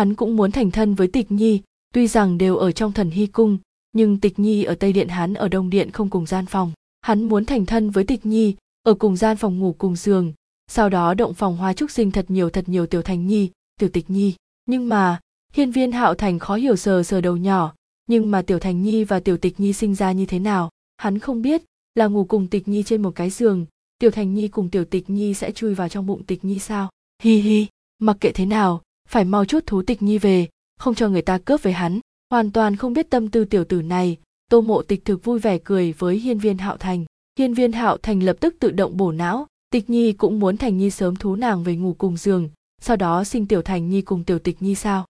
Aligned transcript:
hắn 0.00 0.14
cũng 0.14 0.36
muốn 0.36 0.52
thành 0.52 0.70
thân 0.70 0.94
với 0.94 1.08
tịch 1.08 1.32
nhi, 1.32 1.60
tuy 1.94 2.06
rằng 2.06 2.38
đều 2.38 2.56
ở 2.56 2.72
trong 2.72 2.92
thần 2.92 3.10
hy 3.10 3.26
cung, 3.26 3.58
nhưng 3.92 4.20
tịch 4.20 4.38
nhi 4.38 4.64
ở 4.64 4.74
tây 4.74 4.92
điện 4.92 5.08
hắn 5.08 5.34
ở 5.34 5.48
đông 5.48 5.70
điện 5.70 5.90
không 5.90 6.10
cùng 6.10 6.26
gian 6.26 6.46
phòng. 6.46 6.72
Hắn 7.00 7.22
muốn 7.22 7.44
thành 7.44 7.66
thân 7.66 7.90
với 7.90 8.04
tịch 8.04 8.26
nhi, 8.26 8.54
ở 8.82 8.94
cùng 8.94 9.16
gian 9.16 9.36
phòng 9.36 9.58
ngủ 9.58 9.74
cùng 9.78 9.96
giường, 9.96 10.32
sau 10.70 10.88
đó 10.88 11.14
động 11.14 11.34
phòng 11.34 11.56
hoa 11.56 11.72
trúc 11.72 11.90
sinh 11.90 12.10
thật 12.10 12.24
nhiều 12.28 12.50
thật 12.50 12.68
nhiều 12.68 12.86
tiểu 12.86 13.02
thành 13.02 13.26
nhi, 13.26 13.50
tiểu 13.80 13.88
tịch 13.88 14.10
nhi. 14.10 14.34
Nhưng 14.66 14.88
mà, 14.88 15.20
hiên 15.52 15.70
viên 15.70 15.92
hạo 15.92 16.14
thành 16.14 16.38
khó 16.38 16.54
hiểu 16.54 16.76
sờ 16.76 17.02
sờ 17.02 17.20
đầu 17.20 17.36
nhỏ, 17.36 17.74
nhưng 18.06 18.30
mà 18.30 18.42
tiểu 18.42 18.58
thành 18.58 18.82
nhi 18.82 19.04
và 19.04 19.20
tiểu 19.20 19.36
tịch 19.36 19.60
nhi 19.60 19.72
sinh 19.72 19.94
ra 19.94 20.12
như 20.12 20.26
thế 20.26 20.38
nào, 20.38 20.70
hắn 20.96 21.18
không 21.18 21.42
biết, 21.42 21.62
là 21.94 22.06
ngủ 22.06 22.24
cùng 22.24 22.46
tịch 22.46 22.68
nhi 22.68 22.82
trên 22.82 23.02
một 23.02 23.10
cái 23.14 23.30
giường, 23.30 23.66
tiểu 23.98 24.10
thành 24.10 24.34
nhi 24.34 24.48
cùng 24.48 24.70
tiểu 24.70 24.84
tịch 24.84 25.10
nhi 25.10 25.34
sẽ 25.34 25.52
chui 25.52 25.74
vào 25.74 25.88
trong 25.88 26.06
bụng 26.06 26.22
tịch 26.24 26.44
nhi 26.44 26.58
sao? 26.58 26.90
Hi 27.22 27.36
hi, 27.36 27.66
mặc 27.98 28.16
kệ 28.20 28.32
thế 28.32 28.46
nào 28.46 28.82
phải 29.10 29.24
mau 29.24 29.44
chút 29.44 29.66
thú 29.66 29.82
tịch 29.82 30.02
nhi 30.02 30.18
về, 30.18 30.48
không 30.78 30.94
cho 30.94 31.08
người 31.08 31.22
ta 31.22 31.38
cướp 31.38 31.62
về 31.62 31.72
hắn. 31.72 32.00
Hoàn 32.30 32.52
toàn 32.52 32.76
không 32.76 32.92
biết 32.92 33.10
tâm 33.10 33.28
tư 33.28 33.44
tiểu 33.44 33.64
tử 33.64 33.82
này. 33.82 34.16
Tô 34.50 34.60
mộ 34.60 34.82
tịch 34.82 35.04
thực 35.04 35.24
vui 35.24 35.38
vẻ 35.38 35.58
cười 35.64 35.92
với 35.92 36.16
hiên 36.16 36.38
viên 36.38 36.58
hạo 36.58 36.76
thành. 36.76 37.04
Hiên 37.38 37.54
viên 37.54 37.72
hạo 37.72 37.96
thành 37.96 38.22
lập 38.22 38.36
tức 38.40 38.56
tự 38.60 38.70
động 38.70 38.96
bổ 38.96 39.12
não. 39.12 39.46
Tịch 39.70 39.90
nhi 39.90 40.12
cũng 40.12 40.40
muốn 40.40 40.56
thành 40.56 40.78
nhi 40.78 40.90
sớm 40.90 41.16
thú 41.16 41.36
nàng 41.36 41.64
về 41.64 41.76
ngủ 41.76 41.94
cùng 41.98 42.16
giường, 42.16 42.50
sau 42.80 42.96
đó 42.96 43.24
sinh 43.24 43.46
tiểu 43.46 43.62
thành 43.62 43.88
nhi 43.88 44.02
cùng 44.02 44.24
tiểu 44.24 44.38
tịch 44.38 44.56
nhi 44.60 44.74
sao? 44.74 45.06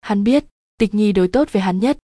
Hắn 0.00 0.24
biết, 0.24 0.44
tịch 0.78 0.94
nhi 0.94 1.12
đối 1.12 1.28
tốt 1.28 1.48
với 1.52 1.62
hắn 1.62 1.78
nhất. 1.78 1.98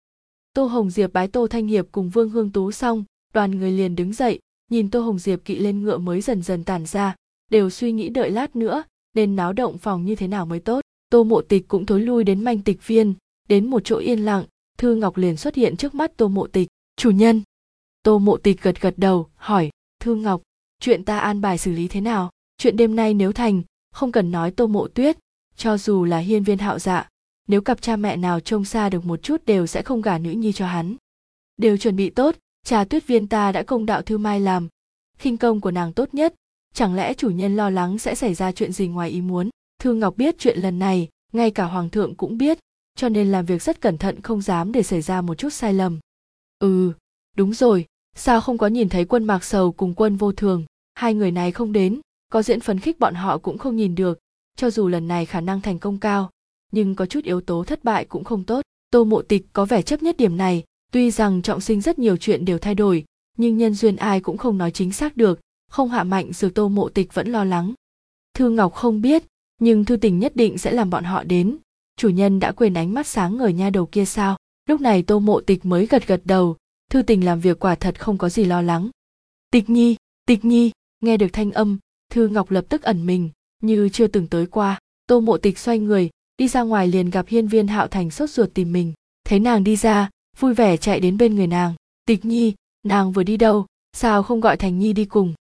Tô 0.55 0.67
hồng 0.67 0.91
diệp 0.91 1.13
bái 1.13 1.29
tô 1.29 1.47
thanh 1.47 1.67
hiệp 1.67 1.87
cùng 1.93 2.11
vương 2.11 2.31
hương 2.31 2.53
tú 2.53 2.73
xong, 2.73 3.05
đoàn 3.35 3.59
người 3.59 3.71
liền 3.71 3.97
đứng 3.97 4.13
dậy, 4.13 4.39
nhìn 4.71 4.91
tô 4.91 5.01
hồng 5.01 5.19
diệp 5.19 5.45
kỵ 5.45 5.59
lên 5.59 5.83
ngựa 5.83 5.99
mới 5.99 6.21
dần 6.21 6.43
dần 6.43 6.65
tản 6.65 6.87
ra, 6.87 7.17
đều 7.51 7.71
suy 7.71 7.93
nghĩ 7.93 8.09
đợi 8.09 8.31
lát 8.31 8.57
nữa, 8.57 8.83
nên 9.15 9.37
náo 9.37 9.53
động 9.53 9.79
phòng 9.79 10.05
như 10.05 10.15
thế 10.15 10.29
nào 10.29 10.47
mới 10.47 10.61
tốt 10.61 10.85
tô 11.15 11.25
mộ 11.25 11.43
tịch 11.43 11.69
cũng 11.69 11.87
thối 11.87 12.01
lui 12.01 12.25
đến 12.25 12.45
manh 12.45 12.63
tịch 12.63 12.87
viên. 12.87 13.15
Đến 13.49 13.71
một 13.71 13.83
chỗ 13.85 13.99
yên 13.99 14.19
lặng, 14.19 14.45
thư 14.79 14.95
ngọc 14.95 15.17
liền 15.17 15.37
xuất 15.37 15.55
hiện 15.55 15.77
trước 15.77 15.95
mắt 15.95 16.17
tô 16.17 16.29
mộ 16.29 16.47
tịch. 16.47 16.69
Chủ 16.97 17.11
nhân! 17.11 17.43
Tô 18.03 18.19
mộ 18.19 18.37
tịch 18.37 18.63
gật 18.63 18.81
gật 18.81 18.95
đầu, 18.97 19.29
hỏi, 19.35 19.71
thư 20.01 20.15
ngọc, 20.15 20.43
chuyện 20.81 21.05
ta 21.05 21.19
an 21.19 21.41
bài 21.41 21.59
xử 21.59 21.73
lý 21.73 21.89
thế 21.89 22.01
nào? 22.01 22.31
Chuyện 22.59 22.77
đêm 22.77 22.97
nay 22.97 23.15
nếu 23.15 23.33
thành, 23.33 23.63
không 23.93 24.13
cần 24.13 24.31
nói 24.31 24.51
tô 24.51 24.67
mộ 24.67 24.89
tuyết. 24.89 25.19
Cho 25.57 25.77
dù 25.79 26.05
là 26.05 26.19
hiên 26.19 26.45
viên 26.45 26.59
hạo 26.59 26.79
dạ 26.79 27.09
nếu 27.49 27.61
cặp 27.61 27.83
cha 27.83 27.97
mẹ 27.97 28.17
nào 28.17 28.41
trông 28.41 28.65
xa 28.65 28.89
được 28.89 29.05
một 29.05 29.23
chút 29.23 29.45
đều 29.47 29.67
sẽ 29.67 29.83
không 29.83 30.03
gả 30.03 30.19
nữ 30.19 30.31
nhi 30.31 30.53
cho 30.53 30.67
hắn. 30.67 30.97
Đều 31.57 31.77
chuẩn 31.77 31.97
bị 31.97 32.11
tốt, 32.11 32.37
trà 32.65 32.85
tuyết 32.85 33.07
viên 33.07 33.27
ta 33.27 33.53
đã 33.53 33.63
công 33.63 33.87
đạo 33.87 34.03
thư 34.03 34.19
mai 34.19 34.41
làm. 34.41 34.69
Khinh 35.19 35.37
công 35.37 35.61
của 35.61 35.71
nàng 35.71 35.93
tốt 35.93 36.15
nhất, 36.15 36.35
chẳng 36.73 36.95
lẽ 36.95 37.15
chủ 37.15 37.31
nhân 37.31 37.57
lo 37.57 37.71
lắng 37.71 37.99
sẽ 37.99 38.15
xảy 38.15 38.35
ra 38.35 38.53
chuyện 38.53 38.73
gì 38.73 38.89
ngoài 38.89 39.11
ý 39.11 39.21
muốn? 39.21 39.51
Thư 39.85 39.95
ngọc 39.95 40.17
biết 40.17 40.35
chuyện 40.39 40.59
lần 40.59 40.79
này, 40.79 41.09
ngay 41.33 41.51
cả 41.51 41.65
hoàng 41.65 41.91
thượng 41.91 42.15
cũng 42.15 42.39
biết, 42.39 42.59
cho 42.97 43.09
nên 43.09 43.33
làm 43.33 43.47
việc 43.47 43.63
rất 43.63 43.81
cẩn 43.81 43.99
thận 43.99 44.21
không 44.21 44.43
dám 44.43 44.73
để 44.73 44.83
xảy 44.83 45.03
ra 45.03 45.21
một 45.21 45.35
chút 45.35 45.53
sai 45.53 45.75
lầm. 45.75 46.01
Ừ 46.59 46.93
đúng 47.37 47.55
rồi, 47.55 47.87
sao 48.17 48.41
không 48.41 48.59
có 48.59 48.67
nhìn 48.67 48.89
thấy 48.89 49.05
quân 49.05 49.25
mạc 49.25 49.45
sầu 49.45 49.73
cùng 49.73 49.95
quân 49.95 50.17
vô 50.17 50.33
thường? 50.33 50.65
Hai 50.95 51.15
người 51.15 51.31
này 51.31 51.53
không 51.53 51.73
đến, 51.73 52.01
có 52.33 52.43
diễn 52.43 52.61
phấn 52.61 52.81
khích 52.81 52.99
bọn 52.99 53.15
họ 53.15 53.39
cũng 53.39 53.59
không 53.59 53.77
nhìn 53.77 53.95
được, 53.95 54.19
cho 54.57 54.71
dù 54.71 54.89
lần 54.89 55.09
này 55.09 55.27
khả 55.27 55.41
năng 55.41 55.61
thành 55.61 55.79
công 55.79 55.99
cao, 55.99 56.31
nhưng 56.73 56.95
có 56.95 57.07
chút 57.07 57.25
yếu 57.25 57.41
tố 57.41 57.65
thất 57.65 57.85
bại 57.85 58.05
cũng 58.05 58.25
không 58.25 58.45
tốt. 58.45 58.63
Tô 58.91 59.05
mộ 59.05 59.23
tịch 59.23 59.47
có 59.53 59.65
vẻ 59.65 59.83
chấp 59.83 60.03
nhất 60.03 60.17
điểm 60.17 60.37
này, 60.37 60.65
tuy 60.93 61.11
rằng 61.11 61.43
trọng 61.43 61.61
sinh 61.61 61.81
rất 61.81 61.99
nhiều 61.99 62.17
chuyện 62.17 62.45
đều 62.45 62.59
thay 62.59 62.75
đổi, 62.75 63.05
nhưng 63.39 63.59
nhân 63.59 63.75
duyên 63.75 63.97
ai 63.97 64.21
cũng 64.21 64.39
không 64.39 64.59
nói 64.59 64.71
chính 64.71 64.93
xác 64.93 65.17
được, 65.17 65.41
không 65.71 65.89
hạ 65.89 66.05
mạnh 66.05 66.33
dược 66.33 66.55
tô 66.55 66.69
mộ 66.69 66.89
tịch 66.89 67.15
vẫn 67.15 67.29
lo 67.29 67.45
lắng. 67.45 67.75
Thư 68.35 68.51
ngọc 68.51 68.75
không 68.75 69.01
biết 69.01 69.25
nhưng 69.59 69.85
thư 69.85 69.97
tình 69.97 70.19
nhất 70.19 70.37
định 70.37 70.59
sẽ 70.59 70.73
làm 70.73 70.91
bọn 70.91 71.05
họ 71.05 71.25
đến. 71.25 71.57
Chủ 71.97 72.09
nhân 72.09 72.41
đã 72.41 72.53
quên 72.53 72.75
ánh 72.75 72.95
mắt 72.95 73.07
sáng 73.07 73.37
ngời 73.37 73.53
nha 73.53 73.71
đầu 73.71 73.87
kia 73.87 74.05
sao? 74.05 74.37
Lúc 74.69 74.81
này 74.81 75.03
tô 75.03 75.19
mộ 75.19 75.41
tịch 75.41 75.65
mới 75.65 75.87
gật 75.87 76.07
gật 76.07 76.21
đầu. 76.25 76.57
Thư 76.91 77.03
tình 77.03 77.25
làm 77.25 77.41
việc 77.41 77.59
quả 77.59 77.75
thật 77.75 78.01
không 78.01 78.19
có 78.19 78.29
gì 78.29 78.45
lo 78.45 78.63
lắng. 78.63 78.91
Tịch 79.51 79.71
nhi 79.71 79.97
tịch 80.27 80.45
nhi, 80.45 80.71
nghe 81.01 81.17
được 81.17 81.33
thanh 81.33 81.53
âm, 81.53 81.79
thư 82.11 82.29
ngọc 82.29 82.51
lập 82.51 82.65
tức 82.69 82.83
ẩn 82.83 83.07
mình, 83.07 83.31
như 83.63 83.89
chưa 83.89 84.07
từng 84.07 84.27
tới 84.27 84.47
qua. 84.47 84.79
Tô 85.07 85.21
mộ 85.21 85.39
tịch 85.39 85.59
xoay 85.59 85.79
người, 85.79 86.11
đi 86.37 86.49
ra 86.49 86.63
ngoài 86.63 86.89
liền 86.89 87.11
gặp 87.11 87.27
hiên 87.29 87.49
viên 87.49 87.67
hạo 87.67 87.89
thành 87.89 88.11
sốt 88.11 88.31
ruột 88.31 88.55
tìm 88.55 88.73
mình. 88.73 88.93
Thấy 89.25 89.41
nàng 89.41 89.65
đi 89.65 89.77
ra, 89.77 90.11
vui 90.39 90.55
vẻ 90.55 90.77
chạy 90.77 91.01
đến 91.01 91.19
bên 91.19 91.35
người 91.35 91.47
nàng. 91.47 91.75
Tịch 92.07 92.25
nhi, 92.25 92.55
nàng 92.83 93.13
vừa 93.13 93.23
đi 93.23 93.37
đâu? 93.37 93.67
Sao 93.93 94.23
không 94.23 94.41
gọi 94.41 94.57
thành 94.57 94.79
nhi 94.79 94.93
đi 94.93 95.05
cùng? 95.05 95.35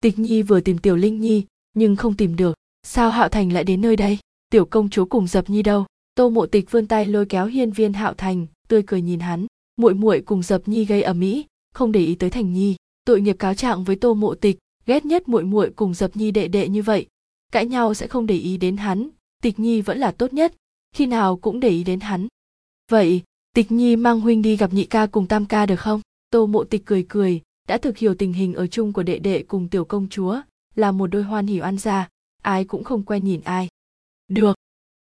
Tịch 0.00 0.18
nhi 0.18 0.42
vừa 0.42 0.60
tìm 0.60 0.78
tiểu 0.78 0.96
linh 0.96 1.20
nhi, 1.20 1.44
nhưng 1.74 1.96
không 1.96 2.16
tìm 2.16 2.36
được 2.36 2.56
sao 2.86 3.10
hạo 3.10 3.28
thành 3.28 3.52
lại 3.52 3.64
đến 3.64 3.80
nơi 3.80 3.96
đây? 3.96 4.18
Tiểu 4.50 4.64
công 4.64 4.90
chúa 4.90 5.04
cùng 5.04 5.26
dập 5.26 5.50
nhi 5.50 5.62
đâu? 5.62 5.86
Tô 6.14 6.30
mộ 6.30 6.46
tịch 6.46 6.70
vươn 6.70 6.86
tay 6.86 7.06
lôi 7.06 7.26
kéo 7.26 7.46
hiên 7.46 7.72
viên 7.72 7.92
hạo 7.92 8.14
thành, 8.14 8.46
tươi 8.68 8.82
cười 8.86 9.02
nhìn 9.02 9.20
hắn. 9.20 9.46
Muội 9.76 9.94
muội 9.94 10.20
cùng 10.20 10.42
dập 10.42 10.62
nhi 10.66 10.84
gây 10.84 11.02
ầm 11.02 11.20
ĩ, 11.20 11.44
không 11.74 11.92
để 11.92 12.00
ý 12.00 12.14
tới 12.14 12.30
thành 12.30 12.52
nhi. 12.52 12.76
Tội 13.04 13.20
nghiệp 13.20 13.36
cáo 13.38 13.54
trạng 13.54 13.84
với 13.84 13.96
tô 13.96 14.14
mộ 14.14 14.34
tịch, 14.34 14.58
ghét 14.86 15.04
nhất 15.04 15.28
muội 15.28 15.44
muội 15.44 15.70
cùng 15.76 15.94
dập 15.94 16.16
nhi 16.16 16.30
đệ 16.30 16.48
đệ 16.48 16.68
như 16.68 16.82
vậy. 16.82 17.06
Cãi 17.52 17.66
nhau 17.66 17.94
sẽ 17.94 18.06
không 18.06 18.26
để 18.26 18.36
ý 18.36 18.56
đến 18.56 18.76
hắn, 18.76 19.08
tịch 19.42 19.58
nhi 19.58 19.80
vẫn 19.80 19.98
là 19.98 20.10
tốt 20.10 20.32
nhất, 20.32 20.54
khi 20.94 21.06
nào 21.06 21.36
cũng 21.36 21.60
để 21.60 21.68
ý 21.68 21.84
đến 21.84 22.00
hắn. 22.00 22.28
Vậy, 22.90 23.22
tịch 23.54 23.72
nhi 23.72 23.96
mang 23.96 24.20
huynh 24.20 24.42
đi 24.42 24.56
gặp 24.56 24.72
nhị 24.72 24.84
ca 24.84 25.06
cùng 25.06 25.26
tam 25.26 25.46
ca 25.46 25.66
được 25.66 25.80
không? 25.80 26.00
Tô 26.30 26.46
mộ 26.46 26.64
tịch 26.64 26.82
cười 26.84 27.06
cười, 27.08 27.40
đã 27.68 27.78
thực 27.78 27.98
hiểu 27.98 28.14
tình 28.14 28.32
hình 28.32 28.54
ở 28.54 28.66
chung 28.66 28.92
của 28.92 29.02
đệ 29.02 29.18
đệ 29.18 29.42
cùng 29.42 29.68
tiểu 29.68 29.84
công 29.84 30.08
chúa, 30.08 30.40
là 30.74 30.92
một 30.92 31.06
đôi 31.06 31.22
hoan 31.22 31.46
hỉ 31.46 31.60
oan 31.60 31.78
gia 31.78 32.08
ai 32.42 32.64
cũng 32.64 32.84
không 32.84 33.02
quen 33.02 33.24
nhìn 33.24 33.40
ai. 33.44 33.68
Được. 34.28 34.56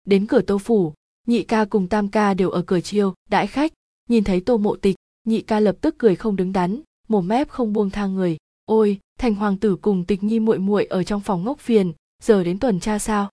Đến 0.05 0.27
cửa 0.27 0.41
tô 0.41 0.57
phủ, 0.57 0.93
nhị 1.27 1.43
ca 1.43 1.65
cùng 1.65 1.87
tam 1.87 2.07
ca 2.09 2.33
đều 2.33 2.49
ở 2.49 2.61
cửa 2.61 2.81
chiêu, 2.81 3.13
đãi 3.29 3.47
khách. 3.47 3.73
Nhìn 4.09 4.23
thấy 4.23 4.41
tô 4.41 4.57
mộ 4.57 4.75
tịch, 4.75 4.95
nhị 5.23 5.41
ca 5.41 5.59
lập 5.59 5.75
tức 5.81 5.95
cười 5.97 6.15
không 6.15 6.35
đứng 6.35 6.53
đắn, 6.53 6.81
mồm 7.07 7.27
mép 7.27 7.49
không 7.49 7.73
buông 7.73 7.89
thang 7.89 8.15
người. 8.15 8.37
Ôi, 8.65 8.99
thành 9.19 9.35
hoàng 9.35 9.57
tử 9.57 9.75
cùng 9.75 10.05
tịch 10.05 10.23
nhi 10.23 10.39
muội 10.39 10.59
muội 10.59 10.85
ở 10.85 11.03
trong 11.03 11.21
phòng 11.21 11.43
ngốc 11.43 11.59
phiền, 11.59 11.93
giờ 12.23 12.43
đến 12.43 12.59
tuần 12.59 12.79
tra 12.79 12.99
sao? 12.99 13.29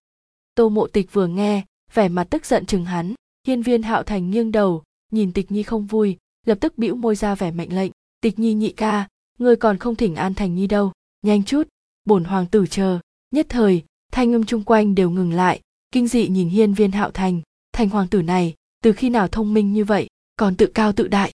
Tô 0.54 0.68
mộ 0.68 0.86
tịch 0.86 1.12
vừa 1.12 1.26
nghe, 1.26 1.64
vẻ 1.94 2.08
mặt 2.08 2.24
tức 2.30 2.46
giận 2.46 2.66
chừng 2.66 2.84
hắn. 2.84 3.14
Hiên 3.46 3.62
viên 3.62 3.82
hạo 3.82 4.02
thành 4.02 4.30
nghiêng 4.30 4.52
đầu, 4.52 4.82
nhìn 5.12 5.32
tịch 5.32 5.50
nhi 5.50 5.62
không 5.62 5.86
vui, 5.86 6.16
lập 6.46 6.58
tức 6.60 6.78
bĩu 6.78 6.94
môi 6.94 7.16
ra 7.16 7.34
vẻ 7.34 7.50
mệnh 7.50 7.74
lệnh. 7.74 7.92
Tịch 8.20 8.38
nhi 8.38 8.54
nhị 8.54 8.72
ca, 8.72 9.08
ngươi 9.38 9.56
còn 9.56 9.78
không 9.78 9.96
thỉnh 9.96 10.14
an 10.14 10.34
thành 10.34 10.54
nhi 10.54 10.66
đâu, 10.66 10.92
nhanh 11.22 11.44
chút, 11.44 11.68
bổn 12.04 12.24
hoàng 12.24 12.46
tử 12.46 12.66
chờ. 12.70 12.98
Nhất 13.30 13.46
thời 13.48 13.82
thanh 14.10 14.34
âm 14.34 14.44
chung 14.44 14.64
quanh 14.64 14.94
đều 14.94 15.10
ngừng 15.10 15.32
lại, 15.32 15.60
kinh 15.92 16.08
dị 16.08 16.28
nhìn 16.28 16.48
hiên 16.48 16.74
viên 16.74 16.92
hạo 16.92 17.10
thành. 17.10 17.40
Thành 17.72 17.88
hoàng 17.88 18.08
tử 18.08 18.22
này, 18.22 18.54
từ 18.82 18.92
khi 18.92 19.10
nào 19.10 19.28
thông 19.28 19.54
minh 19.54 19.72
như 19.72 19.84
vậy, 19.84 20.08
còn 20.36 20.56
tự 20.56 20.66
cao 20.66 20.92
tự 20.92 21.08
đại? 21.08 21.32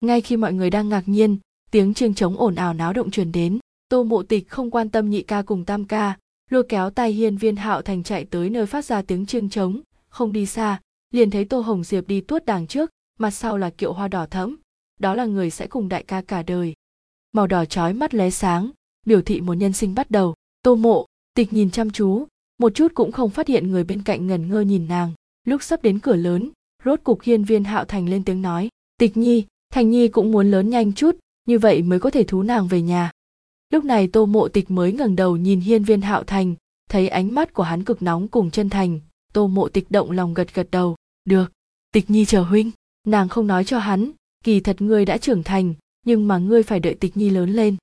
Ngay 0.00 0.20
khi 0.20 0.36
mọi 0.36 0.52
người 0.52 0.70
đang 0.70 0.88
ngạc 0.88 1.02
nhiên, 1.06 1.38
tiếng 1.70 1.94
chiêng 1.94 2.14
trống 2.14 2.36
ồn 2.36 2.54
ào 2.54 2.74
náo 2.74 2.92
động 2.92 3.10
truyền 3.10 3.32
đến. 3.32 3.58
Tô 3.88 4.02
mộ 4.04 4.22
tịch 4.22 4.48
không 4.48 4.70
quan 4.70 4.88
tâm 4.88 5.10
nhị 5.10 5.22
ca 5.22 5.42
cùng 5.42 5.64
tam 5.64 5.84
ca, 5.84 6.18
lôi 6.50 6.64
kéo 6.68 6.90
tay 6.90 7.12
hiên 7.12 7.36
viên 7.36 7.56
hạo 7.56 7.82
thành 7.82 8.02
chạy 8.02 8.24
tới 8.24 8.50
nơi 8.50 8.66
phát 8.66 8.84
ra 8.84 9.02
tiếng 9.02 9.26
chiêng 9.26 9.48
trống. 9.48 9.80
Không 10.08 10.32
đi 10.32 10.46
xa, 10.46 10.80
liền 11.10 11.30
thấy 11.30 11.44
tô 11.44 11.60
hồng 11.60 11.84
diệp 11.84 12.08
đi 12.08 12.20
tuốt 12.20 12.44
đàng 12.44 12.66
trước, 12.66 12.90
mặt 13.18 13.30
sau 13.30 13.58
là 13.58 13.70
kiệu 13.70 13.92
hoa 13.92 14.08
đỏ 14.08 14.26
thẫm. 14.26 14.56
Đó 15.00 15.14
là 15.14 15.24
người 15.24 15.50
sẽ 15.50 15.66
cùng 15.66 15.88
đại 15.88 16.02
ca 16.02 16.22
cả 16.22 16.42
đời. 16.42 16.74
Màu 17.32 17.46
đỏ 17.46 17.64
trói 17.64 17.92
mắt 17.92 18.14
lóe 18.14 18.30
sáng, 18.30 18.70
biểu 19.06 19.22
thị 19.22 19.40
một 19.40 19.54
nhân 19.54 19.72
sinh 19.72 19.94
bắt 19.94 20.10
đầu. 20.10 20.34
Tô 20.62 20.74
mộ 20.74 21.06
tịch 21.34 21.52
nhìn 21.52 21.70
chăm 21.70 21.90
chú, 21.90 22.26
một 22.58 22.74
chút 22.74 22.92
cũng 22.94 23.12
không 23.12 23.30
phát 23.30 23.48
hiện 23.48 23.70
người 23.70 23.84
bên 23.84 24.02
cạnh 24.02 24.26
ngần 24.26 24.48
ngơ 24.48 24.60
nhìn 24.60 24.88
nàng. 24.88 25.12
Lúc 25.46 25.62
sắp 25.62 25.82
đến 25.82 25.98
cửa 25.98 26.16
lớn, 26.16 26.50
rốt 26.84 27.00
cục 27.04 27.22
hiên 27.22 27.44
viên 27.44 27.64
hạo 27.64 27.84
thành 27.84 28.08
lên 28.08 28.24
tiếng 28.24 28.42
nói, 28.42 28.68
tịch 28.98 29.16
nhi, 29.16 29.44
thành 29.72 29.90
nhi 29.90 30.08
cũng 30.08 30.32
muốn 30.32 30.50
lớn 30.50 30.70
nhanh 30.70 30.92
chút, 30.92 31.16
như 31.46 31.58
vậy 31.58 31.82
mới 31.82 32.00
có 32.00 32.10
thể 32.10 32.24
thú 32.24 32.42
nàng 32.42 32.68
về 32.68 32.82
nhà. 32.82 33.10
Lúc 33.70 33.84
này 33.84 34.08
tô 34.08 34.26
mộ 34.26 34.48
tịch 34.48 34.70
mới 34.70 34.92
ngẩng 34.92 35.16
đầu 35.16 35.36
nhìn 35.36 35.60
hiên 35.60 35.84
viên 35.84 36.00
hạo 36.00 36.24
thành, 36.24 36.54
thấy 36.90 37.08
ánh 37.08 37.34
mắt 37.34 37.54
của 37.54 37.62
hắn 37.62 37.84
cực 37.84 38.02
nóng 38.02 38.28
cùng 38.28 38.50
chân 38.50 38.70
thành. 38.70 39.00
Tô 39.32 39.46
mộ 39.46 39.68
tịch 39.68 39.90
động 39.90 40.10
lòng 40.10 40.34
gật 40.34 40.54
gật 40.54 40.70
đầu, 40.70 40.96
được, 41.24 41.52
tịch 41.92 42.10
nhi 42.10 42.24
chờ 42.24 42.42
huynh. 42.42 42.70
Nàng 43.06 43.28
không 43.28 43.46
nói 43.46 43.64
cho 43.64 43.78
hắn, 43.78 44.10
kỳ 44.44 44.60
thật 44.60 44.82
ngươi 44.82 45.04
đã 45.04 45.18
trưởng 45.18 45.42
thành, 45.42 45.74
nhưng 46.06 46.28
mà 46.28 46.38
ngươi 46.38 46.62
phải 46.62 46.80
đợi 46.80 46.94
tịch 46.94 47.16
nhi 47.16 47.30
lớn 47.30 47.50
lên. 47.50 47.76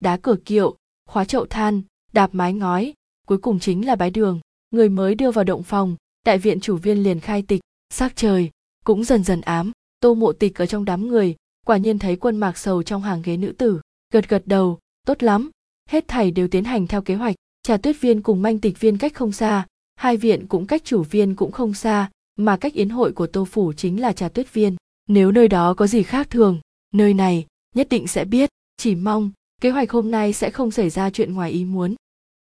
Đá 0.00 0.16
cửa 0.16 0.36
kiệu, 0.44 0.76
khóa 1.06 1.24
chậu 1.24 1.46
than 1.46 1.82
đạp 2.12 2.30
mái 2.32 2.52
ngói, 2.52 2.94
cuối 3.26 3.38
cùng 3.38 3.58
chính 3.58 3.86
là 3.86 3.96
bái 3.96 4.10
đường. 4.10 4.40
Người 4.70 4.88
mới 4.88 5.14
đưa 5.14 5.30
vào 5.30 5.44
động 5.44 5.62
phòng, 5.62 5.96
đại 6.26 6.38
viện 6.38 6.60
chủ 6.60 6.76
viên 6.76 7.02
liền 7.02 7.20
khai 7.20 7.42
tịch, 7.42 7.60
sắc 7.90 8.16
trời 8.16 8.50
cũng 8.84 9.04
dần 9.04 9.24
dần 9.24 9.40
ám. 9.40 9.72
Tô 10.00 10.14
mộ 10.14 10.32
tịch 10.32 10.58
ở 10.58 10.66
trong 10.66 10.84
đám 10.84 11.08
người, 11.08 11.34
quả 11.66 11.76
nhiên 11.76 11.98
thấy 11.98 12.16
quân 12.16 12.36
mạc 12.36 12.58
sầu 12.58 12.82
trong 12.82 13.02
hàng 13.02 13.22
ghế 13.22 13.36
nữ 13.36 13.52
tử, 13.58 13.80
gật 14.12 14.28
gật 14.28 14.42
đầu, 14.46 14.78
tốt 15.06 15.22
lắm, 15.22 15.50
hết 15.88 16.08
thảy 16.08 16.30
đều 16.30 16.48
tiến 16.48 16.64
hành 16.64 16.86
theo 16.86 17.02
kế 17.02 17.14
hoạch. 17.14 17.34
Trà 17.62 17.76
tuyết 17.76 18.00
viên 18.00 18.22
cùng 18.22 18.42
manh 18.42 18.58
tịch 18.58 18.80
viên 18.80 18.98
cách 18.98 19.14
không 19.14 19.32
xa, 19.32 19.66
hai 19.96 20.16
viện 20.16 20.46
cũng 20.46 20.66
cách 20.66 20.84
chủ 20.84 21.02
viên 21.02 21.34
cũng 21.34 21.52
không 21.52 21.74
xa, 21.74 22.10
mà 22.36 22.56
cách 22.56 22.74
yến 22.74 22.88
hội 22.88 23.12
của 23.12 23.26
tô 23.26 23.44
phủ 23.44 23.72
chính 23.72 24.00
là 24.00 24.12
trà 24.12 24.28
tuyết 24.28 24.52
viên. 24.52 24.76
Nếu 25.08 25.32
nơi 25.32 25.48
đó 25.48 25.74
có 25.74 25.86
gì 25.86 26.02
khác 26.02 26.30
thường, 26.30 26.60
nơi 26.94 27.14
này 27.14 27.46
nhất 27.74 27.88
định 27.90 28.06
sẽ 28.06 28.24
biết. 28.24 28.50
Chỉ 28.76 28.94
mong 28.94 29.30
kế 29.62 29.70
hoạch 29.70 29.90
hôm 29.90 30.10
nay 30.10 30.32
sẽ 30.32 30.50
không 30.50 30.70
xảy 30.70 30.90
ra 30.90 31.10
chuyện 31.10 31.34
ngoài 31.34 31.50
ý 31.50 31.64
muốn. 31.64 31.94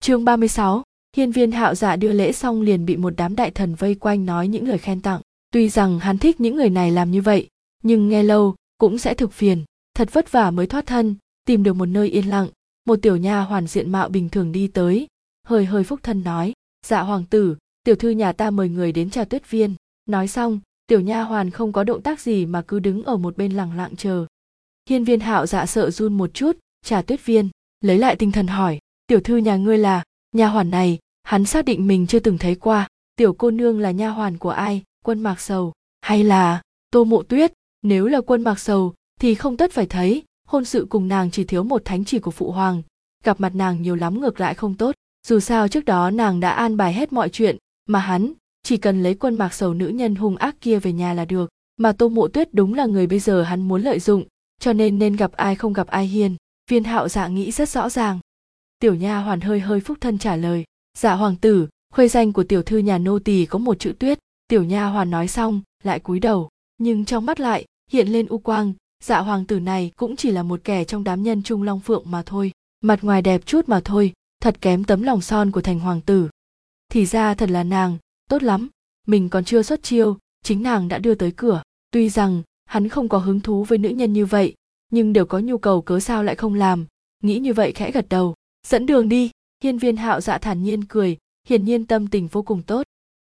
Chương 0.01 0.25
36, 0.25 0.83
hiên 1.17 1.33
viên 1.33 1.53
hạo 1.53 1.75
dạ 1.75 1.97
đưa 1.97 2.13
lễ 2.13 2.33
xong 2.33 2.63
liền 2.63 2.87
bị 2.87 2.97
một 2.97 3.13
đám 3.17 3.37
đại 3.37 3.51
thần 3.51 3.75
vây 3.75 3.95
quanh 3.95 4.27
nói 4.27 4.49
những 4.49 4.69
lời 4.69 4.79
khen 4.79 5.01
tặng. 5.01 5.21
Tuy 5.53 5.69
rằng 5.69 5.99
hắn 5.99 6.19
thích 6.19 6.41
những 6.41 6.57
người 6.57 6.71
này 6.71 6.91
làm 6.91 7.11
như 7.11 7.23
vậy 7.23 7.49
nhưng 7.83 8.09
nghe 8.09 8.23
lâu 8.23 8.55
cũng 8.79 8.99
sẽ 8.99 9.15
thực 9.15 9.33
phiền 9.33 9.65
thật 9.95 10.13
vất 10.13 10.33
vả 10.33 10.51
mới 10.51 10.67
thoát 10.67 10.87
thân 10.87 11.17
tìm 11.45 11.63
được 11.63 11.73
một 11.73 11.87
nơi 11.87 12.09
yên 12.09 12.29
lặng. 12.29 12.49
Một 12.87 12.99
tiểu 13.03 13.17
nha 13.17 13.41
hoàn 13.41 13.67
diện 13.67 13.93
mạo 13.93 14.09
bình 14.09 14.29
thường 14.29 14.53
đi 14.53 14.69
tới 14.69 15.07
hơi 15.47 15.65
hơi 15.65 15.85
phúc 15.85 16.01
thân 16.03 16.25
nói 16.25 16.53
dạ 16.87 17.01
hoàng 17.01 17.25
tử 17.31 17.57
tiểu 17.85 17.95
thư 17.97 18.11
nhà 18.11 18.33
ta 18.33 18.51
mời 18.51 18.69
người 18.69 18.93
đến 18.93 19.11
trà 19.11 19.25
tuyết 19.25 19.51
viên. 19.51 19.75
Nói 20.07 20.29
xong 20.29 20.61
tiểu 20.87 21.01
nha 21.01 21.23
hoàn 21.23 21.51
không 21.51 21.73
có 21.73 21.85
động 21.85 22.03
tác 22.03 22.21
gì 22.21 22.47
mà 22.47 22.63
cứ 22.69 22.79
đứng 22.79 23.03
ở 23.03 23.17
một 23.17 23.37
bên 23.37 23.53
lặng 23.53 23.77
lặng 23.77 23.97
chờ. 23.97 24.27
Hiên 24.89 25.05
viên 25.05 25.21
hạo 25.21 25.47
dạ 25.47 25.67
sợ 25.67 25.91
run 25.91 26.19
một 26.19 26.35
chút 26.35 26.57
trà 26.85 27.03
tuyết 27.03 27.27
viên, 27.27 27.49
lấy 27.81 27.99
lại 27.99 28.17
tinh 28.17 28.33
thần 28.33 28.47
hỏi, 28.47 28.79
tiểu 29.07 29.21
thư 29.21 29.37
nhà 29.37 29.57
ngươi 29.57 29.79
là 29.79 30.03
nha 30.33 30.49
hoàn 30.49 30.71
này, 30.71 30.99
hắn 31.23 31.45
xác 31.45 31.65
định 31.65 31.87
mình 31.87 32.07
chưa 32.07 32.19
từng 32.19 32.39
thấy 32.39 32.55
qua, 32.55 32.89
tiểu 33.17 33.33
cô 33.33 33.51
nương 33.51 33.81
là 33.81 33.91
nha 33.91 34.09
hoàn 34.09 34.39
của 34.39 34.51
ai, 34.51 34.83
quân 35.05 35.21
mạc 35.21 35.41
sầu, 35.41 35.73
hay 36.01 36.25
là 36.25 36.63
tô 36.91 37.05
mộ 37.05 37.23
tuyết? 37.23 37.53
Nếu 37.83 38.07
là 38.07 38.21
quân 38.21 38.43
mạc 38.43 38.59
sầu, 38.59 38.95
thì 39.21 39.35
không 39.35 39.57
tất 39.57 39.73
phải 39.73 39.87
thấy, 39.87 40.23
hôn 40.47 40.65
sự 40.65 40.87
cùng 40.91 41.09
nàng 41.09 41.31
chỉ 41.31 41.45
thiếu 41.45 41.63
một 41.63 41.85
thánh 41.85 42.05
chỉ 42.05 42.19
của 42.19 42.31
phụ 42.31 42.51
hoàng, 42.51 42.83
gặp 43.25 43.41
mặt 43.41 43.55
nàng 43.55 43.83
nhiều 43.83 43.97
lắm 43.97 44.21
ngược 44.21 44.41
lại 44.41 44.55
không 44.55 44.75
tốt. 44.75 44.95
Dù 45.27 45.41
sao 45.41 45.69
trước 45.69 45.85
đó 45.85 46.11
nàng 46.11 46.41
đã 46.41 46.51
an 46.51 46.77
bài 46.77 46.93
hết 46.93 47.13
mọi 47.13 47.29
chuyện, 47.29 47.57
mà 47.87 47.99
hắn 47.99 48.33
chỉ 48.63 48.77
cần 48.77 49.03
lấy 49.03 49.15
quân 49.15 49.39
mạc 49.39 49.55
sầu 49.55 49.75
nữ 49.75 49.89
nhân 49.89 50.15
hung 50.15 50.37
ác 50.37 50.57
kia 50.61 50.79
về 50.79 50.93
nhà 50.93 51.15
là 51.15 51.25
được. 51.25 51.51
Mà 51.77 51.93
tô 51.93 52.09
mộ 52.09 52.29
tuyết 52.29 52.55
đúng 52.55 52.75
là 52.75 52.87
người 52.87 53.07
bây 53.07 53.19
giờ 53.19 53.43
hắn 53.43 53.69
muốn 53.69 53.83
lợi 53.83 54.01
dụng, 54.01 54.25
cho 54.61 54.73
nên 54.73 54.99
nên 54.99 55.17
gặp 55.17 55.33
ai 55.33 55.55
không 55.55 55.73
gặp 55.73 55.87
ai 55.87 56.07
hiền 56.07 56.37
viên 56.69 56.85
hạo 56.85 57.09
dạ 57.09 57.29
nghĩ 57.29 57.51
rất 57.51 57.69
rõ 57.69 57.89
ràng. 57.89 58.19
Tiểu 58.79 58.95
nha 58.95 59.19
hoàn 59.19 59.41
hơi 59.41 59.61
hơi 59.61 59.81
phúc 59.81 59.99
thân 60.01 60.19
trả 60.19 60.37
lời. 60.37 60.65
Dạ 60.99 61.15
hoàng 61.15 61.37
tử, 61.37 61.69
khuê 61.93 62.09
danh 62.09 62.33
của 62.33 62.45
tiểu 62.45 62.63
thư 62.63 62.79
nhà 62.79 62.99
nô 62.99 63.19
tỳ 63.19 63.47
có 63.47 63.59
một 63.59 63.79
chữ 63.79 63.93
tuyết. 63.99 64.19
Tiểu 64.49 64.65
nha 64.65 64.87
hoàn 64.87 65.11
nói 65.11 65.29
xong, 65.29 65.63
lại 65.85 66.01
cúi 66.01 66.21
đầu. 66.21 66.49
Nhưng 66.79 67.05
trong 67.05 67.27
mắt 67.27 67.41
lại, 67.41 67.65
hiện 67.91 68.09
lên 68.09 68.27
u 68.27 68.39
quang. 68.39 68.73
Dạ 69.05 69.19
hoàng 69.19 69.45
tử 69.45 69.61
này 69.61 69.93
cũng 69.97 70.17
chỉ 70.17 70.31
là 70.31 70.43
một 70.43 70.61
kẻ 70.65 70.85
trong 70.85 71.05
đám 71.05 71.23
nhân 71.23 71.43
trung 71.43 71.63
long 71.63 71.81
phượng 71.81 72.03
mà 72.07 72.23
thôi. 72.27 72.53
Mặt 72.81 72.99
ngoài 73.03 73.23
đẹp 73.23 73.47
chút 73.47 73.69
mà 73.69 73.81
thôi, 73.85 74.13
thật 74.41 74.61
kém 74.61 74.85
tấm 74.85 75.03
lòng 75.03 75.21
son 75.21 75.51
của 75.51 75.61
thành 75.61 75.81
hoàng 75.81 76.01
tử. 76.01 76.29
Thì 76.89 77.07
ra 77.07 77.35
thật 77.35 77.51
là 77.51 77.63
nàng, 77.65 77.97
tốt 78.29 78.43
lắm. 78.43 78.69
Mình 79.07 79.29
còn 79.29 79.45
chưa 79.45 79.63
xuất 79.63 79.83
chiêu, 79.83 80.19
chính 80.45 80.63
nàng 80.63 80.89
đã 80.89 80.99
đưa 80.99 81.15
tới 81.15 81.33
cửa. 81.37 81.63
Tuy 81.91 82.09
rằng, 82.09 82.43
hắn 82.65 82.89
không 82.89 83.09
có 83.09 83.19
hứng 83.19 83.41
thú 83.41 83.65
với 83.65 83.79
nữ 83.79 83.89
nhân 83.89 84.13
như 84.13 84.27
vậy 84.27 84.55
nhưng 84.91 85.13
đều 85.13 85.27
có 85.27 85.39
nhu 85.39 85.59
cầu 85.59 85.83
cớ 85.83 86.01
sao 86.01 86.25
lại 86.25 86.35
không 86.35 86.55
làm. 86.55 86.87
Nghĩ 87.23 87.39
như 87.39 87.53
vậy 87.53 87.73
khẽ 87.73 87.91
gật 87.91 88.09
đầu. 88.09 88.35
Dẫn 88.67 88.87
đường 88.87 89.09
đi. 89.09 89.31
Hiên 89.63 89.79
viên 89.79 89.97
hạo 89.97 90.21
dạ 90.21 90.39
thản 90.39 90.63
nhiên 90.63 90.85
cười. 90.85 91.17
Hiển 91.49 91.65
nhiên 91.65 91.87
tâm 91.87 92.07
tình 92.07 92.27
vô 92.27 92.43
cùng 92.43 92.63
tốt. 92.63 92.87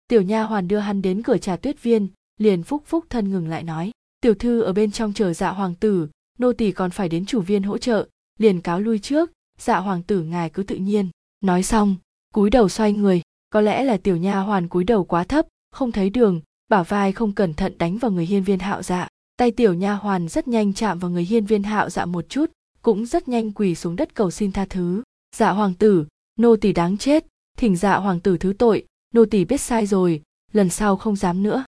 Tiểu 0.08 0.22
nha 0.22 0.44
hoàn 0.44 0.68
đưa 0.68 0.78
hắn 0.78 1.02
đến 1.02 1.24
cửa 1.24 1.38
trà 1.38 1.56
tuyết 1.56 1.84
viên, 1.84 2.08
liền 2.38 2.64
phúc 2.64 2.84
phúc 2.86 3.06
thân 3.10 3.32
ngừng 3.32 3.48
lại 3.48 3.64
nói. 3.64 3.92
Tiểu 4.22 4.34
thư 4.34 4.62
ở 4.62 4.74
bên 4.74 4.92
trong 4.92 5.14
chờ 5.14 5.34
dạ 5.34 5.50
hoàng 5.52 5.76
tử, 5.76 6.08
nô 6.40 6.54
tỳ 6.54 6.72
còn 6.72 6.92
phải 6.92 7.10
đến 7.10 7.26
chủ 7.26 7.42
viên 7.42 7.64
hỗ 7.64 7.78
trợ, 7.78 8.08
liền 8.40 8.62
cáo 8.62 8.80
lui 8.80 9.00
trước. 9.00 9.32
Dạ 9.58 9.78
hoàng 9.78 10.04
tử 10.04 10.24
ngài 10.24 10.50
cứ 10.50 10.64
tự 10.64 10.76
nhiên. 10.76 11.10
Nói 11.42 11.64
xong, 11.64 11.96
cúi 12.34 12.50
đầu 12.50 12.70
xoay 12.70 12.94
người. 12.94 13.22
Có 13.50 13.62
lẽ 13.62 13.84
là 13.84 13.98
tiểu 13.98 14.18
nha 14.18 14.40
hoàn 14.40 14.68
cúi 14.68 14.84
đầu 14.84 15.04
quá 15.04 15.24
thấp, 15.24 15.48
không 15.72 15.92
thấy 15.92 16.10
đường, 16.10 16.42
bả 16.70 16.84
vai 16.84 17.12
không 17.12 17.32
cẩn 17.32 17.54
thận 17.54 17.78
đánh 17.78 17.98
vào 17.98 18.12
người 18.12 18.26
hiên 18.26 18.44
viên 18.44 18.60
hạo 18.60 18.84
dạ 18.84 19.08
tay 19.38 19.52
tiểu 19.52 19.74
nha 19.74 19.94
hoàn 19.94 20.28
rất 20.28 20.48
nhanh 20.48 20.74
chạm 20.74 21.00
vào 21.00 21.12
người 21.12 21.24
hiên 21.24 21.46
viên 21.46 21.64
hạo 21.64 21.90
dạ 21.90 22.06
một 22.06 22.30
chút, 22.30 22.52
cũng 22.82 23.06
rất 23.06 23.28
nhanh 23.28 23.52
quỳ 23.52 23.76
xuống 23.76 23.96
đất 23.96 24.16
cầu 24.16 24.32
xin 24.32 24.52
tha 24.52 24.66
thứ. 24.66 25.04
Dạ 25.36 25.52
hoàng 25.52 25.74
tử, 25.74 26.06
nô 26.40 26.56
tỳ 26.56 26.74
đáng 26.74 26.98
chết, 26.98 27.26
thỉnh 27.58 27.76
dạ 27.76 27.96
hoàng 27.96 28.20
tử 28.20 28.38
thứ 28.38 28.54
tội, 28.60 28.86
nô 29.14 29.26
tỳ 29.26 29.46
biết 29.46 29.62
sai 29.62 29.86
rồi, 29.86 30.22
lần 30.52 30.70
sau 30.70 30.98
không 30.98 31.16
dám 31.16 31.44
nữa. 31.44 31.66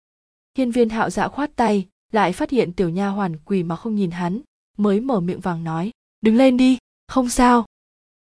Hiên 0.57 0.71
viên 0.71 0.89
hạo 0.89 1.09
dạ 1.09 1.27
khoát 1.27 1.55
tay, 1.55 1.87
lại 2.11 2.33
phát 2.33 2.49
hiện 2.49 2.73
tiểu 2.73 2.89
nha 2.89 3.07
hoàn 3.07 3.37
quỳ 3.37 3.63
mà 3.63 3.75
không 3.75 3.95
nhìn 3.95 4.11
hắn, 4.11 4.41
mới 4.77 4.99
mở 4.99 5.19
miệng 5.19 5.39
vàng 5.39 5.63
nói, 5.63 5.91
đứng 6.21 6.35
lên 6.35 6.57
đi, 6.57 6.77
không 7.07 7.29
sao. 7.29 7.65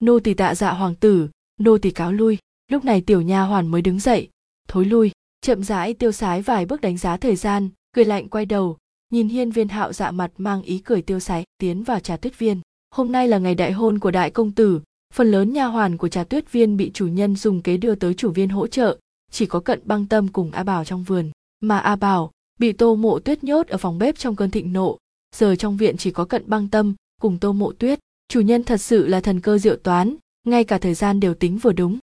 Nô 0.01 0.19
tỳ 0.19 0.35
tạ 0.35 0.55
dạ 0.55 0.73
hoàng 0.73 0.95
tử, 0.95 1.29
nô 1.61 1.79
tỳ 1.79 1.91
cáo 1.91 2.13
lui. 2.13 2.39
Lúc 2.71 2.85
này 2.85 3.01
tiểu 3.01 3.21
nha 3.21 3.43
hoàn 3.43 3.69
mới 3.69 3.83
đứng 3.83 4.01
dậy, 4.01 4.29
thối 4.69 4.85
lui. 4.85 5.11
Chậm 5.41 5.63
rãi 5.65 5.95
tiêu 5.95 6.13
sái 6.13 6.43
vài 6.43 6.67
bước 6.67 6.81
đánh 6.81 6.99
giá 6.99 7.17
thời 7.17 7.37
gian, 7.37 7.69
cười 7.93 8.05
lạnh 8.05 8.29
quay 8.29 8.47
đầu 8.47 8.77
nhìn 9.13 9.29
hiên 9.29 9.51
viên 9.51 9.69
hạo 9.69 9.93
dạ 9.93 10.11
mặt 10.11 10.31
mang 10.39 10.63
ý 10.63 10.79
cười 10.79 11.03
tiêu 11.03 11.21
sái, 11.21 11.45
tiến 11.59 11.83
vào 11.83 12.01
trà 12.01 12.17
tuyết 12.17 12.39
viên. 12.39 12.61
Hôm 12.91 13.13
nay 13.13 13.29
là 13.29 13.39
ngày 13.39 13.55
đại 13.55 13.73
hôn 13.73 13.99
của 13.99 14.11
đại 14.11 14.31
công 14.31 14.53
tử. 14.53 14.81
Phần 15.15 15.31
lớn 15.31 15.53
nha 15.53 15.67
hoàn 15.67 15.97
của 15.97 16.09
trà 16.09 16.25
tuyết 16.25 16.53
viên 16.53 16.77
bị 16.77 16.91
chủ 16.95 17.07
nhân 17.07 17.37
dùng 17.37 17.63
kế 17.63 17.77
đưa 17.77 17.95
tới 17.95 18.15
chủ 18.15 18.31
viên 18.31 18.49
hỗ 18.49 18.67
trợ. 18.67 18.99
Chỉ 19.31 19.47
có 19.47 19.61
cận 19.61 19.81
băng 19.85 20.07
tâm 20.07 20.29
cùng 20.29 20.51
a 20.51 20.63
bảo 20.63 20.85
trong 20.85 21.05
vườn. 21.05 21.31
Mà 21.61 21.79
a 21.79 21.97
bảo 21.97 22.31
bị 22.59 22.73
tô 22.73 22.97
mộ 22.97 23.19
tuyết 23.19 23.45
nhốt 23.45 23.69
ở 23.69 23.79
phòng 23.79 23.99
bếp 23.99 24.19
trong 24.19 24.37
cơn 24.37 24.51
thịnh 24.51 24.73
nộ. 24.73 24.99
Giờ 25.37 25.57
trong 25.57 25.77
viện 25.77 25.97
chỉ 25.97 26.11
có 26.11 26.25
cận 26.25 26.43
băng 26.47 26.69
tâm 26.69 26.95
cùng 27.21 27.39
tô 27.39 27.53
mộ 27.53 27.73
tuyết. 27.73 27.99
Chủ 28.29 28.41
nhân 28.41 28.65
thật 28.65 28.77
sự 28.77 29.07
là 29.07 29.21
thần 29.21 29.41
cơ 29.41 29.59
diệu 29.59 29.77
toán, 29.77 30.17
ngay 30.47 30.65
cả 30.65 30.79
thời 30.79 30.95
gian 30.95 31.21
đều 31.21 31.35
tính 31.35 31.59
vừa 31.59 31.73
đúng. 31.73 31.99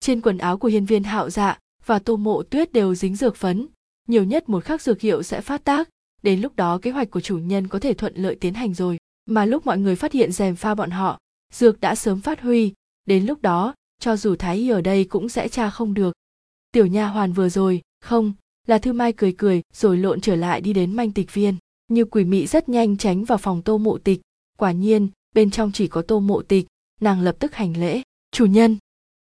Trên 0.00 0.20
quần 0.20 0.38
áo 0.38 0.58
của 0.58 0.68
hiên 0.68 0.84
viên 0.84 1.04
hạo 1.04 1.30
dạ 1.30 1.58
và 1.86 1.98
tô 1.98 2.16
mộ 2.16 2.42
tuyết 2.42 2.72
đều 2.72 2.94
dính 2.94 3.16
dược 3.16 3.36
phấn. 3.36 3.66
Nhiều 4.08 4.24
nhất 4.24 4.48
một 4.48 4.64
khắc 4.64 4.82
dược 4.82 5.00
hiệu 5.00 5.22
sẽ 5.22 5.40
phát 5.40 5.64
tác 5.64 5.88
đến 6.22 6.40
lúc 6.40 6.56
đó 6.56 6.78
kế 6.82 6.90
hoạch 6.90 7.10
của 7.10 7.20
chủ 7.20 7.38
nhân 7.38 7.68
có 7.68 7.78
thể 7.78 7.94
thuận 7.94 8.14
lợi 8.16 8.34
tiến 8.34 8.54
hành 8.54 8.74
rồi. 8.74 8.98
Mà 9.26 9.44
lúc 9.44 9.66
mọi 9.66 9.78
người 9.78 9.96
phát 9.96 10.12
hiện 10.12 10.32
rèm 10.32 10.56
pha 10.56 10.74
bọn 10.74 10.90
họ, 10.90 11.18
dược 11.52 11.80
đã 11.80 11.94
sớm 11.94 12.20
phát 12.20 12.40
huy. 12.40 12.72
Đến 13.04 13.26
lúc 13.26 13.42
đó, 13.42 13.74
cho 14.00 14.16
dù 14.16 14.36
thái 14.36 14.56
y 14.56 14.68
ở 14.68 14.80
đây 14.80 15.04
cũng 15.04 15.28
sẽ 15.28 15.48
tra 15.48 15.70
không 15.70 15.94
được. 15.94 16.12
Tiểu 16.72 16.86
nha 16.86 17.06
hoàn 17.06 17.32
vừa 17.32 17.48
rồi, 17.48 17.82
không, 18.00 18.32
là 18.66 18.78
thư 18.78 18.92
mai 18.92 19.12
cười 19.12 19.34
cười, 19.38 19.62
rồi 19.72 19.96
lộn 19.96 20.20
trở 20.20 20.36
lại 20.36 20.60
đi 20.60 20.72
đến 20.72 20.92
manh 20.92 21.12
tịch 21.12 21.34
viên. 21.34 21.56
Như 21.88 22.04
quỷ 22.04 22.24
mị 22.24 22.46
rất 22.46 22.68
nhanh 22.68 22.96
tránh 22.96 23.24
vào 23.24 23.38
phòng 23.38 23.62
tô 23.62 23.78
mộ 23.78 23.98
tịch. 23.98 24.20
Quả 24.58 24.72
nhiên, 24.72 25.08
bên 25.34 25.50
trong 25.50 25.72
chỉ 25.72 25.88
có 25.88 26.02
tô 26.02 26.20
mộ 26.20 26.42
tịch, 26.42 26.66
nàng 27.00 27.20
lập 27.20 27.36
tức 27.38 27.54
hành 27.54 27.76
lễ. 27.76 28.02
Chủ 28.32 28.46
nhân! 28.46 28.76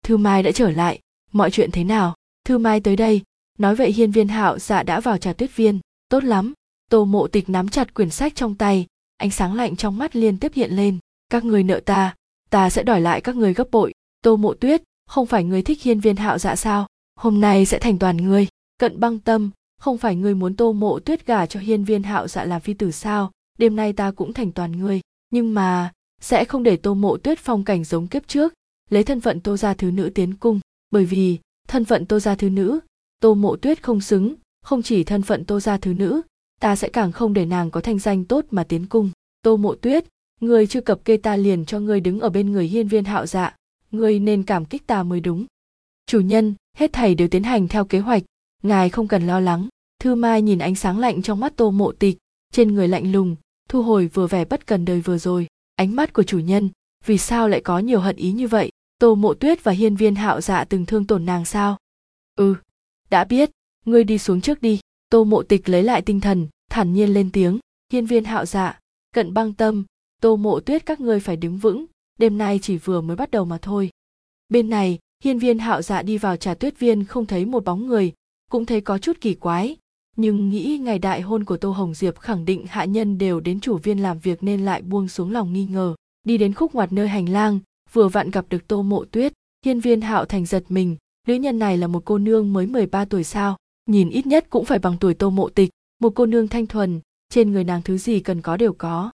Thư 0.02 0.16
mai 0.16 0.42
đã 0.42 0.52
trở 0.52 0.70
lại. 0.70 1.00
Mọi 1.32 1.50
chuyện 1.50 1.70
thế 1.70 1.84
nào? 1.84 2.14
Thư 2.44 2.58
mai 2.58 2.80
tới 2.80 2.96
đây. 2.96 3.22
Nói 3.58 3.74
vậy 3.74 3.92
hiên 3.92 4.10
viên 4.10 4.28
hạo 4.28 4.58
dạ 4.58 4.82
đã 4.82 5.00
vào 5.00 5.18
trà 5.18 5.32
tuyết 5.32 5.56
viên. 5.56 5.80
Tốt 6.08 6.24
lắm 6.24 6.52
tô 6.94 7.04
mộ 7.04 7.26
tịch 7.26 7.48
nắm 7.48 7.68
chặt 7.68 7.94
quyển 7.94 8.10
sách 8.10 8.34
trong 8.34 8.54
tay, 8.54 8.86
ánh 9.16 9.30
sáng 9.30 9.54
lạnh 9.54 9.76
trong 9.76 9.98
mắt 9.98 10.16
liên 10.16 10.38
tiếp 10.38 10.52
hiện 10.54 10.70
lên. 10.70 10.98
Các 11.28 11.44
người 11.44 11.62
nợ 11.62 11.80
ta 11.80 12.14
ta 12.50 12.70
sẽ 12.70 12.82
đòi 12.82 13.00
lại 13.00 13.20
các 13.20 13.36
người 13.36 13.54
gấp 13.54 13.70
bội. 13.70 13.92
Tô 14.22 14.36
mộ 14.36 14.54
tuyết, 14.54 14.82
không 15.06 15.26
phải 15.26 15.44
người 15.44 15.62
thích 15.62 15.82
hiên 15.82 16.00
viên 16.00 16.16
hạo 16.16 16.38
dạ 16.38 16.56
sao? 16.56 16.86
Hôm 17.16 17.40
nay 17.40 17.66
sẽ 17.66 17.78
thành 17.78 17.98
toàn 17.98 18.16
ngươi. 18.16 18.46
Cận 18.78 19.00
băng 19.00 19.18
tâm, 19.18 19.50
không 19.80 19.98
phải 19.98 20.16
ngươi 20.16 20.34
muốn 20.34 20.56
tô 20.56 20.72
mộ 20.72 20.98
tuyết 20.98 21.26
gả 21.26 21.46
cho 21.46 21.60
hiên 21.60 21.84
viên 21.84 22.02
hạo 22.02 22.28
dạ 22.28 22.44
làm 22.44 22.60
phi 22.60 22.74
tử 22.74 22.90
sao? 22.90 23.30
Đêm 23.58 23.76
nay 23.76 23.92
ta 23.92 24.10
cũng 24.10 24.32
thành 24.32 24.52
toàn 24.52 24.72
ngươi. 24.72 25.00
Nhưng 25.30 25.54
mà, 25.54 25.92
sẽ 26.20 26.44
không 26.44 26.62
để 26.62 26.76
tô 26.76 26.94
mộ 26.94 27.16
tuyết 27.16 27.38
phong 27.38 27.64
cảnh 27.64 27.84
giống 27.84 28.06
kiếp 28.06 28.28
trước. 28.28 28.54
Lấy 28.90 29.04
thân 29.04 29.20
phận 29.20 29.40
tô 29.40 29.56
gia 29.56 29.74
thứ 29.74 29.90
nữ 29.90 30.10
tiến 30.14 30.34
cung. 30.34 30.60
Bởi 30.90 31.04
vì, 31.04 31.38
thân 31.68 31.84
phận 31.84 32.06
tô 32.06 32.18
gia 32.18 32.34
thứ 32.34 32.50
nữ, 32.50 32.80
tô 33.20 33.34
mộ 33.34 33.56
tuyết 33.56 33.82
không 33.82 34.00
xứng, 34.00 34.34
không 34.62 34.82
chỉ 34.82 35.04
thân 35.04 35.22
phận 35.22 35.44
tô 35.44 35.60
gia 35.60 35.76
thứ 35.76 35.94
nữ 35.94 36.22
ta 36.64 36.76
sẽ 36.76 36.88
càng 36.88 37.12
không 37.12 37.34
để 37.34 37.46
nàng 37.46 37.70
có 37.70 37.80
thanh 37.80 37.98
danh 37.98 38.24
tốt 38.24 38.44
mà 38.50 38.64
tiến 38.64 38.86
cung. 38.86 39.10
Tô 39.42 39.56
mộ 39.56 39.74
tuyết, 39.74 40.04
người 40.40 40.66
chưa 40.66 40.80
cập 40.80 41.04
kê 41.04 41.16
ta 41.16 41.36
liền 41.36 41.64
cho 41.64 41.80
ngươi 41.80 42.00
đứng 42.00 42.20
ở 42.20 42.30
bên 42.30 42.52
người 42.52 42.66
hiên 42.66 42.88
viên 42.88 43.04
hạo 43.04 43.26
dạ. 43.26 43.56
Ngươi 43.90 44.18
nên 44.18 44.42
cảm 44.42 44.64
kích 44.64 44.86
ta 44.86 45.02
mới 45.02 45.20
đúng. 45.20 45.46
Chủ 46.06 46.20
nhân, 46.20 46.54
hết 46.76 46.92
thảy 46.92 47.14
đều 47.14 47.28
tiến 47.28 47.42
hành 47.42 47.68
theo 47.68 47.84
kế 47.84 47.98
hoạch. 47.98 48.22
Ngài 48.62 48.90
không 48.90 49.08
cần 49.08 49.26
lo 49.26 49.40
lắng. 49.40 49.68
Thư 50.00 50.14
mai 50.14 50.42
nhìn 50.42 50.58
ánh 50.58 50.74
sáng 50.74 50.98
lạnh 50.98 51.22
trong 51.22 51.40
mắt 51.40 51.56
tô 51.56 51.70
mộ 51.70 51.92
tịch. 51.92 52.18
Trên 52.52 52.74
người 52.74 52.88
lạnh 52.88 53.12
lùng, 53.12 53.36
thu 53.68 53.82
hồi 53.82 54.10
vừa 54.14 54.26
vẻ 54.26 54.44
bất 54.44 54.66
cần 54.66 54.84
đời 54.84 55.00
vừa 55.00 55.18
rồi. 55.18 55.46
Ánh 55.76 55.96
mắt 55.96 56.12
của 56.12 56.22
chủ 56.22 56.38
nhân, 56.38 56.68
vì 57.04 57.18
sao 57.18 57.48
lại 57.48 57.60
có 57.60 57.78
nhiều 57.78 58.00
hận 58.00 58.16
ý 58.16 58.32
như 58.32 58.48
vậy? 58.48 58.70
Tô 58.98 59.14
mộ 59.14 59.34
tuyết 59.34 59.64
và 59.64 59.72
hiên 59.72 59.96
viên 59.96 60.14
hạo 60.14 60.40
dạ 60.40 60.64
từng 60.64 60.86
thương 60.86 61.06
tổn 61.06 61.26
nàng 61.26 61.44
sao? 61.44 61.76
Ừ 62.36 62.54
đã 63.10 63.24
biết. 63.24 63.50
Ngươi 63.86 64.04
đi 64.04 64.18
xuống 64.18 64.40
trước 64.40 64.62
đi. 64.62 64.80
Tô 65.10 65.24
mộ 65.24 65.42
tịch 65.42 65.68
lấy 65.68 65.82
lại 65.82 66.02
tinh 66.02 66.20
thần 66.20 66.48
thản 66.74 66.92
nhiên 66.92 67.14
lên 67.14 67.30
tiếng, 67.32 67.58
hiên 67.92 68.06
viên 68.06 68.24
hạo 68.24 68.46
dạ 68.46 68.78
cận 69.14 69.34
băng 69.34 69.52
tâm, 69.52 69.84
tô 70.22 70.36
mộ 70.36 70.60
tuyết 70.60 70.86
các 70.86 71.00
ngươi 71.00 71.20
phải 71.20 71.36
đứng 71.36 71.58
vững, 71.58 71.86
đêm 72.18 72.38
nay 72.38 72.58
chỉ 72.62 72.76
vừa 72.76 73.00
mới 73.00 73.16
bắt 73.16 73.30
đầu 73.30 73.44
mà 73.44 73.58
thôi. 73.62 73.90
Bên 74.48 74.70
này, 74.70 74.98
hiên 75.24 75.38
viên 75.38 75.58
hạo 75.58 75.82
dạ 75.82 76.02
đi 76.02 76.18
vào 76.18 76.36
trà 76.36 76.54
tuyết 76.54 76.78
viên 76.78 77.04
không 77.04 77.26
thấy 77.26 77.44
một 77.44 77.64
bóng 77.64 77.86
người, 77.86 78.12
cũng 78.50 78.66
thấy 78.66 78.80
có 78.80 78.98
chút 78.98 79.20
kỳ 79.20 79.34
quái, 79.34 79.76
nhưng 80.16 80.50
nghĩ 80.50 80.78
ngày 80.78 80.98
đại 80.98 81.20
hôn 81.20 81.44
của 81.44 81.56
tô 81.56 81.70
hồng 81.70 81.94
diệp 81.94 82.18
khẳng 82.18 82.44
định 82.44 82.66
hạ 82.66 82.84
nhân 82.84 83.18
đều 83.18 83.40
đến 83.40 83.60
chủ 83.60 83.78
viên 83.78 83.98
làm 83.98 84.18
việc 84.18 84.42
nên 84.42 84.64
lại 84.64 84.82
buông 84.82 85.08
xuống 85.08 85.32
lòng 85.32 85.52
nghi 85.52 85.66
ngờ. 85.66 85.94
Đi 86.24 86.38
đến 86.38 86.54
khúc 86.54 86.74
ngoặt 86.74 86.92
nơi 86.92 87.08
hành 87.08 87.28
lang, 87.28 87.58
vừa 87.92 88.08
vặn 88.08 88.30
gặp 88.30 88.44
được 88.48 88.68
tô 88.68 88.82
mộ 88.82 89.04
tuyết, 89.04 89.32
hiên 89.64 89.80
viên 89.80 90.00
hạo 90.00 90.24
thành 90.24 90.46
giật 90.46 90.64
mình, 90.68 90.96
nữ 91.26 91.34
nhân 91.34 91.58
này 91.58 91.78
là 91.78 91.86
một 91.86 92.02
cô 92.04 92.18
nương 92.18 92.52
mới 92.52 92.66
13 92.66 93.04
tuổi 93.04 93.24
sao, 93.24 93.56
nhìn 93.86 94.10
ít 94.10 94.26
nhất 94.26 94.46
cũng 94.50 94.64
phải 94.64 94.78
bằng 94.78 94.96
tuổi 95.00 95.14
tô 95.14 95.30
mộ 95.30 95.48
tịch 95.48 95.70
một 95.98 96.12
cô 96.14 96.26
nương 96.26 96.48
thanh 96.48 96.66
thuần, 96.66 97.00
trên 97.28 97.52
người 97.52 97.64
nàng 97.64 97.82
thứ 97.82 97.98
gì 97.98 98.20
cần 98.20 98.42
có 98.42 98.56
đều 98.56 98.72
có. 98.72 99.10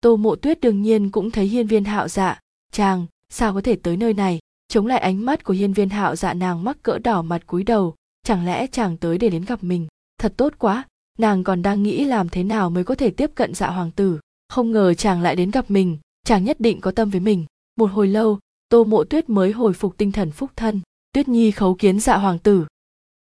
Tô 0.00 0.16
mộ 0.16 0.36
tuyết 0.36 0.60
đương 0.60 0.82
nhiên 0.82 1.10
cũng 1.10 1.30
thấy 1.30 1.46
hiên 1.46 1.66
viên 1.66 1.84
hạo 1.84 2.08
dạ. 2.08 2.40
Chàng, 2.72 3.06
sao 3.28 3.54
có 3.54 3.60
thể 3.60 3.76
tới 3.76 3.96
nơi 3.96 4.14
này? 4.14 4.38
Chống 4.68 4.86
lại 4.86 4.98
ánh 4.98 5.24
mắt 5.24 5.44
của 5.44 5.54
hiên 5.54 5.72
viên 5.72 5.88
hạo 5.88 6.16
dạ 6.16 6.34
nàng 6.34 6.64
mắc 6.64 6.82
cỡ 6.82 6.98
đỏ 6.98 7.22
mặt 7.22 7.46
cúi 7.46 7.64
đầu. 7.64 7.94
Chẳng 8.22 8.46
lẽ 8.46 8.66
chàng 8.66 8.96
tới 8.96 9.18
để 9.18 9.28
đến 9.28 9.44
gặp 9.44 9.64
mình? 9.64 9.86
Thật 10.18 10.34
tốt 10.36 10.54
quá. 10.58 10.84
Nàng 11.18 11.44
còn 11.44 11.62
đang 11.62 11.82
nghĩ 11.82 12.04
làm 12.04 12.28
thế 12.28 12.42
nào 12.42 12.70
mới 12.70 12.84
có 12.84 12.94
thể 12.94 13.10
tiếp 13.10 13.30
cận 13.34 13.54
dạ 13.54 13.70
hoàng 13.70 13.90
tử. 13.90 14.18
Không 14.48 14.72
ngờ 14.72 14.94
chàng 14.94 15.20
lại 15.22 15.36
đến 15.36 15.50
gặp 15.50 15.70
mình. 15.70 15.98
Chàng 16.24 16.44
nhất 16.44 16.60
định 16.60 16.80
có 16.80 16.90
tâm 16.90 17.10
với 17.10 17.20
mình. 17.20 17.44
Một 17.76 17.90
hồi 17.92 18.08
lâu, 18.08 18.38
tô 18.68 18.84
mộ 18.84 19.04
tuyết 19.04 19.28
mới 19.28 19.52
hồi 19.52 19.72
phục 19.72 19.96
tinh 19.96 20.12
thần 20.12 20.30
phúc 20.30 20.50
thân. 20.56 20.80
Tuyết 21.12 21.28
nhi 21.28 21.50
khấu 21.50 21.74
kiến 21.74 22.00
dạ 22.00 22.16
hoàng 22.16 22.38
tử. 22.38 22.66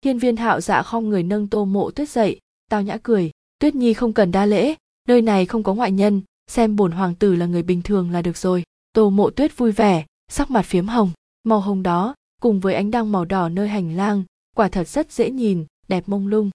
Hiên 0.05 0.19
viên 0.19 0.37
hạo 0.37 0.61
dạ 0.61 0.81
không 0.81 1.09
người 1.09 1.23
nâng 1.23 1.47
tô 1.47 1.65
mộ 1.65 1.91
tuyết 1.91 2.09
dậy 2.09 2.39
tao 2.71 2.81
nhã 2.81 2.97
cười, 3.03 3.31
tuyết 3.59 3.75
nhi 3.75 3.93
không 3.93 4.13
cần 4.13 4.31
đa 4.31 4.45
lễ, 4.45 4.75
nơi 5.07 5.21
này 5.21 5.45
không 5.45 5.63
có 5.63 5.73
ngoại 5.73 5.91
nhân, 5.91 6.21
xem 6.47 6.75
bổn 6.75 6.91
hoàng 6.91 7.15
tử 7.15 7.35
là 7.35 7.45
người 7.45 7.63
bình 7.63 7.81
thường 7.81 8.11
là 8.11 8.21
được 8.21 8.37
rồi. 8.37 8.63
Tô 8.93 9.09
mộ 9.09 9.29
tuyết 9.29 9.57
vui 9.57 9.71
vẻ, 9.71 10.05
sắc 10.31 10.51
mặt 10.51 10.61
phiếm 10.61 10.87
hồng. 10.87 11.11
Màu 11.43 11.59
hồng 11.59 11.83
đó, 11.83 12.15
cùng 12.41 12.59
với 12.59 12.73
ánh 12.73 12.91
đăng 12.91 13.11
màu 13.11 13.25
đỏ 13.25 13.49
nơi 13.49 13.67
hành 13.67 13.95
lang, 13.95 14.23
quả 14.55 14.67
thật 14.67 14.87
rất 14.87 15.11
dễ 15.11 15.29
nhìn, 15.29 15.65
đẹp 15.87 16.03
mông 16.07 16.27
lung. 16.27 16.49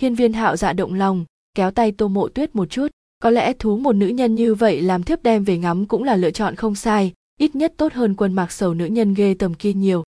Hiên 0.00 0.14
viên 0.14 0.32
hạo 0.32 0.56
dạ 0.56 0.72
động 0.72 0.94
lòng, 0.94 1.24
kéo 1.54 1.70
tay 1.70 1.92
tô 1.92 2.08
mộ 2.08 2.28
tuyết 2.28 2.56
một 2.56 2.70
chút. 2.70 2.88
Có 3.22 3.30
lẽ 3.30 3.52
thú 3.52 3.78
một 3.78 3.92
nữ 3.92 4.06
nhân 4.06 4.34
như 4.34 4.54
vậy 4.54 4.82
làm 4.82 5.02
thiếp 5.02 5.22
đem 5.22 5.44
về 5.44 5.58
ngắm 5.58 5.86
cũng 5.86 6.04
là 6.04 6.16
lựa 6.16 6.30
chọn 6.30 6.56
không 6.56 6.74
sai, 6.74 7.12
ít 7.38 7.56
nhất 7.56 7.74
tốt 7.76 7.92
hơn 7.92 8.14
quân 8.14 8.32
mặc 8.32 8.52
sầu 8.52 8.74
nữ 8.74 8.86
nhân 8.86 9.14
ghê 9.14 9.34
tầm 9.34 9.54
kia 9.54 9.72
nhiều. 9.72 10.04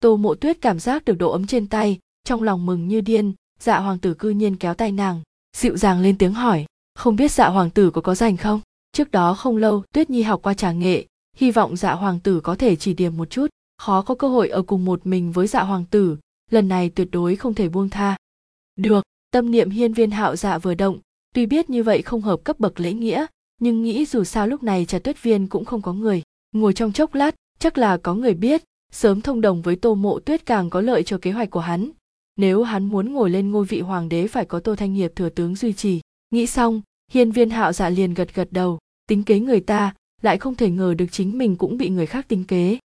Tô 0.00 0.16
mộ 0.16 0.34
tuyết 0.34 0.60
cảm 0.60 0.78
giác 0.78 1.04
được 1.04 1.18
độ 1.18 1.30
ấm 1.30 1.46
trên 1.46 1.66
tay, 1.66 1.98
trong 2.24 2.42
lòng 2.42 2.66
mừng 2.66 2.88
như 2.88 3.00
điên 3.00 3.32
dạ 3.58 3.78
hoàng 3.78 3.98
tử 3.98 4.14
cư 4.14 4.30
nhiên 4.30 4.56
kéo 4.56 4.74
tay 4.74 4.92
nàng, 4.92 5.22
dịu 5.56 5.76
dàng 5.76 6.00
lên 6.00 6.18
tiếng 6.18 6.32
hỏi, 6.32 6.66
không 6.94 7.16
biết 7.16 7.32
dạ 7.32 7.48
hoàng 7.48 7.70
tử 7.70 7.90
có 7.90 8.00
có 8.00 8.14
rảnh 8.14 8.36
không? 8.36 8.60
Trước 8.92 9.10
đó 9.10 9.34
không 9.34 9.56
lâu, 9.56 9.84
tuyết 9.92 10.10
nhi 10.10 10.22
học 10.22 10.40
qua 10.42 10.54
trà 10.54 10.72
nghệ, 10.72 11.06
hy 11.36 11.50
vọng 11.50 11.76
dạ 11.76 11.92
hoàng 11.92 12.20
tử 12.20 12.40
có 12.40 12.54
thể 12.54 12.76
chỉ 12.76 12.94
điểm 12.94 13.16
một 13.16 13.30
chút, 13.30 13.46
khó 13.78 14.02
có 14.02 14.14
cơ 14.14 14.28
hội 14.28 14.48
ở 14.48 14.62
cùng 14.62 14.84
một 14.84 15.06
mình 15.06 15.32
với 15.32 15.46
dạ 15.46 15.62
hoàng 15.62 15.84
tử, 15.90 16.16
lần 16.50 16.68
này 16.68 16.90
tuyệt 16.90 17.08
đối 17.12 17.36
không 17.36 17.54
thể 17.54 17.68
buông 17.68 17.88
tha. 17.88 18.16
Được, 18.76 19.04
tâm 19.30 19.50
niệm 19.50 19.70
hiên 19.70 19.92
viên 19.92 20.10
hạo 20.10 20.36
dạ 20.36 20.58
vừa 20.58 20.74
động, 20.74 20.98
tuy 21.34 21.46
biết 21.46 21.70
như 21.70 21.82
vậy 21.82 22.02
không 22.02 22.22
hợp 22.22 22.44
cấp 22.44 22.60
bậc 22.60 22.80
lễ 22.80 22.92
nghĩa, 22.92 23.26
nhưng 23.60 23.82
nghĩ 23.82 24.04
dù 24.04 24.24
sao 24.24 24.46
lúc 24.46 24.62
này 24.62 24.84
trà 24.84 24.98
tuyết 24.98 25.22
viên 25.22 25.46
cũng 25.46 25.64
không 25.64 25.82
có 25.82 25.92
người. 25.92 26.22
Ngồi 26.52 26.72
trong 26.72 26.92
chốc 26.92 27.14
lát, 27.14 27.34
chắc 27.58 27.78
là 27.78 27.96
có 27.96 28.14
người 28.14 28.34
biết, 28.34 28.62
sớm 28.92 29.20
thông 29.20 29.40
đồng 29.40 29.62
với 29.62 29.76
tô 29.76 29.94
mộ 29.94 30.20
tuyết 30.20 30.46
càng 30.46 30.70
có 30.70 30.80
lợi 30.80 31.02
cho 31.02 31.18
kế 31.22 31.32
hoạch 31.32 31.50
của 31.50 31.60
hắn 31.60 31.90
nếu 32.36 32.62
hắn 32.62 32.84
muốn 32.84 33.12
ngồi 33.12 33.30
lên 33.30 33.50
ngôi 33.50 33.64
vị 33.64 33.80
hoàng 33.80 34.08
đế 34.08 34.26
phải 34.26 34.44
có 34.44 34.60
tô 34.60 34.76
thanh 34.76 34.94
hiệp 34.94 35.16
thừa 35.16 35.28
tướng 35.28 35.54
duy 35.54 35.72
trì. 35.72 36.00
Nghĩ 36.30 36.46
xong, 36.46 36.82
hiên 37.12 37.30
viên 37.30 37.50
hạo 37.50 37.72
dạ 37.72 37.88
liền 37.88 38.14
gật 38.14 38.34
gật 38.34 38.48
đầu, 38.50 38.78
tính 39.08 39.22
kế 39.22 39.40
người 39.40 39.60
ta, 39.60 39.94
lại 40.22 40.38
không 40.38 40.54
thể 40.54 40.70
ngờ 40.70 40.94
được 40.94 41.06
chính 41.10 41.38
mình 41.38 41.56
cũng 41.56 41.78
bị 41.78 41.88
người 41.88 42.06
khác 42.06 42.28
tính 42.28 42.44
kế. 42.44 42.78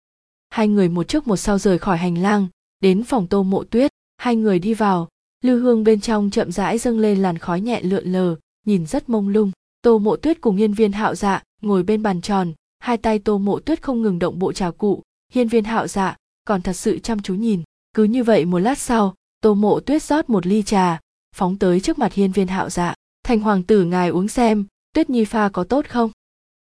Hai 0.50 0.69
người 0.69 0.88
một 0.88 1.09
trước 1.09 1.26
một 1.26 1.37
sau 1.37 1.59
rời 1.59 1.78
khỏi 1.78 1.99
hành 1.99 2.19
lang, 2.19 2.47
đến 2.81 3.05
phòng 3.05 3.26
tô 3.26 3.43
mộ 3.43 3.64
tuyết, 3.64 3.90
hai 4.17 4.37
người 4.37 4.59
đi 4.59 4.75
vào. 4.75 5.09
Lưu 5.45 5.61
hương 5.61 5.85
bên 5.85 6.00
trong 6.00 6.31
chậm 6.31 6.52
rãi 6.52 6.78
dâng 6.78 6.99
lên 6.99 7.19
làn 7.19 7.38
khói 7.38 7.61
nhẹ 7.61 7.83
lượn 7.83 8.12
lờ, 8.12 8.37
nhìn 8.67 8.87
rất 8.87 9.09
mông 9.09 9.28
lung. 9.28 9.50
Tô 9.83 9.99
mộ 9.99 10.17
tuyết 10.17 10.40
cùng 10.40 10.57
hiên 10.57 10.73
viên 10.73 10.93
hạo 10.93 11.14
dạ 11.14 11.43
ngồi 11.62 11.83
bên 11.83 12.02
bàn 12.02 12.21
tròn, 12.21 12.52
hai 12.78 12.97
tay 12.97 13.19
tô 13.19 13.38
mộ 13.38 13.59
tuyết 13.59 13.83
không 13.83 14.02
ngừng 14.02 14.19
động 14.19 14.38
bộ 14.38 14.52
trà 14.52 14.71
cụ. 14.71 15.02
Hiên 15.33 15.49
viên 15.49 15.64
hạo 15.64 15.87
dạ 15.87 16.17
còn 16.45 16.62
thật 16.62 16.73
sự 16.73 16.99
chăm 16.99 17.23
chú 17.23 17.35
nhìn. 17.35 17.62
Cứ 17.95 18.05
như 18.05 18.25
vậy 18.25 18.45
một 18.45 18.59
lát 18.59 18.78
sau 18.78 19.14
tô 19.40 19.54
mộ 19.54 19.80
tuyết 19.80 20.02
rót 20.02 20.30
một 20.30 20.47
ly 20.47 20.62
trà, 20.62 21.00
phóng 21.37 21.59
tới 21.59 21.80
trước 21.80 21.99
mặt 21.99 22.12
hiên 22.12 22.33
viên 22.33 22.49
hạo 22.49 22.71
dạ. 22.71 22.95
Thành 23.25 23.40
hoàng 23.40 23.62
tử, 23.62 23.85
ngài 23.85 24.09
uống 24.09 24.28
xem, 24.28 24.66
tuyết 24.95 25.11
nhi 25.11 25.25
pha 25.25 25.49
có 25.49 25.64
tốt 25.64 25.87
không? 25.88 26.11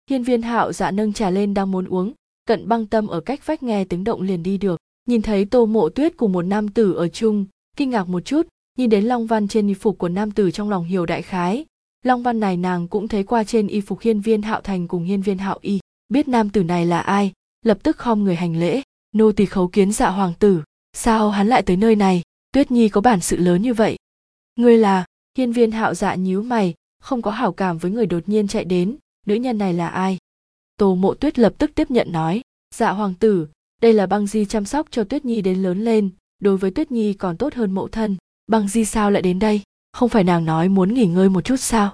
Hiên 0.09 0.23
viên 0.23 0.41
hạo 0.41 0.73
dạ 0.73 0.91
nâng 0.91 1.13
trà 1.13 1.29
lên 1.29 1.53
đang 1.53 1.71
muốn 1.71 1.85
uống, 1.85 2.13
cận 2.45 2.67
băng 2.67 2.85
tâm 2.85 3.07
ở 3.07 3.19
cách 3.19 3.45
vách 3.45 3.63
nghe 3.63 3.85
tiếng 3.85 4.03
động 4.03 4.21
liền 4.21 4.43
đi 4.43 4.57
được. 4.57 4.79
Nhìn 5.07 5.21
thấy 5.21 5.45
tô 5.45 5.65
mộ 5.65 5.89
tuyết 5.89 6.17
cùng 6.17 6.31
một 6.31 6.41
nam 6.41 6.67
tử 6.67 6.93
ở 6.93 7.07
chung, 7.07 7.45
kinh 7.77 7.89
ngạc 7.89 8.07
một 8.07 8.25
chút, 8.25 8.47
nhìn 8.77 8.89
đến 8.89 9.05
long 9.05 9.27
văn 9.27 9.47
trên 9.47 9.67
y 9.67 9.73
phục 9.73 9.97
của 9.97 10.09
nam 10.09 10.31
tử 10.31 10.51
trong 10.51 10.69
lòng 10.69 10.83
hiểu 10.83 11.05
đại 11.05 11.21
khái. 11.21 11.65
Long 12.03 12.23
văn 12.23 12.39
này 12.39 12.57
nàng 12.57 12.87
cũng 12.87 13.07
thấy 13.07 13.23
qua 13.23 13.43
trên 13.43 13.67
y 13.67 13.81
phục 13.81 14.01
hiên 14.01 14.21
viên 14.21 14.41
hạo 14.41 14.61
thành 14.61 14.87
cùng 14.87 15.03
hiên 15.03 15.21
viên 15.21 15.37
hạo 15.37 15.59
y. 15.61 15.79
Biết 16.09 16.27
nam 16.27 16.49
tử 16.49 16.63
này 16.63 16.85
là 16.85 16.99
ai, 16.99 17.31
lập 17.65 17.77
tức 17.83 17.97
khom 17.97 18.23
người 18.23 18.35
hành 18.35 18.59
lễ. 18.59 18.81
Nô 19.15 19.31
tỳ 19.31 19.45
khấu 19.45 19.67
kiến 19.67 19.91
dạ 19.91 20.09
hoàng 20.09 20.33
tử, 20.39 20.61
sao 20.93 21.29
hắn 21.29 21.47
lại 21.47 21.61
tới 21.61 21.77
nơi 21.77 21.95
này? 21.95 22.22
Tuyết 22.53 22.71
nhi 22.71 22.89
có 22.89 23.01
bản 23.01 23.21
sự 23.21 23.37
lớn 23.37 23.61
như 23.61 23.73
vậy. 23.73 23.95
Ngươi 24.55 24.77
là, 24.77 25.05
hiên 25.37 25.51
viên 25.51 25.71
hạo 25.71 25.93
dạ 25.93 26.15
nhíu 26.15 26.43
mày, 26.43 26.73
không 26.99 27.21
có 27.21 27.31
hảo 27.31 27.51
cảm 27.51 27.77
với 27.77 27.91
người 27.91 28.05
đột 28.05 28.29
nhiên 28.29 28.47
chạy 28.47 28.65
đến, 28.65 28.97
nữ 29.25 29.35
nhân 29.35 29.57
này 29.57 29.73
là 29.73 29.87
ai? 29.87 30.17
Tô 30.77 30.95
mộ 30.95 31.13
tuyết 31.13 31.39
lập 31.39 31.53
tức 31.57 31.71
tiếp 31.75 31.91
nhận 31.91 32.11
nói 32.11 32.41
dạ 32.75 32.91
hoàng 32.91 33.13
tử, 33.13 33.47
đây 33.81 33.93
là 33.93 34.05
băng 34.05 34.27
di 34.27 34.45
chăm 34.45 34.65
sóc 34.65 34.87
cho 34.91 35.03
tuyết 35.03 35.25
nhi 35.25 35.41
đến 35.41 35.63
lớn 35.63 35.83
lên, 35.83 36.09
đối 36.39 36.57
với 36.57 36.71
tuyết 36.71 36.91
nhi 36.91 37.13
còn 37.13 37.37
tốt 37.37 37.53
hơn 37.53 37.71
mộ 37.71 37.87
thân. 37.87 38.17
Băng 38.47 38.67
di 38.67 38.85
sao 38.85 39.11
lại 39.11 39.21
đến 39.21 39.39
đây? 39.39 39.61
Không 39.93 40.09
phải 40.09 40.23
nàng 40.23 40.45
nói 40.45 40.69
muốn 40.69 40.93
nghỉ 40.93 41.05
ngơi 41.05 41.29
một 41.29 41.41
chút 41.41 41.57
sao? 41.57 41.93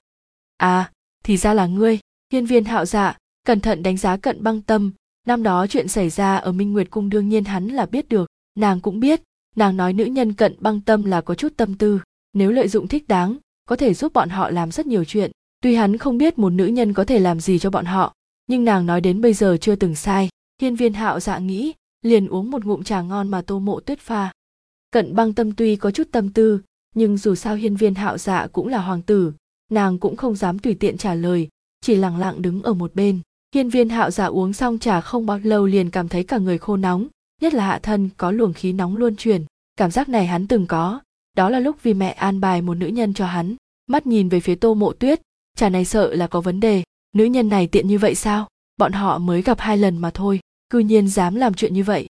À 0.58 0.92
thì 1.24 1.38
ra 1.38 1.54
là 1.54 1.68
ngươi, 1.68 2.00
hiên 2.34 2.46
viên 2.46 2.66
hạo 2.66 2.86
dạ 2.86 3.18
cẩn 3.46 3.60
thận 3.60 3.84
đánh 3.84 3.98
giá 3.98 4.18
cận 4.18 4.44
băng 4.44 4.62
tâm. 4.62 4.92
Năm 5.28 5.44
đó 5.44 5.68
chuyện 5.68 5.88
xảy 5.88 6.10
ra 6.10 6.36
ở 6.36 6.52
minh 6.52 6.74
nguyệt 6.74 6.90
cung 6.90 7.10
đương 7.10 7.30
nhiên 7.30 7.44
hắn 7.44 7.68
là 7.68 7.86
biết 7.86 8.10
được, 8.10 8.30
nàng 8.56 8.82
cũng 8.82 9.00
biết 9.00 9.22
nàng 9.60 9.78
nói 9.78 9.94
nữ 9.94 10.06
nhân 10.06 10.34
cận 10.34 10.56
băng 10.60 10.82
tâm 10.82 11.04
là 11.04 11.22
có 11.22 11.36
chút 11.36 11.54
tâm 11.58 11.76
tư. 11.76 12.00
Nếu 12.34 12.52
lợi 12.52 12.68
dụng 12.68 12.88
thích 12.88 13.08
đáng, 13.08 13.38
có 13.66 13.76
thể 13.76 13.94
giúp 13.94 14.14
bọn 14.14 14.30
họ 14.30 14.50
làm 14.50 14.72
rất 14.72 14.88
nhiều 14.88 15.04
chuyện. 15.04 15.32
Tuy 15.62 15.76
hắn 15.76 15.98
không 15.98 16.18
biết 16.18 16.40
một 16.40 16.50
nữ 16.50 16.66
nhân 16.66 16.94
có 16.94 17.06
thể 17.06 17.20
làm 17.20 17.40
gì 17.40 17.60
cho 17.60 17.70
bọn 17.70 17.86
họ, 17.86 18.14
nhưng 18.48 18.66
nàng 18.66 18.86
nói 18.86 19.02
đến 19.02 19.22
bây 19.22 19.34
giờ 19.34 19.58
chưa 19.62 19.76
từng 19.76 19.96
sai. 19.96 20.30
Hiên 20.62 20.76
viên 20.76 20.94
hạo 20.94 21.20
dạ 21.20 21.40
nghĩ, 21.40 21.74
liền 22.02 22.28
uống 22.28 22.52
một 22.52 22.66
ngụm 22.66 22.84
trà 22.84 23.02
ngon 23.02 23.28
mà 23.28 23.42
tô 23.42 23.60
mộ 23.60 23.80
tuyết 23.80 24.00
pha. 24.00 24.32
Cận 24.92 25.16
băng 25.16 25.34
tâm 25.34 25.52
tuy 25.52 25.76
có 25.76 25.92
chút 25.92 26.08
tâm 26.12 26.30
tư, 26.30 26.62
nhưng 26.96 27.18
dù 27.18 27.36
sao 27.36 27.56
hiên 27.56 27.76
viên 27.76 27.96
hạo 27.96 28.18
dạ 28.18 28.48
cũng 28.48 28.68
là 28.68 28.82
hoàng 28.82 29.02
tử, 29.02 29.34
nàng 29.72 30.00
cũng 30.00 30.16
không 30.16 30.36
dám 30.36 30.60
tùy 30.60 30.74
tiện 30.74 30.98
trả 30.98 31.14
lời, 31.14 31.48
chỉ 31.82 31.96
lặng 31.96 32.18
lặng 32.18 32.42
đứng 32.42 32.62
ở 32.62 32.74
một 32.74 32.96
bên. 32.96 33.20
Hiên 33.56 33.70
viên 33.70 33.90
hạo 33.90 34.12
dạ 34.12 34.26
uống 34.26 34.54
xong 34.54 34.80
trà 34.80 35.02
không 35.02 35.26
bao 35.26 35.40
lâu 35.44 35.66
liền 35.66 35.90
cảm 35.90 36.08
thấy 36.08 36.24
cả 36.24 36.38
người 36.38 36.58
khô 36.58 36.78
nóng 36.78 37.08
nhất 37.42 37.54
là 37.54 37.66
hạ 37.66 37.80
thân 37.84 38.10
có 38.18 38.32
luồng 38.32 38.54
khí 38.54 38.74
nóng 38.74 38.98
luôn 38.98 39.16
truyền 39.16 39.46
cảm 39.80 39.92
giác 39.92 40.10
này 40.10 40.28
hắn 40.28 40.48
từng 40.48 40.66
có. 40.68 41.00
Đó 41.38 41.50
là 41.50 41.60
lúc 41.60 41.84
vì 41.84 41.94
mẹ 41.94 42.12
an 42.12 42.40
bài 42.40 42.62
một 42.62 42.74
nữ 42.74 42.88
nhân 42.88 43.14
cho 43.14 43.26
hắn. 43.26 43.56
Mắt 43.88 44.08
nhìn 44.08 44.30
về 44.30 44.40
phía 44.40 44.56
tô 44.56 44.74
mộ 44.74 44.94
tuyết. 44.94 45.22
Trà 45.58 45.70
này 45.70 45.86
sợ 45.86 46.16
là 46.16 46.28
có 46.28 46.42
vấn 46.42 46.60
đề. 46.60 46.84
Nữ 47.16 47.26
nhân 47.26 47.50
này 47.50 47.68
tiện 47.68 47.88
như 47.88 47.98
vậy 47.98 48.16
sao? 48.16 48.48
Bọn 48.78 48.92
họ 48.92 49.18
mới 49.18 49.42
gặp 49.42 49.60
hai 49.60 49.78
lần 49.78 49.98
mà 49.98 50.12
thôi. 50.12 50.40
Cư 50.70 50.80
nhiên 50.80 51.08
dám 51.08 51.36
làm 51.36 51.54
chuyện 51.54 51.74
như 51.74 51.84
vậy. 51.84 52.08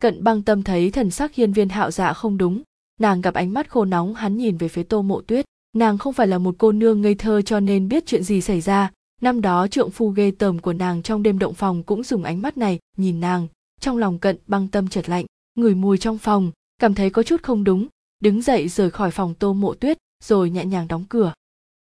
Cận 0.00 0.24
băng 0.24 0.42
tâm 0.42 0.62
thấy 0.62 0.90
thần 0.90 1.10
sắc 1.10 1.34
hiên 1.34 1.52
viên 1.52 1.68
hạo 1.68 1.90
dạ 1.90 2.12
không 2.12 2.38
đúng. 2.38 2.62
Nàng 3.00 3.20
gặp 3.20 3.34
ánh 3.34 3.52
mắt 3.52 3.70
khô 3.70 3.84
nóng, 3.84 4.14
hắn 4.14 4.36
nhìn 4.36 4.56
về 4.56 4.68
phía 4.68 4.82
tô 4.82 5.02
mộ 5.02 5.20
tuyết. 5.20 5.44
Nàng 5.76 5.98
không 5.98 6.12
phải 6.12 6.26
là 6.26 6.38
một 6.38 6.54
cô 6.58 6.72
nương 6.72 7.00
ngây 7.00 7.14
thơ 7.14 7.42
cho 7.42 7.60
nên 7.60 7.88
biết 7.88 8.06
chuyện 8.06 8.22
gì 8.22 8.40
xảy 8.40 8.60
ra. 8.60 8.90
Năm 9.20 9.40
đó 9.40 9.68
trượng 9.68 9.90
phu 9.90 10.08
ghê 10.08 10.30
tởm 10.38 10.58
của 10.58 10.72
nàng 10.72 11.02
trong 11.02 11.22
đêm 11.22 11.38
động 11.38 11.54
phòng 11.54 11.82
cũng 11.82 12.02
dùng 12.02 12.24
ánh 12.24 12.42
mắt 12.42 12.56
này 12.56 12.78
nhìn 12.96 13.20
nàng 13.20 13.48
trong 13.82 13.96
lòng 13.96 14.18
cận 14.18 14.36
băng 14.46 14.68
tâm 14.68 14.88
chợt 14.88 15.08
lạnh, 15.08 15.26
ngửi 15.54 15.74
mùi 15.74 15.98
trong 15.98 16.18
phòng, 16.18 16.50
cảm 16.78 16.94
thấy 16.94 17.10
có 17.10 17.22
chút 17.22 17.42
không 17.42 17.64
đúng, 17.64 17.86
đứng 18.20 18.42
dậy 18.42 18.68
rời 18.68 18.90
khỏi 18.90 19.10
phòng 19.10 19.34
tô 19.34 19.52
mộ 19.52 19.74
tuyết, 19.74 19.98
rồi 20.24 20.50
nhẹ 20.50 20.64
nhàng 20.64 20.88
đóng 20.88 21.04
cửa. 21.08 21.32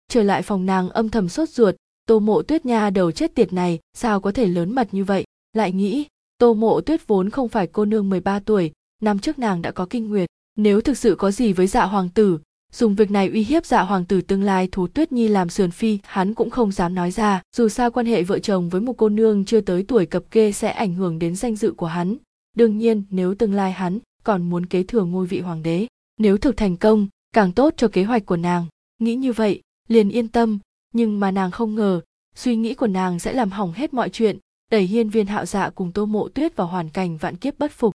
Trở 0.07 0.23
lại 0.23 0.41
phòng 0.41 0.65
nàng 0.65 0.89
âm 0.89 1.09
thầm 1.09 1.29
sốt 1.29 1.49
ruột, 1.49 1.75
tô 2.05 2.19
mộ 2.19 2.41
tuyết 2.41 2.65
nha 2.65 2.89
đầu 2.89 3.11
chết 3.11 3.35
tiệt 3.35 3.53
này, 3.53 3.79
sao 3.93 4.21
có 4.21 4.31
thể 4.31 4.47
lớn 4.47 4.75
mật 4.75 4.93
như 4.93 5.03
vậy? 5.03 5.25
Lại 5.53 5.71
nghĩ, 5.71 6.05
tô 6.37 6.53
mộ 6.53 6.81
tuyết 6.81 7.07
vốn 7.07 7.29
không 7.29 7.49
phải 7.49 7.67
cô 7.67 7.85
nương 7.85 8.09
13 8.09 8.39
tuổi, 8.39 8.71
năm 9.01 9.19
trước 9.19 9.39
nàng 9.39 9.61
đã 9.61 9.71
có 9.71 9.85
kinh 9.89 10.09
nguyệt, 10.09 10.29
nếu 10.55 10.81
thực 10.81 10.97
sự 10.97 11.15
có 11.15 11.31
gì 11.31 11.53
với 11.53 11.67
dạ 11.67 11.85
hoàng 11.85 12.09
tử 12.09 12.39
dùng 12.77 12.95
việc 12.95 13.11
này 13.11 13.29
uy 13.29 13.43
hiếp 13.43 13.65
dạ 13.65 13.81
hoàng 13.81 14.05
tử 14.05 14.21
tương 14.21 14.43
lai 14.43 14.69
thú 14.71 14.87
tuyết 14.87 15.11
nhi 15.11 15.27
làm 15.27 15.49
sườn 15.49 15.71
phi 15.71 15.99
hắn 16.03 16.33
cũng 16.33 16.49
không 16.49 16.71
dám 16.71 16.95
nói 16.95 17.11
ra. 17.11 17.41
Dù 17.55 17.69
sao 17.69 17.91
quan 17.91 18.05
hệ 18.05 18.23
vợ 18.23 18.39
chồng 18.39 18.69
với 18.69 18.81
một 18.81 18.93
cô 18.97 19.09
nương 19.09 19.45
chưa 19.45 19.61
tới 19.61 19.83
tuổi 19.83 20.05
cập 20.05 20.23
kê 20.31 20.51
sẽ 20.51 20.71
ảnh 20.71 20.93
hưởng 20.93 21.19
đến 21.19 21.35
danh 21.35 21.55
dự 21.55 21.71
của 21.71 21.85
hắn. 21.85 22.17
Đương 22.55 22.77
nhiên 22.77 23.03
nếu 23.09 23.35
tương 23.35 23.53
lai 23.53 23.71
hắn 23.71 23.99
còn 24.23 24.49
muốn 24.49 24.65
kế 24.65 24.83
thừa 24.83 25.03
ngôi 25.03 25.25
vị 25.25 25.39
hoàng 25.39 25.63
đế 25.63 25.87
nếu 26.19 26.37
thực 26.37 26.57
thành 26.57 26.77
công 26.77 27.07
càng 27.33 27.51
tốt 27.51 27.73
cho 27.77 27.87
kế 27.87 28.03
hoạch 28.03 28.25
của 28.25 28.37
nàng. 28.37 28.65
Nghĩ 28.99 29.15
như 29.15 29.33
vậy 29.33 29.61
liền 29.87 30.09
yên 30.09 30.27
tâm. 30.27 30.59
Nhưng 30.93 31.19
mà 31.19 31.31
nàng 31.31 31.51
không 31.51 31.75
ngờ 31.75 32.01
suy 32.35 32.55
nghĩ 32.55 32.73
của 32.73 32.87
nàng 32.87 33.19
sẽ 33.19 33.33
làm 33.33 33.51
hỏng 33.51 33.73
hết 33.73 33.93
mọi 33.93 34.09
chuyện 34.09 34.37
đẩy 34.71 34.83
hiên 34.83 35.09
viên 35.09 35.27
hạo 35.27 35.45
dạ 35.45 35.69
cùng 35.69 35.91
tô 35.91 36.05
mộ 36.05 36.27
tuyết 36.27 36.55
vào 36.55 36.67
hoàn 36.67 36.89
cảnh 36.89 37.17
vạn 37.17 37.35
kiếp 37.35 37.59
bất 37.59 37.71
phục. 37.71 37.93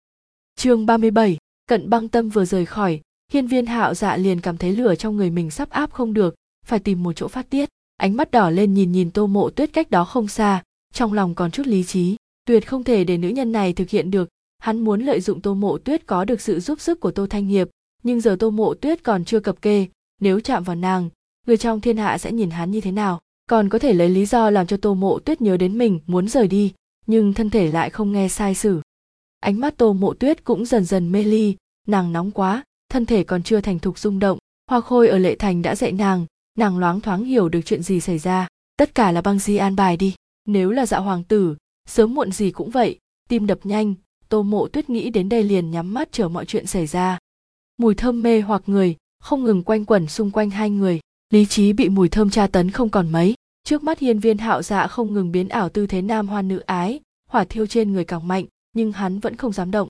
Chương 0.57 0.87
37, 0.87 1.39
cận 1.67 1.91
băng 1.91 2.09
tâm 2.09 2.29
vừa 2.29 2.45
rời 2.45 2.67
khỏi 2.67 3.01
hiên 3.33 3.47
viên 3.47 3.67
hạo 3.67 3.95
dạ 3.95 4.17
liền 4.17 4.41
cảm 4.41 4.57
thấy 4.57 4.73
lửa 4.73 4.95
trong 4.95 5.17
người 5.17 5.31
mình 5.31 5.51
sắp 5.51 5.71
áp 5.71 5.93
không 5.93 6.15
được, 6.15 6.35
phải 6.67 6.79
tìm 6.79 7.03
một 7.03 7.12
chỗ 7.12 7.29
phát 7.29 7.51
tiết. 7.51 7.69
Ánh 7.97 8.17
mắt 8.17 8.31
đỏ 8.31 8.51
lên 8.51 8.75
nhìn 8.75 8.93
nhìn 8.93 9.11
tô 9.11 9.27
mộ 9.27 9.51
tuyết 9.51 9.73
cách 9.73 9.91
đó 9.91 10.05
không 10.05 10.29
xa, 10.29 10.62
trong 10.95 11.12
lòng 11.12 11.35
còn 11.35 11.51
chút 11.51 11.67
lý 11.67 11.85
trí. 11.85 12.17
Tuyệt 12.47 12.69
không 12.69 12.85
thể 12.85 13.05
để 13.05 13.17
nữ 13.19 13.29
nhân 13.29 13.53
này 13.53 13.73
thực 13.73 13.91
hiện 13.91 14.11
được. 14.11 14.29
Hắn 14.59 14.85
muốn 14.85 15.01
lợi 15.01 15.21
dụng 15.21 15.41
tô 15.41 15.55
mộ 15.55 15.79
tuyết 15.79 16.07
có 16.07 16.25
được 16.25 16.41
sự 16.41 16.61
giúp 16.61 16.81
sức 16.81 17.01
của 17.01 17.11
tô 17.11 17.27
thanh 17.27 17.47
hiệp, 17.47 17.69
nhưng 18.03 18.21
giờ 18.21 18.37
tô 18.39 18.51
mộ 18.51 18.75
tuyết 18.75 19.03
còn 19.03 19.25
chưa 19.25 19.41
cập 19.41 19.62
kê. 19.62 19.87
Nếu 20.21 20.41
chạm 20.41 20.65
vào 20.65 20.77
nàng, 20.77 21.09
người 21.47 21.57
trong 21.57 21.81
thiên 21.81 21.97
hạ 21.97 22.19
sẽ 22.19 22.33
nhìn 22.33 22.51
hắn 22.51 22.71
như 22.71 22.81
thế 22.81 22.93
nào? 22.93 23.21
Còn 23.51 23.69
có 23.69 23.79
thể 23.79 23.93
lấy 23.93 24.09
lý 24.09 24.27
do 24.27 24.51
làm 24.51 24.67
cho 24.67 24.77
tô 24.77 24.95
mộ 24.95 25.19
tuyết 25.19 25.41
nhớ 25.41 25.57
đến 25.57 25.79
mình, 25.79 26.01
muốn 26.07 26.29
rời 26.29 26.49
đi, 26.49 26.73
nhưng 27.07 27.35
thân 27.35 27.51
thể 27.51 27.73
lại 27.73 27.91
không 27.91 28.12
nghe 28.12 28.29
sai 28.29 28.55
sử. 28.55 28.81
Ánh 29.41 29.61
mắt 29.61 29.77
tô 29.77 29.93
mộ 29.93 30.15
tuyết 30.15 30.45
cũng 30.45 30.65
dần 30.65 30.85
dần 30.85 31.12
mê 31.12 31.23
ly, 31.23 31.57
nàng 31.87 32.12
nóng 32.12 32.31
quá 32.31 32.65
thân 32.93 33.07
thể 33.07 33.25
còn 33.25 33.43
chưa 33.43 33.61
thành 33.61 33.79
thục 33.79 33.99
rung 33.99 34.19
động, 34.19 34.39
hoa 34.71 34.81
khôi 34.81 35.09
ở 35.09 35.19
lệ 35.19 35.37
thành 35.37 35.63
đã 35.63 35.75
dạy 35.75 35.93
nàng 35.93 36.27
nàng 36.59 36.79
loáng 36.79 37.01
thoáng 37.01 37.25
hiểu 37.25 37.49
được 37.49 37.61
chuyện 37.65 37.83
gì 37.83 38.01
xảy 38.01 38.19
ra. 38.19 38.49
Tất 38.77 38.95
cả 38.95 39.13
là 39.13 39.21
băng 39.21 39.39
di 39.39 39.57
an 39.57 39.77
bài 39.77 39.97
đi. 39.97 40.15
Nếu 40.47 40.71
là 40.71 40.87
dạ 40.87 40.99
hoàng 40.99 41.25
tử, 41.25 41.57
sớm 41.89 42.15
muộn 42.15 42.33
gì 42.33 42.51
cũng 42.51 42.71
vậy, 42.71 42.99
tim 43.29 43.47
đập 43.47 43.59
nhanh, 43.65 43.95
tô 44.29 44.43
mộ 44.43 44.69
tuyết 44.69 44.91
nghĩ 44.91 45.11
đến 45.11 45.29
đây 45.29 45.43
liền 45.43 45.71
nhắm 45.71 45.95
mắt 45.95 46.09
chờ 46.13 46.29
mọi 46.29 46.45
chuyện 46.45 46.67
xảy 46.67 46.87
ra. 46.87 47.19
Mùi 47.77 47.95
thơm 47.95 48.23
mê 48.23 48.41
hoặc 48.41 48.63
người, 48.67 48.97
không 49.21 49.45
ngừng 49.45 49.63
quanh 49.63 49.85
quẩn 49.85 50.07
xung 50.07 50.31
quanh 50.31 50.51
hai 50.51 50.71
người, 50.71 51.01
lý 51.31 51.47
trí 51.47 51.73
bị 51.73 51.89
mùi 51.89 52.09
thơm 52.09 52.31
tra 52.31 52.47
tấn 52.47 52.71
không 52.71 52.89
còn 52.89 53.13
mấy. 53.13 53.35
Trước 53.65 53.83
mắt 53.83 53.99
hiên 53.99 54.19
viên 54.19 54.39
hạo 54.39 54.63
dạ 54.63 54.87
không 54.87 55.15
ngừng 55.15 55.33
biến 55.33 55.49
ảo 55.49 55.69
tư 55.69 55.87
thế 55.87 56.03
nam 56.03 56.29
hoan 56.29 56.49
nữ 56.49 56.59
ái, 56.59 57.01
hỏa 57.29 57.45
thiêu 57.45 57.67
trên 57.67 57.93
người 57.93 58.05
càng 58.05 58.29
mạnh, 58.29 58.45
nhưng 58.73 58.93
hắn 58.93 59.19
vẫn 59.19 59.37
không 59.37 59.53
dám 59.53 59.71
động. 59.71 59.89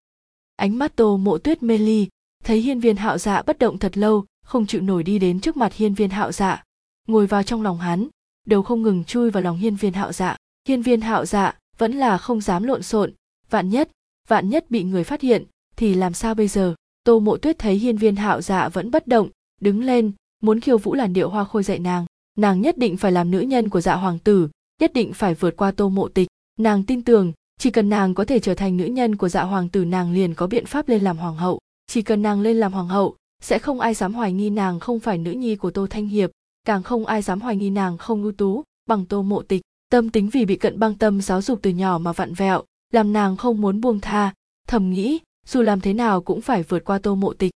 Ánh 0.57 0.79
mắt 0.79 0.97
tô 0.97 1.17
mộ 1.17 1.39
tuyết 1.39 1.63
mê 1.63 1.79
ly 1.79 2.09
thấy 2.45 2.61
hiên 2.61 2.81
viên 2.81 2.97
hạo 2.97 3.19
dạ 3.19 3.43
bất 3.43 3.59
động 3.59 3.79
thật 3.79 3.99
lâu, 3.99 4.25
không 4.45 4.67
chịu 4.67 4.81
nổi 4.81 5.03
đi 5.03 5.19
đến 5.19 5.41
trước 5.41 5.57
mặt 5.57 5.75
hiên 5.75 5.95
viên 5.95 6.11
hạo 6.11 6.33
dạ. 6.33 6.63
Ngồi 7.09 7.27
vào 7.27 7.43
trong 7.43 7.63
lòng 7.63 7.79
hắn 7.79 8.09
đầu 8.47 8.63
không 8.63 8.83
ngừng 8.83 9.05
chui 9.05 9.31
vào 9.31 9.43
lòng 9.43 9.59
hiên 9.59 9.77
viên 9.77 9.93
hạo 9.93 10.13
dạ. 10.13 10.37
Hiên 10.69 10.83
viên 10.83 11.01
hạo 11.01 11.27
dạ 11.27 11.59
vẫn 11.79 11.93
là 11.93 12.19
không 12.19 12.41
dám 12.41 12.63
lộn 12.63 12.83
xộn. 12.83 13.13
Vạn 13.51 13.71
nhất 13.71 13.91
vạn 14.29 14.51
nhất 14.51 14.71
bị 14.71 14.83
người 14.83 15.05
phát 15.05 15.21
hiện, 15.21 15.45
thì 15.77 15.95
làm 15.95 16.13
sao 16.13 16.35
bây 16.35 16.49
giờ? 16.49 16.75
Tô 17.05 17.21
mộ 17.21 17.37
tuyết 17.37 17.59
thấy 17.59 17.75
hiên 17.75 17.97
viên 17.97 18.17
hạo 18.17 18.43
dạ 18.43 18.69
vẫn 18.69 18.91
bất 18.91 19.07
động, 19.07 19.29
đứng 19.61 19.83
lên, 19.85 20.13
muốn 20.43 20.61
khiêu 20.61 20.79
vũ 20.79 20.95
làn 20.95 21.13
điệu 21.13 21.29
hoa 21.29 21.45
khôi 21.45 21.63
dạy 21.63 21.79
nàng. 21.79 22.07
Nàng 22.39 22.61
nhất 22.61 22.79
định 22.79 22.97
phải 22.97 23.13
làm 23.13 23.31
nữ 23.31 23.41
nhân 23.41 23.69
của 23.69 23.81
dạ 23.81 23.95
hoàng 23.95 24.19
tử, 24.19 24.49
nhất 24.81 24.93
định 24.93 25.13
phải 25.13 25.35
vượt 25.35 25.57
qua 25.57 25.71
tô 25.71 25.89
mộ 25.89 26.09
tịch. 26.09 26.29
Nàng 26.59 26.85
tin 26.85 27.03
tưởng, 27.03 27.33
chỉ 27.59 27.71
cần 27.71 27.89
nàng 27.89 28.15
có 28.15 28.25
thể 28.25 28.39
trở 28.39 28.55
thành 28.55 28.77
nữ 28.77 28.85
nhân 28.85 29.17
của 29.17 29.29
dạ 29.29 29.43
hoàng 29.43 29.69
tử, 29.69 29.85
nàng 29.85 30.13
liền 30.13 30.35
có 30.35 30.47
biện 30.47 30.67
pháp 30.67 30.89
lên 30.89 31.03
làm 31.03 31.17
hoàng 31.19 31.37
hậu 31.37 31.59
chỉ 31.87 32.03
cần 32.03 32.23
nàng 32.23 32.41
lên 32.41 32.57
làm 32.57 32.73
hoàng 32.73 32.89
hậu, 32.89 33.17
sẽ 33.43 33.59
không 33.59 33.81
ai 33.81 33.95
dám 33.95 34.15
hoài 34.15 34.33
nghi 34.33 34.51
nàng 34.51 34.81
không 34.81 35.01
phải 35.01 35.19
nữ 35.19 35.31
nhi 35.33 35.57
của 35.57 35.71
tô 35.71 35.87
thanh 35.91 36.07
hiệp, 36.07 36.31
càng 36.65 36.83
không 36.83 37.07
ai 37.07 37.23
dám 37.23 37.41
hoài 37.41 37.57
nghi 37.57 37.71
nàng 37.71 37.99
không 37.99 38.23
ưu 38.23 38.33
tú, 38.33 38.63
bằng 38.89 39.07
tô 39.07 39.23
mộ 39.23 39.43
tịch. 39.43 39.63
Tâm 39.91 40.11
tính 40.11 40.29
vì 40.33 40.45
bị 40.45 40.57
cận 40.57 40.79
băng 40.79 40.95
tâm 40.95 41.21
giáo 41.21 41.43
dục 41.43 41.59
từ 41.63 41.71
nhỏ 41.71 41.99
mà 41.99 42.13
vặn 42.13 42.35
vẹo, 42.35 42.65
làm 42.93 43.13
nàng 43.13 43.37
không 43.37 43.61
muốn 43.61 43.81
buông 43.81 44.01
tha, 44.01 44.35
thầm 44.69 44.91
nghĩ, 44.91 45.21
dù 45.47 45.63
làm 45.63 45.81
thế 45.81 45.93
nào 45.93 46.21
cũng 46.21 46.41
phải 46.41 46.63
vượt 46.63 46.85
qua 46.85 46.99
tô 46.99 47.15
mộ 47.15 47.33
tịch. 47.33 47.51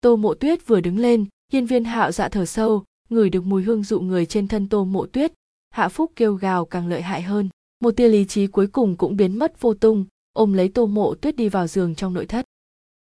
Tô 0.00 0.16
mộ 0.16 0.34
tuyết 0.34 0.66
vừa 0.66 0.80
đứng 0.80 0.98
lên, 0.98 1.24
hiên 1.52 1.66
viên 1.66 1.84
hạo 1.84 2.12
dạ 2.12 2.28
thở 2.28 2.46
sâu, 2.46 2.84
ngửi 3.08 3.30
được 3.30 3.44
mùi 3.44 3.62
hương 3.62 3.82
dụ 3.82 4.00
người 4.00 4.26
trên 4.26 4.48
thân 4.48 4.68
tô 4.68 4.84
mộ 4.84 5.06
tuyết, 5.06 5.32
hạ 5.70 5.88
phúc 5.88 6.12
kêu 6.16 6.34
gào 6.34 6.64
càng 6.64 6.88
lợi 6.88 7.02
hại 7.02 7.22
hơn. 7.22 7.48
Một 7.80 7.96
tia 7.96 8.08
lý 8.08 8.24
trí 8.24 8.46
cuối 8.46 8.66
cùng 8.66 8.96
cũng 8.96 9.16
biến 9.16 9.38
mất 9.38 9.60
vô 9.60 9.74
tung, 9.74 10.04
ôm 10.32 10.52
lấy 10.52 10.68
tô 10.68 10.86
mộ 10.86 11.14
tuyết 11.14 11.36
đi 11.36 11.48
vào 11.48 11.66
giường 11.66 11.94
trong 11.94 12.14
nội 12.14 12.26
thất 12.26 12.44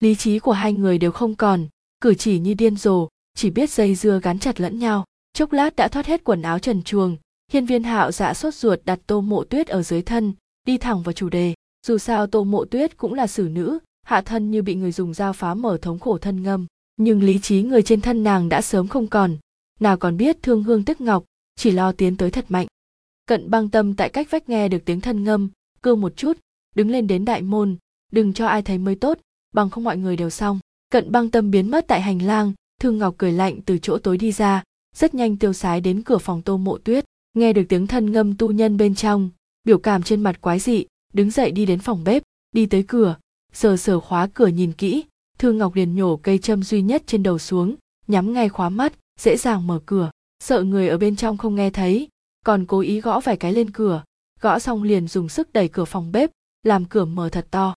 lý 0.02 0.16
trí 0.16 0.40
của 0.40 0.52
hai 0.52 0.74
người 0.74 0.98
đều 0.98 1.12
không 1.12 1.36
còn, 1.36 1.68
cử 2.02 2.14
chỉ 2.14 2.40
như 2.40 2.54
điên 2.54 2.78
rồ, 2.78 3.08
chỉ 3.36 3.50
biết 3.50 3.70
dây 3.70 3.96
dưa 3.96 4.20
gắn 4.24 4.40
chặt 4.40 4.62
lẫn 4.62 4.80
nhau. 4.80 5.06
Chốc 5.34 5.54
lát 5.54 5.76
đã 5.76 5.88
thoát 5.88 6.06
hết 6.06 6.24
quần 6.24 6.42
áo 6.42 6.60
trần 6.60 6.84
chuồng 6.84 7.18
hiên 7.52 7.66
viên 7.66 7.84
hạo 7.84 8.12
dạ 8.12 8.34
sốt 8.34 8.54
ruột 8.54 8.80
đặt 8.86 9.00
tô 9.08 9.22
mộ 9.22 9.44
tuyết 9.44 9.68
ở 9.68 9.84
dưới 9.84 10.02
thân, 10.02 10.34
đi 10.66 10.78
thẳng 10.78 11.04
vào 11.04 11.14
chủ 11.14 11.30
đề. 11.30 11.54
Dù 11.88 11.98
sao 11.98 12.28
tô 12.28 12.44
mộ 12.44 12.66
tuyết 12.66 12.98
cũng 12.98 13.14
là 13.14 13.28
xử 13.28 13.50
nữ, 13.52 13.80
hạ 14.04 14.22
thân 14.22 14.52
như 14.52 14.62
bị 14.62 14.76
người 14.76 14.92
dùng 14.92 15.14
dao 15.14 15.34
phá 15.34 15.54
mở 15.54 15.78
thống 15.82 16.00
khổ 16.00 16.18
thân 16.18 16.44
ngâm. 16.44 16.66
Nhưng 16.98 17.24
lý 17.24 17.40
trí 17.40 17.62
người 17.62 17.82
trên 17.82 18.02
thân 18.02 18.24
nàng 18.24 18.50
đã 18.50 18.62
sớm 18.62 18.88
không 18.88 19.08
còn. 19.08 19.38
Nào 19.80 19.98
còn 19.98 20.18
biết 20.18 20.38
thương 20.42 20.64
hương 20.64 20.86
tức 20.86 21.02
ngọc, 21.02 21.26
chỉ 21.56 21.72
lo 21.72 21.92
tiến 21.92 22.18
tới 22.18 22.32
thật 22.32 22.46
mạnh. 22.50 22.68
Cận 23.26 23.50
băng 23.50 23.70
tâm 23.70 23.96
tại 23.96 24.10
cách 24.10 24.28
vách 24.32 24.50
nghe 24.50 24.68
được 24.68 24.86
tiếng 24.86 25.02
thân 25.02 25.24
ngâm 25.24 25.50
cương 25.82 26.02
một 26.02 26.14
chút, 26.16 26.38
đứng 26.76 26.90
lên 26.90 27.08
đến 27.08 27.26
đại 27.26 27.42
môn, 27.42 27.78
đừng 28.12 28.34
cho 28.34 28.48
ai 28.48 28.62
thấy 28.62 28.78
mới 28.78 28.96
tốt 28.96 29.20
bằng 29.52 29.70
không 29.70 29.84
mọi 29.84 29.98
người 29.98 30.16
đều 30.16 30.30
xong. 30.30 30.60
Cận 30.90 31.12
băng 31.12 31.30
tâm 31.30 31.52
biến 31.52 31.72
mất 31.72 31.86
tại 31.88 32.02
hành 32.02 32.22
lang, 32.22 32.54
thương 32.82 32.98
ngọc 32.98 33.16
cười 33.18 33.32
lạnh 33.32 33.62
từ 33.66 33.78
chỗ 33.78 33.98
tối 33.98 34.18
đi 34.18 34.32
ra, 34.32 34.64
rất 34.96 35.14
nhanh 35.14 35.38
tiêu 35.38 35.54
sái 35.54 35.82
đến 35.82 36.02
cửa 36.02 36.18
phòng 36.18 36.42
tô 36.42 36.58
mộ 36.58 36.78
tuyết, 36.78 37.06
nghe 37.34 37.54
được 37.54 37.64
tiếng 37.70 37.88
thân 37.88 38.12
ngâm 38.12 38.38
tu 38.38 38.52
nhân 38.52 38.78
bên 38.78 38.96
trong, 38.96 39.30
biểu 39.64 39.78
cảm 39.78 40.04
trên 40.04 40.22
mặt 40.22 40.42
quái 40.42 40.60
dị, 40.60 40.86
đứng 41.14 41.32
dậy 41.32 41.52
đi 41.52 41.66
đến 41.66 41.80
phòng 41.80 42.04
bếp, 42.04 42.24
đi 42.52 42.66
tới 42.66 42.84
cửa, 42.88 43.16
sờ 43.54 43.78
sờ 43.78 44.00
khóa 44.00 44.28
cửa 44.34 44.48
nhìn 44.48 44.74
kỹ, 44.74 45.04
thương 45.40 45.58
ngọc 45.58 45.76
liền 45.76 45.96
nhổ 45.96 46.18
cây 46.18 46.38
châm 46.38 46.64
duy 46.64 46.82
nhất 46.82 47.04
trên 47.08 47.24
đầu 47.24 47.40
xuống, 47.40 47.76
nhắm 48.08 48.34
ngay 48.34 48.50
khóa 48.50 48.70
mắt, 48.70 48.94
dễ 49.20 49.38
dàng 49.38 49.68
mở 49.68 49.80
cửa. 49.86 50.12
Sợ 50.44 50.64
người 50.64 50.90
ở 50.90 50.98
bên 50.98 51.16
trong 51.16 51.38
không 51.38 51.56
nghe 51.56 51.70
thấy, 51.70 52.08
còn 52.46 52.66
cố 52.66 52.80
ý 52.80 53.02
gõ 53.02 53.20
vài 53.20 53.38
cái 53.38 53.54
lên 53.54 53.72
cửa, 53.72 54.04
gõ 54.40 54.60
xong 54.60 54.84
liền 54.84 55.08
dùng 55.08 55.30
sức 55.30 55.54
đẩy 55.54 55.68
cửa 55.68 55.86
phòng 55.86 56.12
bếp, 56.12 56.32
làm 56.64 56.86
cửa 56.86 57.06
mở 57.06 57.30
thật 57.30 57.48
to 57.52 57.74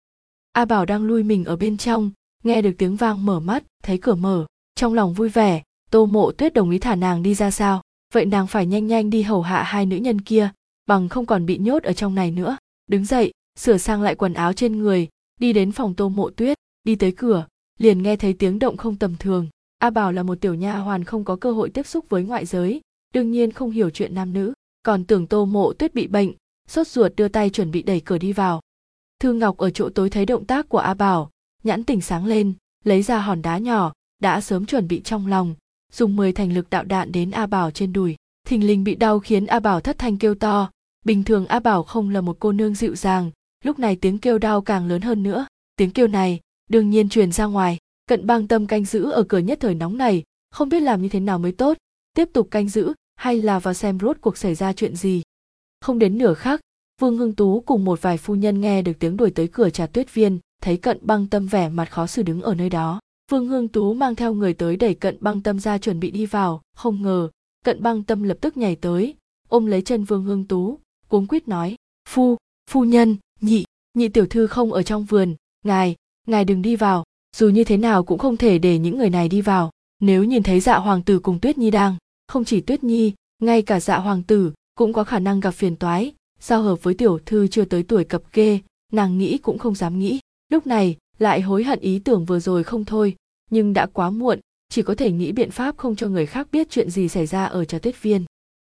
a 0.52 0.66
bảo 0.66 0.86
đang 0.86 1.04
lui 1.04 1.24
mình 1.24 1.46
ở 1.46 1.56
bên 1.56 1.78
trong, 1.78 2.12
nghe 2.44 2.62
được 2.62 2.72
tiếng 2.78 2.96
vang 2.96 3.26
mở 3.26 3.40
mắt, 3.40 3.64
thấy 3.84 3.98
cửa 3.98 4.16
mở, 4.16 4.46
trong 4.76 4.94
lòng 4.94 5.14
vui 5.14 5.30
vẻ, 5.30 5.64
tô 5.92 6.06
mộ 6.06 6.32
tuyết 6.32 6.54
đồng 6.54 6.70
ý 6.70 6.80
thả 6.80 6.96
nàng 6.96 7.24
đi 7.24 7.36
ra 7.36 7.52
sao? 7.52 7.82
Vậy 8.14 8.26
nàng 8.26 8.48
phải 8.48 8.66
nhanh 8.66 8.88
nhanh 8.88 9.10
đi 9.10 9.22
hầu 9.22 9.42
hạ 9.42 9.64
hai 9.64 9.86
nữ 9.86 9.98
nhân 9.98 10.22
kia, 10.22 10.50
bằng 10.86 11.10
không 11.10 11.26
còn 11.26 11.46
bị 11.46 11.58
nhốt 11.58 11.84
ở 11.84 11.94
trong 11.94 12.16
này 12.16 12.32
nữa. 12.32 12.58
Đứng 12.88 13.06
dậy, 13.06 13.32
sửa 13.60 13.78
sang 13.78 14.02
lại 14.02 14.16
quần 14.16 14.34
áo 14.34 14.54
trên 14.54 14.78
người, 14.80 15.08
đi 15.40 15.54
đến 15.54 15.72
phòng 15.72 15.94
tô 15.94 16.10
mộ 16.10 16.30
tuyết, 16.30 16.58
đi 16.84 16.96
tới 16.96 17.12
cửa, 17.12 17.48
liền 17.80 18.04
nghe 18.04 18.16
thấy 18.16 18.34
tiếng 18.34 18.60
động 18.60 18.78
không 18.78 18.96
tầm 18.96 19.16
thường. 19.20 19.48
A 19.78 19.90
bảo 19.90 20.12
là 20.12 20.24
một 20.24 20.42
tiểu 20.42 20.54
nha 20.54 20.78
hoàn 20.78 21.04
không 21.04 21.24
có 21.24 21.36
cơ 21.36 21.52
hội 21.52 21.70
tiếp 21.70 21.88
xúc 21.88 22.06
với 22.10 22.24
ngoại 22.24 22.46
giới, 22.46 22.82
đương 23.14 23.32
nhiên 23.32 23.52
không 23.52 23.72
hiểu 23.72 23.90
chuyện 23.90 24.16
nam 24.16 24.34
nữ. 24.34 24.54
Còn 24.84 25.04
tưởng 25.04 25.28
tô 25.28 25.46
mộ 25.46 25.74
tuyết 25.74 25.94
bị 25.94 26.08
bệnh, 26.08 26.32
sốt 26.68 26.88
ruột 26.88 27.12
đưa 27.16 27.28
tay 27.28 27.50
chuẩn 27.50 27.72
bị 27.72 27.82
đẩy 27.82 28.00
cửa 28.00 28.18
đi 28.18 28.34
vào. 28.34 28.62
Thư 29.22 29.34
ngọc 29.34 29.58
ở 29.58 29.70
chỗ 29.70 29.90
tối 29.90 30.10
thấy 30.10 30.26
động 30.26 30.46
tác 30.46 30.70
của 30.70 30.78
a 30.78 30.94
bảo, 30.94 31.32
nhãn 31.64 31.84
tỉnh 31.84 32.02
sáng 32.02 32.26
lên, 32.26 32.54
lấy 32.84 33.02
ra 33.02 33.20
hòn 33.20 33.42
đá 33.42 33.58
nhỏ, 33.58 33.94
đã 34.22 34.42
sớm 34.42 34.66
chuẩn 34.66 34.88
bị 34.88 35.02
trong 35.02 35.28
lòng, 35.28 35.56
dùng 35.92 36.16
mười 36.16 36.34
thành 36.34 36.54
lực 36.54 36.70
đạo 36.70 36.84
đạn 36.84 37.12
đến 37.12 37.32
a 37.32 37.46
bảo 37.46 37.72
trên 37.72 37.94
đùi. 37.94 38.16
Thình 38.48 38.68
lình 38.68 38.84
bị 38.84 38.96
đau 38.96 39.20
khiến 39.20 39.46
a 39.46 39.60
bảo 39.60 39.82
thất 39.82 39.98
thanh 39.98 40.18
kêu 40.18 40.36
to. 40.36 40.70
Bình 41.06 41.24
thường 41.24 41.46
a 41.46 41.60
bảo 41.60 41.84
không 41.84 42.10
là 42.10 42.22
một 42.22 42.38
cô 42.40 42.52
nương 42.52 42.76
dịu 42.76 42.96
dàng, 42.96 43.32
lúc 43.64 43.80
này 43.80 43.96
tiếng 43.96 44.18
kêu 44.18 44.38
đau 44.38 44.62
càng 44.62 44.88
lớn 44.88 45.02
hơn 45.02 45.24
nữa. 45.24 45.46
Tiếng 45.76 45.92
kêu 45.92 46.08
này, 46.08 46.40
đương 46.70 46.90
nhiên 46.90 47.10
truyền 47.10 47.32
ra 47.32 47.46
ngoài, 47.46 47.78
cận 48.08 48.28
bang 48.28 48.48
tâm 48.48 48.68
canh 48.68 48.86
giữ 48.86 49.12
ở 49.12 49.24
cửa 49.24 49.40
nhất 49.40 49.58
thời 49.62 49.76
nóng 49.76 49.98
này 49.98 50.24
không 50.52 50.70
biết 50.70 50.80
làm 50.80 51.02
như 51.02 51.10
thế 51.10 51.20
nào 51.20 51.40
mới 51.40 51.52
tốt. 51.52 51.78
Tiếp 52.14 52.30
tục 52.34 52.48
canh 52.52 52.70
giữ, 52.70 52.94
hay 53.16 53.42
là 53.42 53.60
vào 53.60 53.74
xem 53.74 54.00
rốt 54.00 54.18
cuộc 54.22 54.38
xảy 54.38 54.56
ra 54.56 54.74
chuyện 54.74 54.96
gì. 54.96 55.22
Không 55.82 56.00
đến 56.00 56.18
nửa 56.18 56.34
khắc 56.34 56.62
vương 57.02 57.18
hưng 57.18 57.36
tú 57.36 57.64
cùng 57.66 57.86
một 57.86 58.02
vài 58.02 58.18
phu 58.18 58.36
nhân 58.36 58.62
nghe 58.62 58.82
được 58.82 58.94
tiếng 59.00 59.18
đuổi 59.18 59.32
tới 59.32 59.48
cửa 59.48 59.70
trà 59.70 59.86
tuyết 59.88 60.14
viên, 60.14 60.40
thấy 60.62 60.78
cận 60.78 60.98
băng 61.02 61.28
tâm 61.28 61.48
vẻ 61.48 61.70
mặt 61.70 61.92
khó 61.92 62.08
xử 62.08 62.24
đứng 62.24 62.42
ở 62.42 62.56
nơi 62.56 62.70
đó. 62.70 63.00
Vương 63.32 63.48
hương 63.48 63.68
tú 63.68 63.94
mang 63.94 64.16
theo 64.16 64.34
người 64.34 64.54
tới 64.54 64.76
đẩy 64.76 64.94
cận 64.94 65.18
băng 65.20 65.42
tâm 65.42 65.60
ra 65.60 65.78
chuẩn 65.78 66.00
bị 66.00 66.12
đi 66.12 66.26
vào, 66.26 66.62
không 66.76 67.02
ngờ, 67.02 67.30
cận 67.66 67.84
băng 67.84 68.04
tâm 68.04 68.24
lập 68.24 68.38
tức 68.42 68.58
nhảy 68.58 68.76
tới, 68.76 69.16
ôm 69.50 69.66
lấy 69.66 69.82
chân 69.82 70.04
vương 70.04 70.24
hương 70.24 70.48
tú, 70.48 70.80
cuống 71.08 71.28
quýt 71.28 71.48
nói, 71.48 71.76
phu 72.10 72.38
phu 72.72 72.84
nhân, 72.84 73.18
nhị 73.42 73.64
nhị 73.94 74.10
tiểu 74.10 74.26
thư 74.26 74.48
không 74.48 74.74
ở 74.74 74.84
trong 74.84 75.06
vườn, 75.06 75.36
ngài 75.66 75.96
ngài 76.28 76.46
đừng 76.46 76.62
đi 76.62 76.76
vào, 76.76 77.04
dù 77.36 77.50
như 77.50 77.64
thế 77.64 77.78
nào 77.78 78.04
cũng 78.04 78.20
không 78.20 78.38
thể 78.38 78.60
để 78.60 78.78
những 78.78 78.98
người 78.98 79.10
này 79.10 79.30
đi 79.30 79.42
vào. 79.42 79.72
Nếu 80.00 80.24
nhìn 80.24 80.44
thấy 80.44 80.60
dạ 80.60 80.78
hoàng 80.78 81.04
tử 81.04 81.20
cùng 81.20 81.40
tuyết 81.40 81.58
nhi 81.58 81.72
đang, 81.72 81.96
không 82.28 82.46
chỉ 82.46 82.62
tuyết 82.62 82.84
nhi, 82.84 83.14
ngay 83.40 83.62
cả 83.62 83.80
dạ 83.80 83.98
hoàng 83.98 84.24
tử 84.24 84.54
cũng 84.76 84.94
có 84.94 85.04
khả 85.04 85.20
năng 85.20 85.40
gặp 85.40 85.52
phiền 85.52 85.76
toái 85.76 86.14
giao 86.42 86.62
hợp 86.62 86.84
với 86.84 86.94
tiểu 86.94 87.20
thư 87.26 87.48
chưa 87.48 87.66
tới 87.66 87.84
tuổi 87.84 88.04
cập 88.04 88.32
kê, 88.32 88.60
nàng 88.92 89.18
nghĩ 89.18 89.38
cũng 89.38 89.58
không 89.58 89.76
dám 89.76 90.00
nghĩ. 90.00 90.20
Lúc 90.50 90.68
này, 90.68 90.98
lại 91.20 91.42
hối 91.42 91.64
hận 91.64 91.80
ý 91.80 92.00
tưởng 92.00 92.26
vừa 92.26 92.40
rồi 92.40 92.64
không 92.64 92.86
thôi, 92.86 93.16
nhưng 93.50 93.74
đã 93.74 93.86
quá 93.86 94.10
muộn, 94.10 94.40
chỉ 94.70 94.82
có 94.82 94.96
thể 94.96 95.12
nghĩ 95.12 95.32
biện 95.32 95.52
pháp 95.52 95.78
không 95.78 95.96
cho 95.96 96.08
người 96.08 96.26
khác 96.26 96.48
biết 96.52 96.70
chuyện 96.70 96.90
gì 96.90 97.08
xảy 97.08 97.26
ra 97.26 97.46
ở 97.46 97.66
trà 97.66 97.80
tuyết 97.80 98.02
viên. 98.02 98.26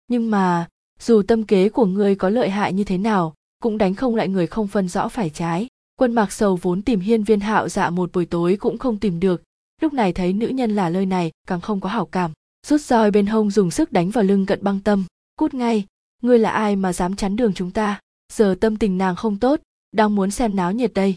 Nhưng 0.08 0.32
mà, 0.32 0.68
dù 1.00 1.22
tâm 1.28 1.44
kế 1.44 1.70
của 1.70 1.86
ngươi 1.86 2.16
có 2.16 2.30
lợi 2.30 2.50
hại 2.50 2.74
như 2.74 2.84
thế 2.84 2.98
nào, 2.98 3.34
cũng 3.62 3.78
đánh 3.78 3.96
không 3.96 4.16
lại 4.16 4.28
người 4.28 4.48
không 4.48 4.68
phân 4.68 4.88
rõ 4.88 5.08
phải 5.08 5.30
trái. 5.30 5.68
Quân 5.96 6.14
mạc 6.14 6.32
sầu 6.32 6.56
vốn 6.62 6.82
tìm 6.82 7.00
hiên 7.00 7.24
viên 7.24 7.40
hạo 7.40 7.70
dạ 7.70 7.90
một 7.90 8.12
buổi 8.14 8.26
tối 8.26 8.58
cũng 8.60 8.78
không 8.78 9.00
tìm 9.00 9.20
được. 9.20 9.42
Lúc 9.82 9.94
này 9.94 10.14
thấy 10.14 10.34
nữ 10.34 10.48
nhân 10.48 10.76
là 10.76 10.90
lời 10.90 11.06
này, 11.06 11.32
càng 11.48 11.62
không 11.62 11.80
có 11.80 11.90
hảo 11.90 12.06
cảm. 12.06 12.32
Rút 12.68 12.82
roi 12.82 13.12
bên 13.12 13.26
hông 13.26 13.52
dùng 13.52 13.72
sức 13.72 13.92
đánh 13.92 14.10
vào 14.10 14.24
lưng 14.24 14.46
cận 14.46 14.64
băng 14.64 14.80
tâm. 14.80 15.06
Cút 15.36 15.54
ngay 15.54 15.86
ngươi 16.24 16.40
là 16.40 16.50
ai 16.50 16.76
mà 16.76 16.94
dám 16.94 17.16
chắn 17.16 17.36
đường 17.36 17.54
chúng 17.54 17.72
ta? 17.72 18.00
Giờ 18.34 18.56
tâm 18.62 18.78
tình 18.78 18.98
nàng 18.98 19.16
không 19.16 19.40
tốt, 19.40 19.62
đang 19.92 20.16
muốn 20.16 20.32
xem 20.32 20.56
náo 20.56 20.72
nhiệt 20.72 20.94
đây. 20.94 21.16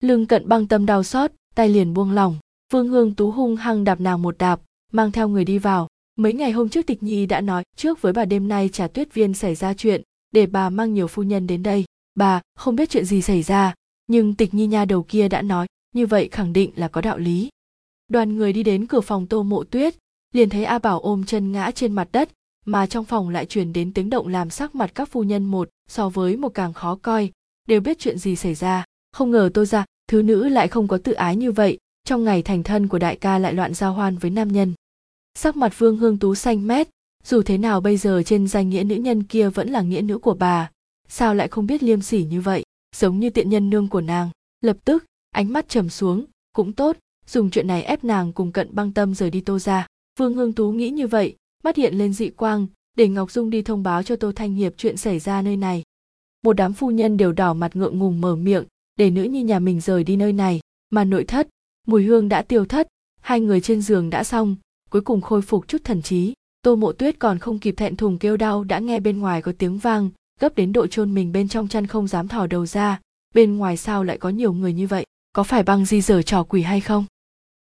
Lương 0.00 0.26
cận 0.26 0.48
băng 0.48 0.66
tâm 0.66 0.86
đau 0.86 1.02
xót, 1.02 1.30
tay 1.54 1.68
liền 1.68 1.94
buông 1.94 2.10
lỏng. 2.10 2.36
Vương 2.72 2.88
hương 2.88 3.14
tú 3.14 3.30
hung 3.30 3.56
hăng 3.56 3.84
đạp 3.84 4.00
nàng 4.00 4.22
một 4.22 4.38
đạp, 4.38 4.60
mang 4.92 5.12
theo 5.12 5.28
người 5.28 5.44
đi 5.44 5.58
vào. 5.58 5.88
Mấy 6.16 6.32
ngày 6.32 6.50
hôm 6.52 6.68
trước 6.68 6.86
tịch 6.86 7.02
nhi 7.02 7.26
đã 7.26 7.40
nói, 7.40 7.62
trước 7.76 8.02
với 8.02 8.12
bà 8.12 8.24
đêm 8.24 8.48
nay 8.48 8.68
trà 8.68 8.88
tuyết 8.88 9.14
viên 9.14 9.34
xảy 9.34 9.54
ra 9.54 9.74
chuyện, 9.74 10.02
để 10.30 10.46
bà 10.46 10.70
mang 10.70 10.94
nhiều 10.94 11.06
phu 11.06 11.22
nhân 11.22 11.46
đến 11.46 11.62
đây. 11.62 11.84
Bà 12.14 12.40
không 12.56 12.76
biết 12.76 12.90
chuyện 12.90 13.04
gì 13.04 13.22
xảy 13.22 13.42
ra, 13.42 13.74
nhưng 14.06 14.34
tịch 14.34 14.54
nhi 14.54 14.66
nha 14.66 14.84
đầu 14.84 15.02
kia 15.02 15.28
đã 15.28 15.42
nói, 15.42 15.66
như 15.94 16.06
vậy 16.06 16.28
khẳng 16.32 16.52
định 16.52 16.70
là 16.76 16.88
có 16.88 17.00
đạo 17.00 17.18
lý. 17.18 17.48
Đoàn 18.08 18.36
người 18.36 18.52
đi 18.52 18.62
đến 18.62 18.86
cửa 18.86 19.00
phòng 19.00 19.26
tô 19.26 19.42
mộ 19.42 19.64
tuyết, 19.64 19.94
liền 20.32 20.48
thấy 20.48 20.64
a 20.64 20.78
bảo 20.78 21.00
ôm 21.00 21.24
chân 21.24 21.52
ngã 21.52 21.70
trên 21.70 21.92
mặt 21.92 22.08
đất 22.12 22.30
mà 22.68 22.86
trong 22.86 23.04
phòng 23.04 23.28
lại 23.28 23.46
truyền 23.46 23.72
đến 23.72 23.92
tiếng 23.92 24.10
động 24.10 24.28
làm 24.28 24.50
sắc 24.50 24.74
mặt 24.74 24.90
các 24.94 25.08
phu 25.08 25.22
nhân 25.22 25.44
một 25.44 25.68
so 25.90 26.08
với 26.08 26.36
một 26.36 26.48
càng 26.48 26.72
khó 26.72 26.98
coi. 27.02 27.30
Đều 27.68 27.80
biết 27.80 27.98
chuyện 27.98 28.18
gì 28.18 28.36
xảy 28.36 28.54
ra. 28.54 28.84
Không 29.12 29.30
ngờ 29.30 29.50
tôi 29.54 29.66
ra, 29.66 29.84
thứ 30.08 30.22
nữ 30.22 30.48
lại 30.48 30.68
không 30.68 30.88
có 30.88 30.98
tự 30.98 31.12
ái 31.12 31.36
như 31.36 31.52
vậy. 31.52 31.78
Trong 32.04 32.24
ngày 32.24 32.42
thành 32.42 32.62
thân 32.62 32.88
của 32.88 32.98
đại 32.98 33.16
ca 33.16 33.38
lại 33.38 33.52
loạn 33.52 33.74
giao 33.74 33.92
hoan 33.92 34.18
với 34.18 34.30
nam 34.30 34.52
nhân. 34.52 34.74
Sắc 35.34 35.56
mặt 35.56 35.78
vương 35.78 35.96
hương 35.96 36.18
tú 36.18 36.34
xanh 36.34 36.66
mét. 36.66 36.88
Dù 37.24 37.42
thế 37.42 37.58
nào 37.58 37.80
bây 37.80 37.96
giờ 37.96 38.22
trên 38.26 38.48
danh 38.48 38.68
nghĩa 38.68 38.84
nữ 38.84 38.94
nhân 38.94 39.22
kia 39.22 39.48
vẫn 39.48 39.70
là 39.70 39.80
nghĩa 39.80 40.00
nữ 40.00 40.18
của 40.18 40.34
bà. 40.34 40.70
Sao 41.08 41.34
lại 41.34 41.48
không 41.48 41.66
biết 41.66 41.82
liêm 41.82 42.00
sỉ 42.00 42.24
như 42.24 42.40
vậy? 42.40 42.62
Giống 42.96 43.18
như 43.18 43.30
tiện 43.30 43.50
nhân 43.50 43.70
nương 43.70 43.88
của 43.88 44.00
nàng. 44.00 44.30
Lập 44.60 44.76
tức, 44.84 45.04
ánh 45.30 45.52
mắt 45.52 45.68
trầm 45.68 45.88
xuống. 45.88 46.24
Cũng 46.52 46.72
tốt, 46.72 46.96
dùng 47.26 47.50
chuyện 47.50 47.66
này 47.66 47.82
ép 47.82 48.04
nàng 48.04 48.32
cùng 48.32 48.52
cận 48.52 48.74
băng 48.74 48.92
tâm 48.92 49.14
rời 49.14 49.30
đi 49.30 49.40
tô 49.40 49.58
ra. 49.58 49.86
Vương 50.18 50.34
hương 50.34 50.52
tú 50.52 50.72
nghĩ 50.72 50.90
như 50.90 51.06
vậy 51.06 51.36
mắt 51.64 51.76
hiện 51.76 51.94
lên 51.94 52.12
dị 52.12 52.30
quang, 52.30 52.66
để 52.96 53.08
ngọc 53.08 53.30
dung 53.30 53.50
đi 53.50 53.62
thông 53.62 53.82
báo 53.82 54.02
cho 54.02 54.16
tô 54.16 54.32
thanh 54.36 54.54
hiệp 54.54 54.74
chuyện 54.76 54.96
xảy 54.96 55.18
ra 55.18 55.42
nơi 55.42 55.56
này. 55.56 55.82
Một 56.44 56.52
đám 56.52 56.72
phu 56.72 56.90
nhân 56.90 57.16
đều 57.16 57.32
đỏ 57.32 57.54
mặt 57.54 57.76
ngượng 57.76 57.98
ngùng 57.98 58.20
mở 58.20 58.36
miệng, 58.36 58.64
để 58.96 59.10
nữ 59.10 59.22
nhi 59.22 59.42
nhà 59.42 59.58
mình 59.58 59.80
rời 59.80 60.04
đi 60.04 60.16
nơi 60.16 60.32
này, 60.32 60.60
mà 60.90 61.04
nội 61.04 61.24
thất, 61.24 61.48
mùi 61.86 62.04
hương 62.04 62.28
đã 62.28 62.42
tiêu 62.42 62.64
thất, 62.64 62.88
hai 63.20 63.40
người 63.40 63.60
trên 63.60 63.82
giường 63.82 64.10
đã 64.10 64.24
xong, 64.24 64.56
cuối 64.90 65.02
cùng 65.02 65.20
khôi 65.20 65.42
phục 65.42 65.68
chút 65.68 65.84
thần 65.84 66.02
trí. 66.02 66.34
Tô 66.62 66.76
mộ 66.76 66.92
tuyết 66.92 67.18
còn 67.18 67.38
không 67.38 67.58
kịp 67.58 67.74
thẹn 67.76 67.96
thùng 67.96 68.18
kêu 68.18 68.36
đau 68.36 68.64
đã 68.64 68.78
nghe 68.78 69.00
bên 69.00 69.18
ngoài 69.18 69.42
có 69.42 69.52
tiếng 69.58 69.78
vang, 69.78 70.10
gấp 70.40 70.54
đến 70.54 70.72
độ 70.72 70.86
chôn 70.86 71.14
mình 71.14 71.32
bên 71.32 71.48
trong 71.48 71.68
chăn 71.68 71.86
không 71.86 72.08
dám 72.08 72.28
thò 72.28 72.46
đầu 72.46 72.66
ra. 72.66 73.00
Bên 73.34 73.56
ngoài 73.56 73.76
sao 73.76 74.04
lại 74.04 74.18
có 74.18 74.28
nhiều 74.28 74.52
người 74.52 74.72
như 74.72 74.86
vậy? 74.86 75.06
Có 75.32 75.42
phải 75.42 75.62
băng 75.62 75.84
di 75.84 76.00
dở 76.00 76.22
trò 76.22 76.42
quỷ 76.42 76.62
hay 76.62 76.80
không? 76.80 77.04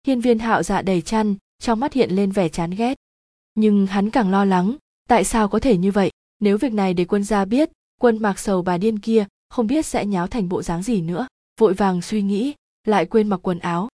Hiên 0.07 0.21
viên 0.21 0.39
hạo 0.39 0.63
dạ 0.63 0.81
đầy 0.81 1.01
chăn, 1.01 1.35
trong 1.59 1.79
mắt 1.79 1.93
hiện 1.93 2.11
lên 2.11 2.31
vẻ 2.31 2.49
chán 2.49 2.71
ghét 2.71 2.97
nhưng 3.55 3.87
hắn 3.87 4.09
càng 4.09 4.31
lo 4.31 4.45
lắng, 4.45 4.75
tại 5.09 5.23
sao 5.23 5.47
có 5.47 5.59
thể 5.59 5.77
như 5.77 5.91
vậy? 5.91 6.11
Nếu 6.39 6.57
việc 6.57 6.73
này 6.73 6.93
để 6.93 7.05
quân 7.05 7.23
gia 7.23 7.45
biết, 7.45 7.69
quân 8.01 8.21
mạc 8.21 8.39
sầu 8.39 8.61
bà 8.61 8.77
điên 8.77 8.99
kia 8.99 9.25
không 9.49 9.67
biết 9.67 9.85
sẽ 9.85 10.05
nháo 10.05 10.27
thành 10.27 10.49
bộ 10.49 10.61
dáng 10.61 10.83
gì 10.83 11.01
nữa, 11.01 11.27
vội 11.59 11.73
vàng 11.73 12.01
suy 12.01 12.21
nghĩ, 12.21 12.53
lại 12.87 13.05
quên 13.05 13.27
mặc 13.27 13.39
quần 13.43 13.59
áo. 13.59 13.89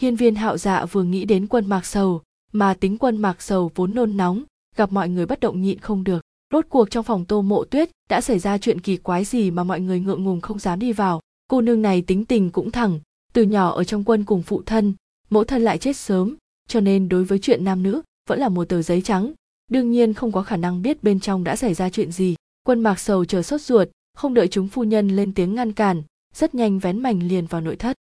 Hiên 0.00 0.16
viên 0.16 0.34
hạo 0.34 0.58
dạ 0.58 0.84
vừa 0.84 1.02
nghĩ 1.02 1.24
đến 1.24 1.46
quân 1.46 1.66
mạc 1.68 1.86
sầu, 1.86 2.22
mà 2.52 2.74
tính 2.74 2.98
quân 2.98 3.16
mạc 3.16 3.42
sầu 3.42 3.70
vốn 3.74 3.94
nôn 3.94 4.16
nóng, 4.16 4.42
gặp 4.76 4.92
mọi 4.92 5.08
người 5.08 5.26
bất 5.26 5.40
động 5.40 5.62
nhịn 5.62 5.78
không 5.78 6.04
được. 6.04 6.22
Rốt 6.52 6.66
cuộc 6.68 6.90
trong 6.90 7.04
phòng 7.04 7.24
tô 7.24 7.42
mộ 7.42 7.64
tuyết 7.64 7.90
đã 8.08 8.20
xảy 8.20 8.38
ra 8.38 8.58
chuyện 8.58 8.80
kỳ 8.80 8.96
quái 8.96 9.24
gì 9.24 9.50
mà 9.50 9.64
mọi 9.64 9.80
người 9.80 10.00
ngượng 10.00 10.24
ngùng 10.24 10.40
không 10.40 10.58
dám 10.58 10.78
đi 10.78 10.92
vào? 10.92 11.20
Cô 11.48 11.60
nương 11.60 11.82
này 11.82 12.02
tính 12.02 12.24
tình 12.24 12.50
cũng 12.50 12.70
thẳng, 12.70 13.00
từ 13.32 13.42
nhỏ 13.42 13.70
ở 13.70 13.84
trong 13.84 14.04
quân 14.04 14.24
cùng 14.24 14.42
phụ 14.42 14.62
thân, 14.66 14.94
mẫu 15.30 15.44
thân 15.44 15.62
lại 15.62 15.78
chết 15.78 15.96
sớm, 15.96 16.36
cho 16.68 16.80
nên 16.80 17.08
đối 17.08 17.24
với 17.24 17.38
chuyện 17.38 17.64
nam 17.64 17.82
nữ 17.82 18.02
vẫn 18.26 18.38
là 18.38 18.48
một 18.48 18.68
tờ 18.68 18.82
giấy 18.82 19.02
trắng. 19.02 19.32
Đương 19.70 19.90
nhiên 19.90 20.14
không 20.14 20.32
có 20.32 20.42
khả 20.42 20.56
năng 20.56 20.82
biết 20.82 21.02
bên 21.02 21.20
trong 21.20 21.44
đã 21.44 21.56
xảy 21.56 21.74
ra 21.74 21.90
chuyện 21.90 22.12
gì. 22.12 22.34
Quân 22.66 22.80
mạc 22.80 23.00
sầu 23.00 23.24
chờ 23.24 23.42
sốt 23.42 23.60
ruột, 23.60 23.88
không 24.16 24.34
đợi 24.34 24.48
chúng 24.48 24.68
phu 24.68 24.84
nhân 24.84 25.08
lên 25.08 25.34
tiếng 25.34 25.54
ngăn 25.54 25.72
cản, 25.72 26.02
rất 26.34 26.54
nhanh 26.54 26.78
vén 26.78 27.00
mảnh 27.00 27.28
liền 27.28 27.46
vào 27.46 27.60
nội 27.60 27.76
thất. 27.76 27.96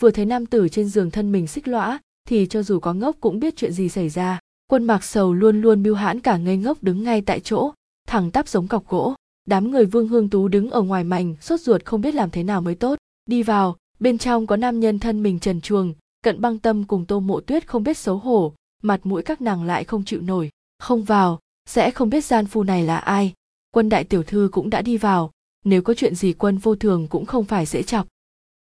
Vừa 0.00 0.10
thấy 0.10 0.26
nam 0.26 0.46
tử 0.46 0.68
trên 0.68 0.88
giường 0.88 1.10
thân 1.10 1.32
mình 1.32 1.46
xích 1.46 1.68
lõa, 1.68 1.98
thì 2.28 2.46
cho 2.46 2.62
dù 2.62 2.80
có 2.80 2.94
ngốc 2.94 3.16
cũng 3.20 3.40
biết 3.40 3.56
chuyện 3.56 3.72
gì 3.72 3.88
xảy 3.88 4.08
ra. 4.08 4.38
Quân 4.66 4.84
mạc 4.84 5.04
sầu 5.04 5.32
luôn 5.32 5.60
luôn 5.60 5.82
mưu 5.82 5.94
hãn 5.94 6.20
cả 6.20 6.36
ngây 6.36 6.56
ngốc 6.56 6.82
đứng 6.82 7.02
ngay 7.02 7.22
tại 7.22 7.40
chỗ, 7.40 7.72
thẳng 8.08 8.30
tắp 8.30 8.48
giống 8.48 8.68
cọc 8.68 8.88
gỗ. 8.88 9.14
Đám 9.46 9.70
người 9.70 9.86
vương 9.86 10.08
hương 10.08 10.30
tú 10.30 10.48
đứng 10.48 10.70
ở 10.70 10.82
ngoài 10.82 11.04
mảnh, 11.04 11.36
sốt 11.40 11.60
ruột 11.60 11.84
không 11.84 12.00
biết 12.00 12.14
làm 12.14 12.30
thế 12.30 12.42
nào 12.42 12.60
mới 12.60 12.74
tốt. 12.74 12.98
Đi 13.26 13.42
vào, 13.42 13.76
bên 14.00 14.18
trong 14.18 14.46
có 14.46 14.56
nam 14.56 14.80
nhân 14.80 14.98
thân 14.98 15.22
mình 15.22 15.38
trần 15.38 15.60
chuồng 15.60 15.94
cận 16.24 16.40
băng 16.40 16.58
tâm 16.58 16.84
cùng 16.84 17.06
tô 17.06 17.20
mộ 17.20 17.40
tuyết 17.40 17.66
không 17.66 17.82
biết 17.82 17.98
xấu 17.98 18.16
hổ 18.18 18.52
mặt 18.82 19.00
mũi 19.04 19.22
các 19.22 19.40
nàng 19.40 19.64
lại 19.64 19.84
không 19.84 20.04
chịu 20.04 20.20
nổi, 20.20 20.50
không 20.78 21.04
vào, 21.04 21.38
sẽ 21.68 21.90
không 21.90 22.10
biết 22.10 22.24
gian 22.24 22.46
phu 22.46 22.62
này 22.62 22.82
là 22.82 22.96
ai. 22.96 23.32
Quân 23.70 23.88
đại 23.88 24.04
tiểu 24.04 24.22
thư 24.22 24.48
cũng 24.52 24.70
đã 24.70 24.82
đi 24.82 24.96
vào, 24.96 25.30
nếu 25.64 25.82
có 25.82 25.94
chuyện 25.94 26.14
gì 26.14 26.32
quân 26.32 26.58
vô 26.58 26.74
thường 26.74 27.06
cũng 27.08 27.26
không 27.26 27.44
phải 27.44 27.66
dễ 27.66 27.82
chọc. 27.82 28.06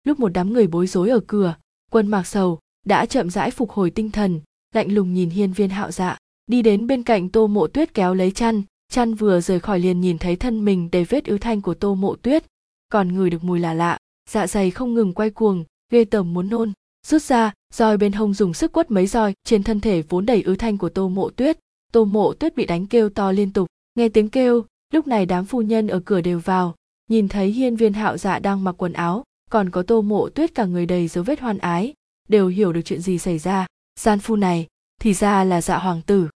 Lúc 0.04 0.20
một 0.20 0.30
đám 0.30 0.54
người 0.54 0.68
bối 0.68 0.88
rối 0.88 1.10
ở 1.10 1.20
cửa, 1.28 1.56
quân 1.92 2.08
mạc 2.08 2.28
sầu, 2.28 2.60
đã 2.86 3.06
chậm 3.06 3.30
rãi 3.30 3.52
phục 3.52 3.72
hồi 3.72 3.90
tinh 3.90 4.12
thần, 4.12 4.40
lạnh 4.74 4.92
lùng 4.92 5.14
nhìn 5.14 5.30
hiên 5.30 5.54
viên 5.54 5.70
hạo 5.70 5.92
dạ 5.92 6.18
đi 6.48 6.62
đến 6.62 6.88
bên 6.88 7.04
cạnh 7.04 7.30
tô 7.30 7.48
mộ 7.48 7.68
tuyết 7.68 7.94
kéo 7.94 8.14
lấy 8.14 8.32
chăn 8.32 8.64
chăn 8.92 9.16
vừa 9.16 9.42
rời 9.42 9.60
khỏi 9.60 9.80
liền 9.80 10.02
nhìn 10.02 10.18
thấy 10.18 10.36
thân 10.36 10.66
mình 10.66 10.90
đầy 10.92 11.04
vết 11.04 11.26
ứ 11.26 11.38
thanh 11.38 11.62
của 11.62 11.74
tô 11.74 11.96
mộ 11.96 12.16
tuyết, 12.16 12.46
còn 12.90 13.16
ngửi 13.16 13.30
được 13.30 13.44
mùi 13.44 13.60
là 13.60 13.74
lạ 13.74 13.98
dạ 14.30 14.48
dày 14.48 14.72
không 14.72 14.94
ngừng 14.94 15.14
quay 15.14 15.30
cuồng, 15.30 15.64
ghê 15.92 16.06
tởm 16.06 16.34
muốn 16.34 16.50
nôn, 16.50 16.74
rút 17.08 17.22
ra 17.22 17.54
roi 17.74 17.98
bên 17.98 18.12
hông 18.12 18.34
dùng 18.34 18.54
sức 18.54 18.72
quất 18.72 18.92
mấy 18.92 19.08
roi, 19.08 19.34
trên 19.44 19.64
thân 19.64 19.80
thể 19.80 20.02
vốn 20.02 20.26
đầy 20.26 20.42
ứ 20.42 20.56
thanh 20.56 20.78
của 20.78 20.90
tô 20.90 21.10
mộ 21.10 21.30
tuyết. 21.30 21.60
Tô 21.92 22.06
mộ 22.06 22.34
tuyết 22.34 22.56
bị 22.56 22.66
đánh 22.66 22.86
kêu 22.86 23.10
to 23.10 23.32
liên 23.32 23.54
tục. 23.54 23.68
Nghe 23.96 24.10
tiếng 24.10 24.30
kêu, 24.30 24.66
lúc 24.94 25.08
này 25.08 25.26
đám 25.26 25.46
phu 25.46 25.62
nhân 25.62 25.88
ở 25.88 26.00
cửa 26.06 26.22
đều 26.22 26.40
vào. 26.40 26.76
Nhìn 27.10 27.28
thấy 27.28 27.52
hiên 27.52 27.76
viên 27.76 27.94
hạo 27.94 28.18
dạ 28.18 28.40
đang 28.40 28.64
mặc 28.64 28.76
quần 28.78 28.94
áo, 28.94 29.24
còn 29.50 29.70
có 29.70 29.84
tô 29.84 30.02
mộ 30.02 30.30
tuyết 30.30 30.56
cả 30.56 30.66
người 30.66 30.86
đầy 30.86 31.08
dấu 31.08 31.24
vết 31.24 31.40
hoan 31.40 31.58
ái, 31.58 31.94
đều 32.28 32.48
hiểu 32.48 32.74
được 32.74 32.82
chuyện 32.86 33.02
gì 33.02 33.18
xảy 33.18 33.40
ra. 33.40 33.66
Gian 34.00 34.20
phu 34.20 34.36
này, 34.36 34.68
thì 35.02 35.14
ra 35.14 35.44
là 35.44 35.62
dạ 35.62 35.78
hoàng 35.78 36.02
tử. 36.02 36.28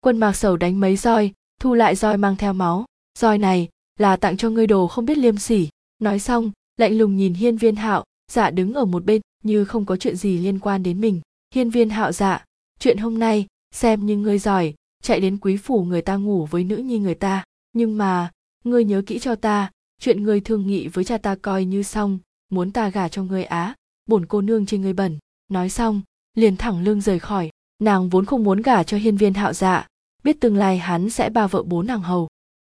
Quân 0.00 0.18
mạc 0.18 0.32
sầu 0.32 0.56
đánh 0.56 0.80
mấy 0.80 0.96
roi, 0.96 1.32
thu 1.60 1.74
lại 1.74 1.96
roi 1.96 2.16
mang 2.16 2.36
theo 2.36 2.52
máu. 2.52 2.84
Roi 3.18 3.38
này, 3.38 3.68
là 3.98 4.16
tặng 4.16 4.36
cho 4.36 4.50
ngươi 4.50 4.66
đồ 4.66 4.86
không 4.86 5.06
biết 5.06 5.18
liêm 5.18 5.38
sỉ. 5.38 5.68
Nói 5.98 6.18
xong, 6.18 6.50
lạnh 6.76 6.98
lùng 6.98 7.16
nhìn 7.16 7.34
hiên 7.34 7.56
viên 7.56 7.76
hạo 7.76 8.04
dạ 8.32 8.50
đứng 8.50 8.74
ở 8.74 8.84
một 8.84 9.04
bên 9.04 9.20
như 9.44 9.64
không 9.64 9.84
có 9.86 9.96
chuyện 9.96 10.16
gì 10.16 10.38
liên 10.38 10.58
quan 10.58 10.82
đến 10.82 11.00
mình. 11.00 11.20
Hiên 11.54 11.70
viên 11.70 11.90
hạo 11.90 12.12
dạ 12.12 12.44
chuyện 12.80 12.98
hôm 12.98 13.18
nay, 13.18 13.46
xem 13.74 14.06
như 14.06 14.16
ngươi 14.16 14.38
giỏi, 14.38 14.74
chạy 15.02 15.20
đến 15.20 15.38
quý 15.38 15.56
phủ 15.56 15.84
người 15.84 16.02
ta 16.02 16.16
ngủ 16.16 16.46
với 16.46 16.64
nữ 16.64 16.76
nhi 16.76 16.98
người 16.98 17.14
ta. 17.14 17.44
Nhưng 17.72 17.98
mà, 17.98 18.30
ngươi 18.64 18.84
nhớ 18.84 19.02
kỹ 19.06 19.18
cho 19.18 19.34
ta, 19.34 19.70
chuyện 20.00 20.22
ngươi 20.22 20.40
thương 20.40 20.66
nghị 20.66 20.88
với 20.88 21.04
cha 21.04 21.18
ta 21.18 21.34
coi 21.34 21.64
như 21.64 21.82
xong, 21.82 22.18
muốn 22.50 22.72
ta 22.72 22.88
gả 22.88 23.08
cho 23.08 23.22
ngươi 23.22 23.44
á, 23.44 23.74
bổn 24.06 24.26
cô 24.26 24.40
nương 24.40 24.66
trên 24.66 24.82
ngươi 24.82 24.92
bẩn. 24.92 25.18
Nói 25.48 25.68
xong, 25.68 26.02
liền 26.34 26.56
thẳng 26.56 26.84
lưng 26.84 27.00
rời 27.00 27.18
khỏi. 27.18 27.50
Nàng 27.78 28.08
vốn 28.08 28.24
không 28.24 28.44
muốn 28.44 28.62
gả 28.62 28.82
cho 28.82 28.96
hiên 28.96 29.16
viên 29.16 29.34
hạo 29.34 29.52
dạ 29.52 29.86
biết 30.24 30.40
tương 30.40 30.56
lai 30.56 30.78
hắn 30.78 31.10
sẽ 31.10 31.30
ba 31.30 31.46
vợ 31.46 31.62
bốn 31.62 31.86
nàng 31.86 32.00
hầu. 32.00 32.28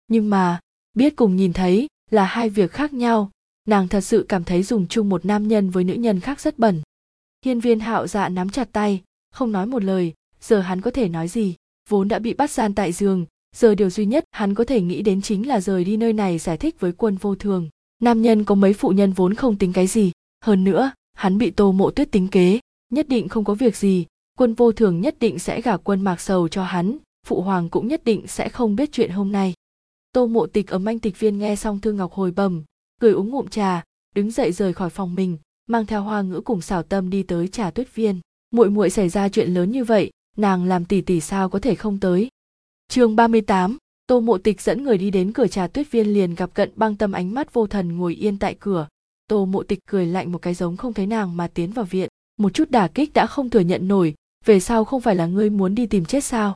Nhưng 0.07 0.29
mà, 0.29 0.59
biết 0.93 1.15
cùng 1.15 1.35
nhìn 1.35 1.53
thấy 1.53 1.87
là 2.09 2.25
hai 2.25 2.49
việc 2.49 2.71
khác 2.71 2.93
nhau 2.93 3.31
nàng 3.71 3.87
thật 3.87 4.01
sự 4.01 4.25
cảm 4.29 4.43
thấy 4.43 4.63
dùng 4.63 4.87
chung 4.87 5.09
một 5.09 5.25
nam 5.25 5.47
nhân 5.47 5.69
với 5.69 5.83
nữ 5.83 5.93
nhân 5.93 6.19
khác 6.19 6.41
rất 6.41 6.59
bẩn. 6.59 6.81
Hiên 7.45 7.59
viên 7.59 7.79
hạo 7.79 8.07
dạ 8.07 8.29
nắm 8.29 8.49
chặt 8.49 8.69
tay, 8.71 9.01
không 9.33 9.51
nói 9.51 9.65
một 9.65 9.83
lời, 9.83 10.13
giờ 10.41 10.59
hắn 10.59 10.81
có 10.81 10.91
thể 10.91 11.09
nói 11.09 11.27
gì? 11.27 11.55
Vốn 11.89 12.07
đã 12.07 12.19
bị 12.19 12.33
bắt 12.33 12.51
gian 12.51 12.73
tại 12.73 12.91
giường, 12.91 13.25
giờ 13.55 13.75
điều 13.75 13.89
duy 13.89 14.05
nhất 14.05 14.23
hắn 14.31 14.53
có 14.55 14.63
thể 14.63 14.81
nghĩ 14.81 15.01
đến 15.01 15.21
chính 15.21 15.47
là 15.47 15.61
rời 15.61 15.83
đi 15.83 15.97
nơi 15.97 16.13
này 16.13 16.37
giải 16.37 16.57
thích 16.57 16.79
với 16.79 16.91
quân 16.91 17.15
vô 17.15 17.35
thường. 17.35 17.69
Nam 18.01 18.21
nhân 18.21 18.43
có 18.43 18.55
mấy 18.55 18.73
phụ 18.73 18.89
nhân 18.89 19.13
vốn 19.13 19.33
không 19.33 19.57
tính 19.57 19.73
cái 19.73 19.87
gì, 19.87 20.11
hơn 20.43 20.63
nữa, 20.63 20.91
hắn 21.13 21.37
bị 21.37 21.51
tô 21.51 21.71
mộ 21.71 21.91
tuyết 21.91 22.11
tính 22.11 22.27
kế, 22.27 22.59
nhất 22.93 23.07
định 23.09 23.29
không 23.29 23.43
có 23.43 23.53
việc 23.53 23.75
gì, 23.75 24.05
quân 24.37 24.53
vô 24.53 24.71
thường 24.71 25.01
nhất 25.01 25.15
định 25.19 25.39
sẽ 25.39 25.61
gả 25.61 25.77
quân 25.77 26.01
mạc 26.01 26.21
sầu 26.21 26.47
cho 26.47 26.63
hắn, 26.63 26.97
phụ 27.27 27.41
hoàng 27.41 27.69
cũng 27.69 27.87
nhất 27.87 28.03
định 28.03 28.27
sẽ 28.27 28.49
không 28.49 28.75
biết 28.75 28.91
chuyện 28.91 29.11
hôm 29.11 29.31
nay. 29.31 29.53
Tô 30.13 30.27
mộ 30.27 30.47
tịch 30.47 30.67
ở 30.67 30.79
manh 30.79 30.99
tịch 30.99 31.19
viên 31.19 31.39
nghe 31.39 31.55
xong 31.55 31.79
thương 31.79 31.97
ngọc 31.97 32.13
hồi 32.13 32.31
bầm 32.31 32.63
cười 33.01 33.11
uống 33.11 33.29
ngụm 33.29 33.47
trà 33.47 33.83
đứng 34.15 34.31
dậy 34.31 34.51
rời 34.51 34.73
khỏi 34.73 34.89
phòng 34.89 35.15
mình 35.15 35.37
mang 35.67 35.85
theo 35.85 36.01
hoa 36.01 36.21
ngữ 36.21 36.41
cùng 36.41 36.61
xảo 36.61 36.83
tâm 36.83 37.09
đi 37.09 37.23
tới 37.23 37.47
trà 37.47 37.71
tuyết 37.71 37.95
viên. 37.95 38.19
Muội 38.51 38.69
muội 38.69 38.89
xảy 38.89 39.09
ra 39.09 39.29
chuyện 39.29 39.53
lớn 39.53 39.71
như 39.71 39.83
vậy 39.83 40.11
nàng 40.37 40.65
làm 40.65 40.85
tỷ 40.85 41.01
tỷ 41.01 41.21
sao 41.21 41.49
có 41.49 41.59
thể 41.59 41.75
không 41.75 41.99
tới? 41.99 42.29
Chương 42.87 43.15
38, 43.15 43.77
tô 44.07 44.19
mộ 44.19 44.37
tịch 44.37 44.61
dẫn 44.61 44.83
người 44.83 44.97
đi 44.97 45.11
đến 45.11 45.33
cửa 45.33 45.47
trà 45.47 45.67
tuyết 45.67 45.91
viên 45.91 46.13
liền 46.13 46.35
gặp 46.35 46.53
cận 46.53 46.71
băng 46.75 46.95
tâm 46.95 47.11
ánh 47.11 47.33
mắt 47.33 47.53
vô 47.53 47.67
thần 47.67 47.97
ngồi 47.97 48.15
yên 48.15 48.37
tại 48.37 48.55
cửa. 48.59 48.87
Tô 49.27 49.45
mộ 49.45 49.63
tịch 49.63 49.79
cười 49.85 50.05
lạnh 50.05 50.31
một 50.31 50.41
cái 50.41 50.53
giống 50.53 50.77
không 50.77 50.93
thấy 50.93 51.07
nàng 51.07 51.37
mà 51.37 51.47
tiến 51.47 51.71
vào 51.71 51.85
viện. 51.85 52.09
Một 52.37 52.53
chút 52.53 52.71
đả 52.71 52.87
kích 52.87 53.13
đã 53.13 53.25
không 53.25 53.49
thừa 53.49 53.59
nhận 53.59 53.87
nổi 53.87 54.15
về 54.45 54.59
sau 54.59 54.85
không 54.85 55.01
phải 55.01 55.15
là 55.15 55.25
ngươi 55.25 55.49
muốn 55.49 55.75
đi 55.75 55.85
tìm 55.85 56.05
chết 56.05 56.23
sao? 56.23 56.55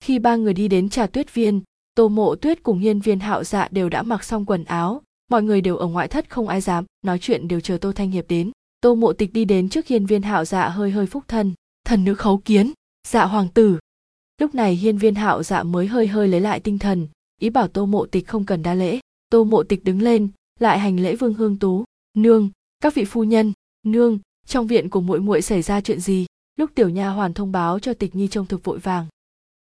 Khi 0.00 0.18
ba 0.18 0.36
người 0.36 0.54
đi 0.54 0.68
đến 0.68 0.88
trà 0.88 1.06
tuyết 1.06 1.34
viên 1.34 1.62
tô 1.94 2.08
mộ 2.08 2.34
tuyết 2.34 2.62
cùng 2.62 2.78
hiên 2.78 3.00
viên 3.00 3.20
hạo 3.20 3.44
dạ 3.44 3.68
đều 3.70 3.88
đã 3.88 4.02
mặc 4.02 4.24
xong 4.24 4.46
quần 4.46 4.64
áo 4.64 5.02
mọi 5.28 5.42
người 5.42 5.60
đều 5.60 5.76
ở 5.76 5.86
ngoại 5.86 6.08
thất 6.08 6.30
không 6.30 6.48
ai 6.48 6.60
dám 6.60 6.84
nói 7.02 7.18
chuyện, 7.18 7.48
đều 7.48 7.60
chờ 7.60 7.78
tô 7.80 7.92
thanh 7.92 8.10
hiệp 8.10 8.28
đến. 8.28 8.50
Tô 8.80 8.94
mộ 8.94 9.12
tịch 9.12 9.32
đi 9.32 9.44
đến 9.44 9.68
trước 9.68 9.86
hiên 9.86 10.06
viên 10.06 10.22
hạo 10.22 10.44
dạ 10.44 10.68
hơi 10.68 10.90
hơi 10.90 11.06
phúc 11.06 11.24
thân. 11.28 11.52
Thần 11.84 12.04
nữ 12.04 12.14
khấu 12.14 12.38
kiến 12.38 12.72
dạ 13.08 13.24
hoàng 13.24 13.48
tử. 13.48 13.78
Lúc 14.40 14.54
này 14.54 14.74
hiên 14.74 14.98
viên 14.98 15.14
hạo 15.14 15.42
dạ 15.42 15.62
mới 15.62 15.86
hơi 15.86 16.06
hơi 16.06 16.28
lấy 16.28 16.40
lại 16.40 16.60
tinh 16.60 16.78
thần, 16.78 17.08
ý 17.40 17.50
bảo 17.50 17.68
tô 17.68 17.86
mộ 17.86 18.06
tịch 18.06 18.28
không 18.28 18.44
cần 18.44 18.62
đa 18.62 18.74
lễ. 18.74 19.00
Tô 19.30 19.44
mộ 19.44 19.62
tịch 19.62 19.84
đứng 19.84 20.02
lên, 20.02 20.28
lại 20.58 20.78
hành 20.78 21.00
lễ 21.00 21.16
vương 21.16 21.34
hương 21.34 21.58
tú. 21.58 21.84
Nương, 22.16 22.50
các 22.80 22.94
vị 22.94 23.04
phu 23.04 23.24
nhân, 23.24 23.52
nương, 23.86 24.18
trong 24.46 24.66
viện 24.66 24.90
của 24.90 25.00
muội 25.00 25.20
muội 25.20 25.42
xảy 25.42 25.62
ra 25.62 25.80
chuyện 25.80 26.00
gì? 26.00 26.26
Lúc 26.56 26.70
tiểu 26.74 26.88
nha 26.88 27.08
hoàn 27.08 27.34
thông 27.34 27.52
báo 27.52 27.78
cho 27.78 27.94
tịch 27.94 28.16
nhi 28.16 28.28
trông 28.28 28.46
thực 28.46 28.64
vội 28.64 28.78
vàng. 28.78 29.06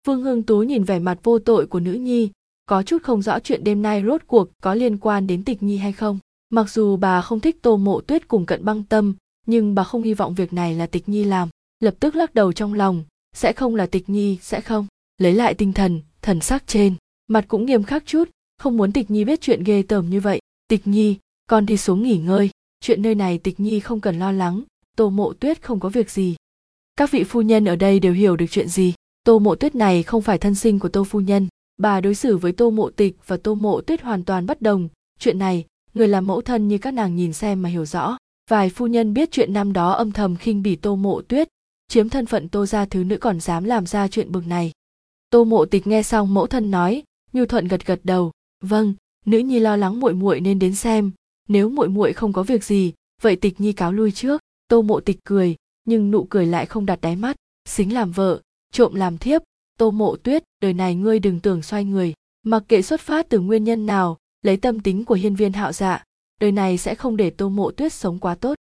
Vương 0.08 0.22
hương 0.22 0.44
tú 0.44 0.64
nhìn 0.64 0.84
vẻ 0.84 1.00
mặt 1.00 1.20
vô 1.24 1.40
tội 1.40 1.68
của 1.68 1.80
nữ 1.80 1.94
nhi 1.94 2.32
có 2.66 2.84
chút 2.84 3.04
không 3.04 3.22
rõ 3.22 3.40
chuyện 3.40 3.64
đêm 3.64 3.82
nay 3.82 4.04
rốt 4.06 4.22
cuộc 4.28 4.50
có 4.62 4.74
liên 4.74 4.98
quan 4.98 5.28
đến 5.28 5.44
tịch 5.44 5.64
nhi 5.64 5.78
hay 5.78 5.92
không. 5.92 6.20
Mặc 6.50 6.70
dù 6.70 6.98
bà 6.98 7.22
không 7.22 7.40
thích 7.40 7.62
tô 7.62 7.78
mộ 7.78 8.02
tuyết 8.02 8.28
cùng 8.28 8.46
cận 8.46 8.66
băng 8.66 8.84
tâm, 8.84 9.16
nhưng 9.46 9.76
bà 9.76 9.84
không 9.84 10.04
hy 10.04 10.14
vọng 10.14 10.34
việc 10.34 10.54
này 10.54 10.76
là 10.76 10.88
tịch 10.88 11.10
nhi 11.10 11.24
làm. 11.24 11.50
Lập 11.80 11.96
tức 12.00 12.16
lắc 12.16 12.36
đầu 12.36 12.54
trong 12.54 12.74
lòng, 12.74 13.04
sẽ 13.36 13.54
không 13.54 13.76
là 13.76 13.86
tịch 13.86 14.10
nhi, 14.10 14.38
sẽ 14.42 14.62
không. 14.62 14.88
Lấy 15.18 15.34
lại 15.34 15.54
tinh 15.54 15.74
thần 15.74 16.02
thần 16.22 16.40
sắc 16.40 16.68
trên, 16.68 16.96
mặt 17.28 17.46
cũng 17.48 17.66
nghiêm 17.66 17.84
khắc 17.84 18.04
chút, 18.06 18.30
không 18.58 18.78
muốn 18.78 18.92
tịch 18.92 19.12
nhi 19.12 19.26
biết 19.26 19.42
chuyện 19.42 19.64
ghê 19.64 19.84
tởm 19.84 20.10
như 20.10 20.20
vậy. 20.20 20.40
Tịch 20.68 20.88
nhi, 20.88 21.18
con 21.50 21.66
đi 21.66 21.78
xuống 21.78 22.04
nghỉ 22.04 22.18
ngơi, 22.18 22.50
chuyện 22.82 23.02
nơi 23.02 23.16
này 23.16 23.38
tịch 23.38 23.60
nhi 23.60 23.80
không 23.80 24.02
cần 24.02 24.20
lo 24.20 24.32
lắng, 24.32 24.64
tô 24.96 25.10
mộ 25.10 25.34
tuyết 25.34 25.62
không 25.62 25.80
có 25.80 25.90
việc 25.90 26.12
gì. 26.12 26.36
Các 26.96 27.12
vị 27.12 27.24
phu 27.24 27.42
nhân 27.42 27.66
ở 27.66 27.76
đây 27.76 28.00
đều 28.00 28.14
hiểu 28.14 28.36
được 28.36 28.46
chuyện 28.50 28.68
gì. 28.68 28.94
Tô 29.24 29.40
mộ 29.40 29.56
tuyết 29.56 29.76
này 29.76 30.04
không 30.04 30.22
phải 30.22 30.38
thân 30.38 30.56
sinh 30.56 30.80
của 30.80 30.90
tô 30.90 31.04
phu 31.04 31.20
nhân 31.20 31.48
bà 31.78 32.02
đối 32.02 32.16
xử 32.16 32.38
với 32.38 32.52
tô 32.52 32.70
mộ 32.70 32.90
tịch 32.90 33.16
và 33.28 33.38
tô 33.38 33.56
mộ 33.56 33.82
tuyết 33.82 34.02
hoàn 34.02 34.24
toàn 34.24 34.46
bất 34.46 34.62
đồng. 34.62 34.90
Chuyện 35.20 35.40
này, 35.40 35.66
người 35.94 36.08
làm 36.08 36.28
mẫu 36.28 36.42
thân 36.42 36.68
như 36.68 36.78
các 36.78 36.94
nàng 36.94 37.16
nhìn 37.16 37.34
xem 37.34 37.62
mà 37.62 37.70
hiểu 37.70 37.86
rõ. 37.86 38.18
Vài 38.50 38.70
phu 38.70 38.88
nhân 38.88 39.14
biết 39.14 39.32
chuyện 39.32 39.54
năm 39.54 39.74
đó 39.74 39.92
âm 39.92 40.12
thầm 40.12 40.36
khinh 40.36 40.64
bỉ 40.64 40.76
tô 40.76 40.96
mộ 40.96 41.22
tuyết, 41.22 41.48
chiếm 41.88 42.10
thân 42.10 42.26
phận 42.26 42.50
tô 42.50 42.66
gia 42.66 42.86
thứ 42.86 43.04
nữ 43.04 43.18
còn 43.18 43.40
dám 43.40 43.64
làm 43.64 43.86
ra 43.86 44.08
chuyện 44.08 44.32
bực 44.32 44.48
này. 44.48 44.72
Tô 45.30 45.44
mộ 45.44 45.66
tịch 45.66 45.88
nghe 45.88 46.04
xong 46.04 46.34
mẫu 46.34 46.48
thân 46.48 46.72
nói, 46.72 47.04
nhu 47.34 47.46
thuận 47.46 47.68
gật 47.68 47.86
gật 47.86 48.00
đầu. 48.04 48.32
Vâng 48.62 48.94
nữ 49.26 49.38
nhi 49.38 49.60
lo 49.60 49.76
lắng 49.76 50.00
muội 50.00 50.14
muội 50.14 50.40
nên 50.40 50.60
đến 50.60 50.76
xem. 50.76 51.12
Nếu 51.48 51.70
muội 51.70 51.90
muội 51.90 52.14
không 52.14 52.34
có 52.34 52.44
việc 52.44 52.64
gì, 52.64 52.94
vậy 53.22 53.36
tịch 53.36 53.62
nhi 53.62 53.74
cáo 53.74 53.92
lui 53.92 54.12
trước. 54.12 54.42
Tô 54.68 54.82
mộ 54.82 55.00
tịch 55.00 55.20
cười, 55.24 55.56
nhưng 55.86 56.12
nụ 56.12 56.24
cười 56.24 56.46
lại 56.46 56.66
không 56.66 56.86
đặt 56.86 57.02
đáy 57.02 57.16
mắt. 57.16 57.36
Xính 57.66 57.94
làm 57.94 58.12
vợ, 58.12 58.42
trộm 58.72 58.96
làm 58.96 59.18
thiếp 59.18 59.42
tô 59.78 59.92
mộ 59.92 60.16
tuyết, 60.16 60.44
đời 60.62 60.74
này 60.74 60.96
ngươi 60.96 61.20
đừng 61.20 61.40
tưởng 61.40 61.62
xoay 61.62 61.86
người, 61.86 62.14
mặc 62.46 62.64
kệ 62.68 62.82
xuất 62.82 63.02
phát 63.02 63.30
từ 63.30 63.40
nguyên 63.40 63.64
nhân 63.64 63.86
nào, 63.86 64.18
lấy 64.42 64.58
tâm 64.58 64.80
tính 64.80 65.06
của 65.06 65.16
hiên 65.16 65.36
viên 65.36 65.54
hạo 65.54 65.74
dạ 65.74 66.04
đời 66.42 66.52
này 66.52 66.78
sẽ 66.78 66.96
không 66.96 67.18
để 67.18 67.30
tô 67.30 67.50
mộ 67.50 67.72
tuyết 67.72 67.94
sống 67.94 68.20
quá 68.20 68.36
tốt. 68.36 68.56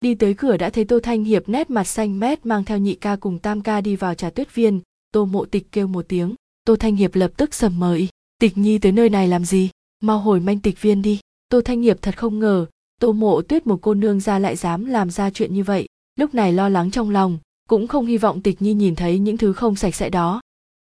Đi 0.00 0.14
tới 0.14 0.34
cửa 0.34 0.56
đã 0.56 0.70
thấy 0.70 0.84
tô 0.84 1.00
thanh 1.02 1.24
hiệp 1.24 1.48
nét 1.48 1.70
mặt 1.70 1.84
xanh 1.84 2.20
mét 2.20 2.46
mang 2.46 2.64
theo 2.64 2.78
nhị 2.78 2.94
ca 2.94 3.16
cùng 3.16 3.38
tam 3.38 3.60
ca 3.60 3.80
đi 3.80 3.96
vào 3.96 4.14
trà 4.14 4.30
tuyết 4.30 4.54
viên, 4.54 4.80
tô 5.12 5.24
mộ 5.24 5.44
tịch 5.44 5.72
kêu 5.72 5.86
một 5.86 6.04
tiếng, 6.08 6.34
tô 6.64 6.76
thanh 6.76 6.96
hiệp 6.96 7.14
lập 7.14 7.32
tức 7.36 7.54
sầm 7.54 7.80
mời 7.80 8.08
tịch 8.40 8.58
nhi 8.58 8.78
tới 8.78 8.92
nơi 8.92 9.08
này 9.08 9.28
làm 9.28 9.44
gì? 9.44 9.70
Mau 10.02 10.18
hồi 10.18 10.40
manh 10.40 10.60
tịch 10.60 10.82
viên 10.82 11.02
đi. 11.02 11.20
Tô 11.48 11.60
thanh 11.60 11.82
hiệp 11.82 12.02
thật 12.02 12.16
không 12.16 12.38
ngờ, 12.38 12.66
tô 13.00 13.12
mộ 13.12 13.42
tuyết 13.42 13.66
một 13.66 13.78
cô 13.82 13.94
nương 13.94 14.20
ra 14.20 14.38
lại 14.38 14.56
dám 14.56 14.84
làm 14.84 15.10
ra 15.10 15.30
chuyện 15.30 15.54
như 15.54 15.62
vậy, 15.62 15.86
lúc 16.16 16.34
này 16.34 16.52
lo 16.52 16.68
lắng 16.68 16.90
trong 16.90 17.10
lòng, 17.10 17.38
cũng 17.68 17.86
không 17.86 18.06
hy 18.06 18.18
vọng 18.18 18.42
tịch 18.42 18.62
nhi 18.62 18.74
nhìn 18.74 18.94
thấy 18.94 19.18
những 19.18 19.36
thứ 19.36 19.52
không 19.52 19.76
sạch 19.76 19.94
sẽ 19.94 20.10
đó 20.10 20.40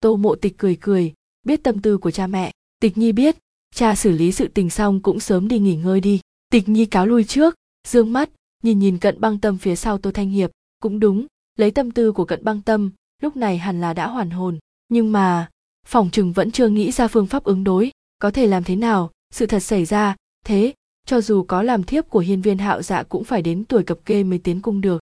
tô 0.02 0.16
mộ 0.16 0.36
tịch 0.36 0.58
cười 0.58 0.78
cười, 0.82 1.14
biết 1.44 1.64
tâm 1.64 1.82
tư 1.82 1.98
của 1.98 2.12
cha 2.12 2.28
mẹ. 2.28 2.52
Tịch 2.80 2.98
nhi 2.98 3.12
biết, 3.12 3.38
cha 3.76 3.96
xử 3.96 4.12
lý 4.12 4.32
sự 4.32 4.48
tình 4.48 4.70
xong 4.70 5.02
cũng 5.02 5.20
sớm 5.20 5.48
đi 5.48 5.60
nghỉ 5.60 5.76
ngơi 5.76 6.02
đi. 6.02 6.20
Tịch 6.50 6.70
nhi 6.70 6.86
cáo 6.86 7.06
lui 7.06 7.24
trước, 7.24 7.56
dương 7.88 8.14
mắt, 8.14 8.30
nhìn 8.64 8.80
nhìn 8.80 8.98
cận 8.98 9.22
băng 9.22 9.40
tâm 9.40 9.58
phía 9.58 9.76
sau 9.76 9.98
tô 9.98 10.12
thanh 10.12 10.30
hiệp. 10.30 10.52
Cũng 10.82 11.00
đúng, 11.00 11.26
lấy 11.58 11.72
tâm 11.72 11.92
tư 11.92 12.12
của 12.12 12.26
cận 12.26 12.44
băng 12.44 12.62
tâm, 12.62 12.92
lúc 13.22 13.36
này 13.36 13.58
hẳn 13.58 13.82
là 13.82 13.94
đã 13.94 14.08
hoàn 14.08 14.30
hồn. 14.30 14.60
Nhưng 14.90 15.12
mà, 15.12 15.50
phòng 15.86 16.10
chừng 16.12 16.32
vẫn 16.32 16.52
chưa 16.52 16.68
nghĩ 16.68 16.92
ra 16.92 17.08
phương 17.08 17.28
pháp 17.28 17.44
ứng 17.44 17.64
đối, 17.64 17.92
có 18.20 18.32
thể 18.32 18.48
làm 18.48 18.64
thế 18.64 18.76
nào? 18.76 19.12
Sự 19.34 19.46
thật 19.46 19.60
xảy 19.60 19.86
ra, 19.86 20.16
thế, 20.46 20.74
cho 21.06 21.22
dù 21.22 21.44
có 21.44 21.64
làm 21.64 21.84
thiếp 21.84 22.10
của 22.10 22.20
hiên 22.20 22.42
viên 22.42 22.58
hạo 22.58 22.82
dạ 22.82 23.04
cũng 23.04 23.24
phải 23.24 23.42
đến 23.42 23.64
tuổi 23.64 23.84
cập 23.84 24.06
kê 24.06 24.24
mới 24.24 24.40
tiến 24.40 24.62
cung 24.62 24.82
được. 24.82 25.02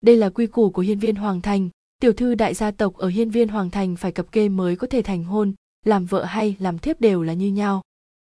Đây 0.00 0.16
là 0.16 0.30
quy 0.30 0.46
củ 0.46 0.70
của 0.70 0.82
hiên 0.82 0.98
viên 0.98 1.16
hoàng 1.16 1.40
thành 1.40 1.68
tiểu 2.04 2.12
thư 2.12 2.34
đại 2.34 2.54
gia 2.54 2.70
tộc 2.70 2.96
ở 2.96 3.08
hiên 3.08 3.30
viên 3.30 3.48
hoàng 3.48 3.70
thành 3.70 3.96
phải 3.96 4.12
cập 4.12 4.32
kê 4.32 4.48
mới 4.48 4.76
có 4.76 4.86
thể 4.86 5.02
thành 5.02 5.24
hôn, 5.24 5.52
làm 5.84 6.06
vợ 6.06 6.24
hay 6.24 6.56
làm 6.58 6.78
thiếp 6.78 7.00
đều 7.00 7.22
là 7.22 7.32
như 7.32 7.48
nhau. 7.48 7.82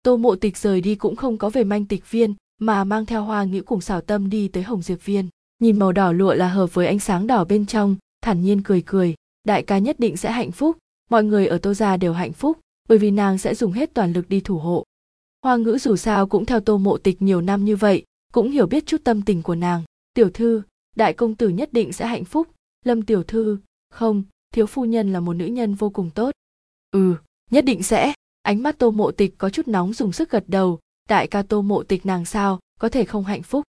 Tô 0.03 0.17
mộ 0.17 0.35
tịch 0.35 0.57
rời 0.57 0.81
đi 0.81 0.95
cũng 0.95 1.15
không 1.15 1.37
có 1.37 1.49
về 1.49 1.63
manh 1.63 1.85
tịch 1.85 2.11
viên, 2.11 2.33
mà 2.59 2.83
mang 2.83 3.05
theo 3.05 3.23
hoa 3.23 3.43
nghĩ 3.43 3.59
cùng 3.59 3.81
xảo 3.81 4.01
tâm 4.01 4.29
đi 4.29 4.47
tới 4.47 4.63
hồng 4.63 4.81
diệp 4.81 5.05
viên. 5.05 5.29
Nhìn 5.59 5.79
màu 5.79 5.91
đỏ 5.91 6.11
lụa 6.11 6.33
là 6.33 6.47
hợp 6.49 6.73
với 6.73 6.87
ánh 6.87 6.99
sáng 6.99 7.27
đỏ 7.27 7.43
bên 7.43 7.65
trong, 7.65 7.95
thản 8.21 8.41
nhiên 8.41 8.63
cười 8.63 8.83
cười, 8.85 9.15
đại 9.43 9.63
ca 9.63 9.77
nhất 9.77 9.99
định 9.99 10.17
sẽ 10.17 10.31
hạnh 10.31 10.51
phúc, 10.51 10.77
mọi 11.09 11.23
người 11.23 11.47
ở 11.47 11.57
tô 11.57 11.73
gia 11.73 11.97
đều 11.97 12.13
hạnh 12.13 12.33
phúc, 12.33 12.59
bởi 12.89 12.97
vì 12.97 13.11
nàng 13.11 13.37
sẽ 13.37 13.55
dùng 13.55 13.71
hết 13.71 13.93
toàn 13.93 14.13
lực 14.13 14.29
đi 14.29 14.39
thủ 14.39 14.57
hộ. 14.57 14.83
Hoa 15.43 15.55
ngữ 15.55 15.77
dù 15.77 15.95
sao 15.95 16.27
cũng 16.27 16.45
theo 16.45 16.59
tô 16.59 16.77
mộ 16.77 16.97
tịch 16.97 17.21
nhiều 17.21 17.41
năm 17.41 17.65
như 17.65 17.75
vậy, 17.75 18.03
cũng 18.33 18.51
hiểu 18.51 18.67
biết 18.67 18.85
chút 18.85 19.01
tâm 19.03 19.21
tình 19.21 19.41
của 19.41 19.55
nàng. 19.55 19.83
Tiểu 20.13 20.29
thư, 20.29 20.61
đại 20.95 21.13
công 21.13 21.35
tử 21.35 21.49
nhất 21.49 21.73
định 21.73 21.93
sẽ 21.93 22.07
hạnh 22.07 22.25
phúc 22.25 22.47
lâm 22.87 23.01
tiểu 23.01 23.23
thư, 23.23 23.59
không, 23.89 24.23
thiếu 24.53 24.65
phu 24.65 24.85
nhân 24.85 25.13
là 25.13 25.19
một 25.19 25.33
nữ 25.33 25.45
nhân 25.45 25.73
vô 25.73 25.89
cùng 25.89 26.09
tốt. 26.09 26.31
Ừ 26.91 27.15
nhất 27.51 27.65
định 27.65 27.83
sẽ. 27.83 28.13
Ánh 28.41 28.63
mắt 28.63 28.77
tô 28.77 28.91
mộ 28.91 29.11
tịch 29.11 29.35
có 29.37 29.49
chút 29.49 29.67
nóng 29.67 29.93
dùng 29.93 30.11
sức 30.11 30.31
gật 30.31 30.43
đầu. 30.47 30.79
Đại 31.09 31.27
ca 31.27 31.41
tô 31.41 31.61
mộ 31.61 31.83
tịch 31.83 32.05
nàng 32.05 32.25
sao, 32.25 32.59
có 32.79 32.89
thể 32.89 33.05
không 33.05 33.23
hạnh 33.23 33.43
phúc? 33.43 33.63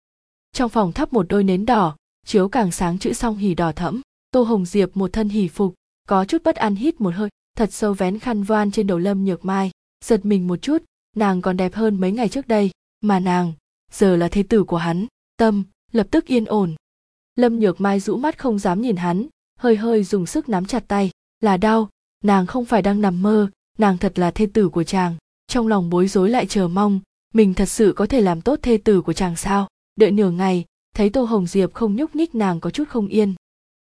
Trong 0.52 0.70
phòng 0.70 0.92
thắp 0.92 1.14
một 1.14 1.26
đôi 1.30 1.44
nến 1.44 1.66
đỏ, 1.66 1.96
chiếu 2.26 2.50
càng 2.50 2.72
sáng 2.72 3.00
chữ 3.00 3.14
song 3.14 3.38
hỉ 3.38 3.54
đỏ 3.54 3.72
thẫm. 3.72 4.02
Tô 4.32 4.44
hồng 4.44 4.66
diệp 4.66 4.98
một 4.98 5.14
thân 5.14 5.30
hỉ 5.30 5.48
phục, 5.48 5.74
có 6.08 6.26
chút 6.26 6.44
bất 6.44 6.56
an 6.56 6.76
hít 6.76 7.02
một 7.02 7.14
hơi, 7.14 7.30
thật 7.58 7.74
sâu 7.74 7.94
vén 7.94 8.20
khăn 8.20 8.44
voan 8.44 8.72
trên 8.72 8.88
đầu 8.88 8.98
lâm 8.98 9.26
nhược 9.26 9.46
mai. 9.46 9.72
Giật 10.06 10.26
mình 10.26 10.48
một 10.48 10.62
chút, 10.62 10.84
nàng 11.16 11.42
còn 11.42 11.58
đẹp 11.58 11.74
hơn 11.74 12.02
mấy 12.02 12.12
ngày 12.12 12.30
trước 12.30 12.48
đây. 12.48 12.72
Mà 13.02 13.20
nàng, 13.20 13.54
giờ 13.92 14.16
là 14.16 14.28
thế 14.28 14.44
tử 14.44 14.64
của 14.64 14.78
hắn, 14.78 15.06
tâm 15.38 15.64
lập 15.92 16.08
tức 16.12 16.26
yên 16.26 16.46
ổn 16.46 16.76
lâm 17.40 17.60
nhược 17.60 17.82
mai 17.82 18.00
rũ 18.00 18.18
mắt 18.18 18.38
không 18.38 18.60
dám 18.60 18.82
nhìn 18.82 18.96
hắn, 18.96 19.28
hơi 19.60 19.76
hơi 19.76 20.04
dùng 20.04 20.26
sức 20.26 20.50
nắm 20.50 20.66
chặt 20.66 20.84
tay. 20.88 21.12
Là 21.42 21.58
đau, 21.58 21.90
nàng 22.24 22.48
không 22.48 22.66
phải 22.66 22.82
đang 22.82 23.02
nằm 23.02 23.22
mơ, 23.22 23.50
nàng 23.78 23.98
thật 23.98 24.20
là 24.20 24.32
thê 24.32 24.48
tử 24.54 24.70
của 24.70 24.84
chàng. 24.84 25.16
Trong 25.48 25.68
lòng 25.68 25.90
bối 25.90 26.08
rối 26.08 26.30
lại 26.30 26.46
chờ 26.46 26.68
mong, 26.68 27.00
mình 27.34 27.54
thật 27.54 27.66
sự 27.66 27.94
có 27.96 28.06
thể 28.06 28.22
làm 28.22 28.42
tốt 28.42 28.60
thê 28.62 28.78
tử 28.78 29.02
của 29.02 29.14
chàng 29.14 29.36
sao? 29.36 29.68
Đợi 29.96 30.12
nửa 30.12 30.32
ngày, 30.32 30.66
thấy 30.96 31.10
tô 31.10 31.24
hồng 31.24 31.48
diệp 31.48 31.74
không 31.74 31.96
nhúc 31.96 32.16
nhích 32.16 32.36
nàng 32.36 32.60
có 32.60 32.70
chút 32.70 32.90
không 32.90 33.08
yên. 33.08 33.36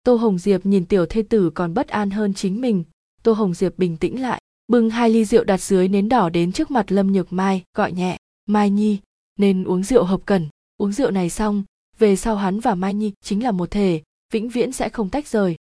Tô 0.04 0.16
hồng 0.16 0.38
diệp 0.38 0.66
nhìn 0.66 0.86
tiểu 0.86 1.06
thê 1.06 1.22
tử 1.30 1.50
còn 1.50 1.74
bất 1.74 1.88
an 1.88 2.12
hơn 2.12 2.34
chính 2.34 2.62
mình. 2.62 2.84
Tô 3.24 3.34
hồng 3.34 3.54
diệp 3.54 3.78
bình 3.78 3.98
tĩnh 3.98 4.22
lại, 4.22 4.42
bưng 4.68 4.90
hai 4.90 5.10
ly 5.10 5.26
rượu 5.26 5.44
đặt 5.44 5.62
dưới 5.62 5.88
nến 5.88 6.10
đỏ 6.10 6.30
đến 6.30 6.52
trước 6.52 6.72
mặt 6.72 6.92
lâm 6.92 7.12
nhược 7.12 7.34
mai, 7.34 7.64
gọi 7.78 7.92
nhẹ. 7.92 8.18
Mai 8.46 8.70
nhi, 8.70 9.00
nên 9.40 9.64
uống 9.64 9.84
rượu 9.84 10.04
hợp 10.04 10.22
cẩn 10.26 10.50
uống 10.78 10.92
rượu 10.92 11.12
này 11.12 11.30
xong 11.30 11.64
về 12.00 12.16
sau 12.16 12.36
hắn 12.36 12.60
và 12.60 12.76
mai 12.76 12.94
nhi 12.94 13.12
chính 13.22 13.44
là 13.44 13.52
một 13.52 13.72
thể, 13.72 14.02
vĩnh 14.34 14.50
viễn 14.50 14.72
sẽ 14.72 14.90
không 14.90 15.10
tách 15.10 15.28
rời. 15.28 15.56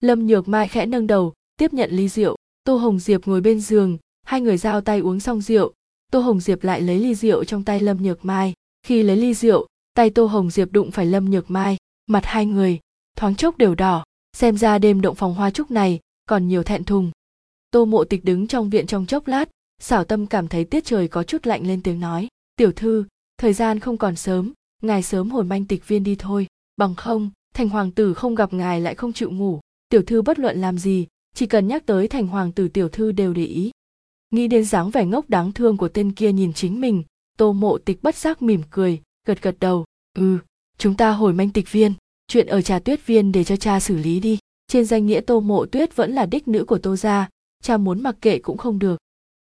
Lâm 0.00 0.26
nhược 0.26 0.48
mai 0.48 0.68
khẽ 0.68 0.86
nâng 0.86 1.06
đầu, 1.06 1.32
tiếp 1.56 1.72
nhận 1.72 1.90
ly 1.90 2.08
rượu. 2.08 2.36
Tô 2.64 2.76
hồng 2.76 2.98
diệp 2.98 3.26
ngồi 3.26 3.40
bên 3.40 3.60
giường, 3.60 3.98
hai 4.22 4.40
người 4.40 4.56
giao 4.56 4.80
tay 4.80 5.00
uống 5.00 5.20
xong 5.20 5.40
rượu. 5.40 5.72
Tô 6.12 6.20
hồng 6.20 6.40
diệp 6.40 6.64
lại 6.64 6.80
lấy 6.80 6.98
ly 6.98 7.14
rượu 7.14 7.44
trong 7.44 7.64
tay 7.64 7.80
lâm 7.80 8.02
nhược 8.02 8.24
mai. 8.24 8.52
Khi 8.82 9.02
lấy 9.02 9.16
ly 9.16 9.34
rượu, 9.34 9.66
tay 9.94 10.10
tô 10.10 10.26
hồng 10.26 10.50
diệp 10.50 10.72
đụng 10.72 10.90
phải 10.90 11.06
lâm 11.06 11.30
nhược 11.30 11.50
mai. 11.50 11.76
Mặt 12.06 12.24
hai 12.24 12.46
người, 12.46 12.78
thoáng 13.16 13.34
chốc 13.34 13.58
đều 13.58 13.74
đỏ. 13.74 14.04
Xem 14.36 14.56
ra 14.56 14.78
đêm 14.78 15.00
động 15.00 15.14
phòng 15.14 15.34
hoa 15.34 15.50
trúc 15.50 15.70
này 15.70 16.00
còn 16.26 16.48
nhiều 16.48 16.62
thẹn 16.62 16.84
thùng. 16.84 17.10
Tô 17.70 17.84
mộ 17.84 18.04
tịch 18.04 18.24
đứng 18.24 18.46
trong 18.46 18.70
viện 18.70 18.86
trong 18.86 19.06
chốc 19.06 19.26
lát, 19.26 19.48
xảo 19.78 20.04
tâm 20.04 20.26
cảm 20.26 20.48
thấy 20.48 20.64
tiết 20.64 20.84
trời 20.84 21.08
có 21.08 21.22
chút 21.22 21.46
lạnh 21.46 21.66
lên 21.66 21.82
tiếng 21.82 22.00
nói. 22.00 22.28
Tiểu 22.56 22.72
thư, 22.72 23.04
thời 23.38 23.52
gian 23.52 23.80
không 23.80 23.96
còn 23.96 24.16
sớm 24.16 24.52
ngài 24.80 25.02
sớm 25.02 25.30
hồi 25.30 25.44
manh 25.44 25.64
tịch 25.64 25.88
viên 25.88 26.04
đi 26.04 26.16
thôi. 26.18 26.46
Bằng 26.76 26.94
không, 26.94 27.30
thành 27.54 27.68
hoàng 27.68 27.90
tử 27.90 28.14
không 28.14 28.34
gặp 28.34 28.52
ngài 28.52 28.80
lại 28.80 28.94
không 28.94 29.12
chịu 29.12 29.30
ngủ. 29.30 29.60
Tiểu 29.88 30.02
thư 30.02 30.22
bất 30.22 30.38
luận 30.38 30.60
làm 30.60 30.78
gì, 30.78 31.06
chỉ 31.34 31.46
cần 31.46 31.68
nhắc 31.68 31.86
tới 31.86 32.08
thành 32.08 32.26
hoàng 32.26 32.52
tử 32.52 32.68
tiểu 32.68 32.88
thư 32.88 33.12
đều 33.12 33.34
để 33.34 33.44
ý. 33.44 33.70
Nghĩ 34.30 34.48
đến 34.48 34.64
dáng 34.64 34.90
vẻ 34.90 35.06
ngốc 35.06 35.30
đáng 35.30 35.52
thương 35.52 35.76
của 35.76 35.88
tên 35.88 36.12
kia 36.12 36.32
nhìn 36.32 36.52
chính 36.52 36.80
mình, 36.80 37.02
tô 37.38 37.52
mộ 37.52 37.78
tịch 37.78 38.02
bất 38.02 38.16
giác 38.16 38.42
mỉm 38.42 38.62
cười, 38.70 39.02
gật 39.26 39.42
gật 39.42 39.56
đầu. 39.60 39.84
Ừ 40.18 40.38
chúng 40.80 40.96
ta 40.96 41.12
hồi 41.12 41.32
manh 41.32 41.50
tịch 41.50 41.72
viên, 41.72 41.94
chuyện 42.28 42.46
ở 42.46 42.62
trà 42.62 42.78
tuyết 42.78 43.06
viên 43.06 43.32
để 43.32 43.44
cho 43.44 43.56
cha 43.56 43.80
xử 43.80 43.96
lý 43.96 44.20
đi. 44.20 44.38
Trên 44.66 44.84
danh 44.84 45.06
nghĩa 45.06 45.20
tô 45.20 45.40
mộ 45.40 45.66
tuyết 45.66 45.96
vẫn 45.96 46.12
là 46.12 46.26
đích 46.26 46.48
nữ 46.48 46.64
của 46.64 46.78
tô 46.78 46.96
gia, 46.96 47.28
cha 47.62 47.76
muốn 47.76 48.02
mặc 48.02 48.16
kệ 48.20 48.38
cũng 48.38 48.56
không 48.56 48.78
được. 48.78 49.00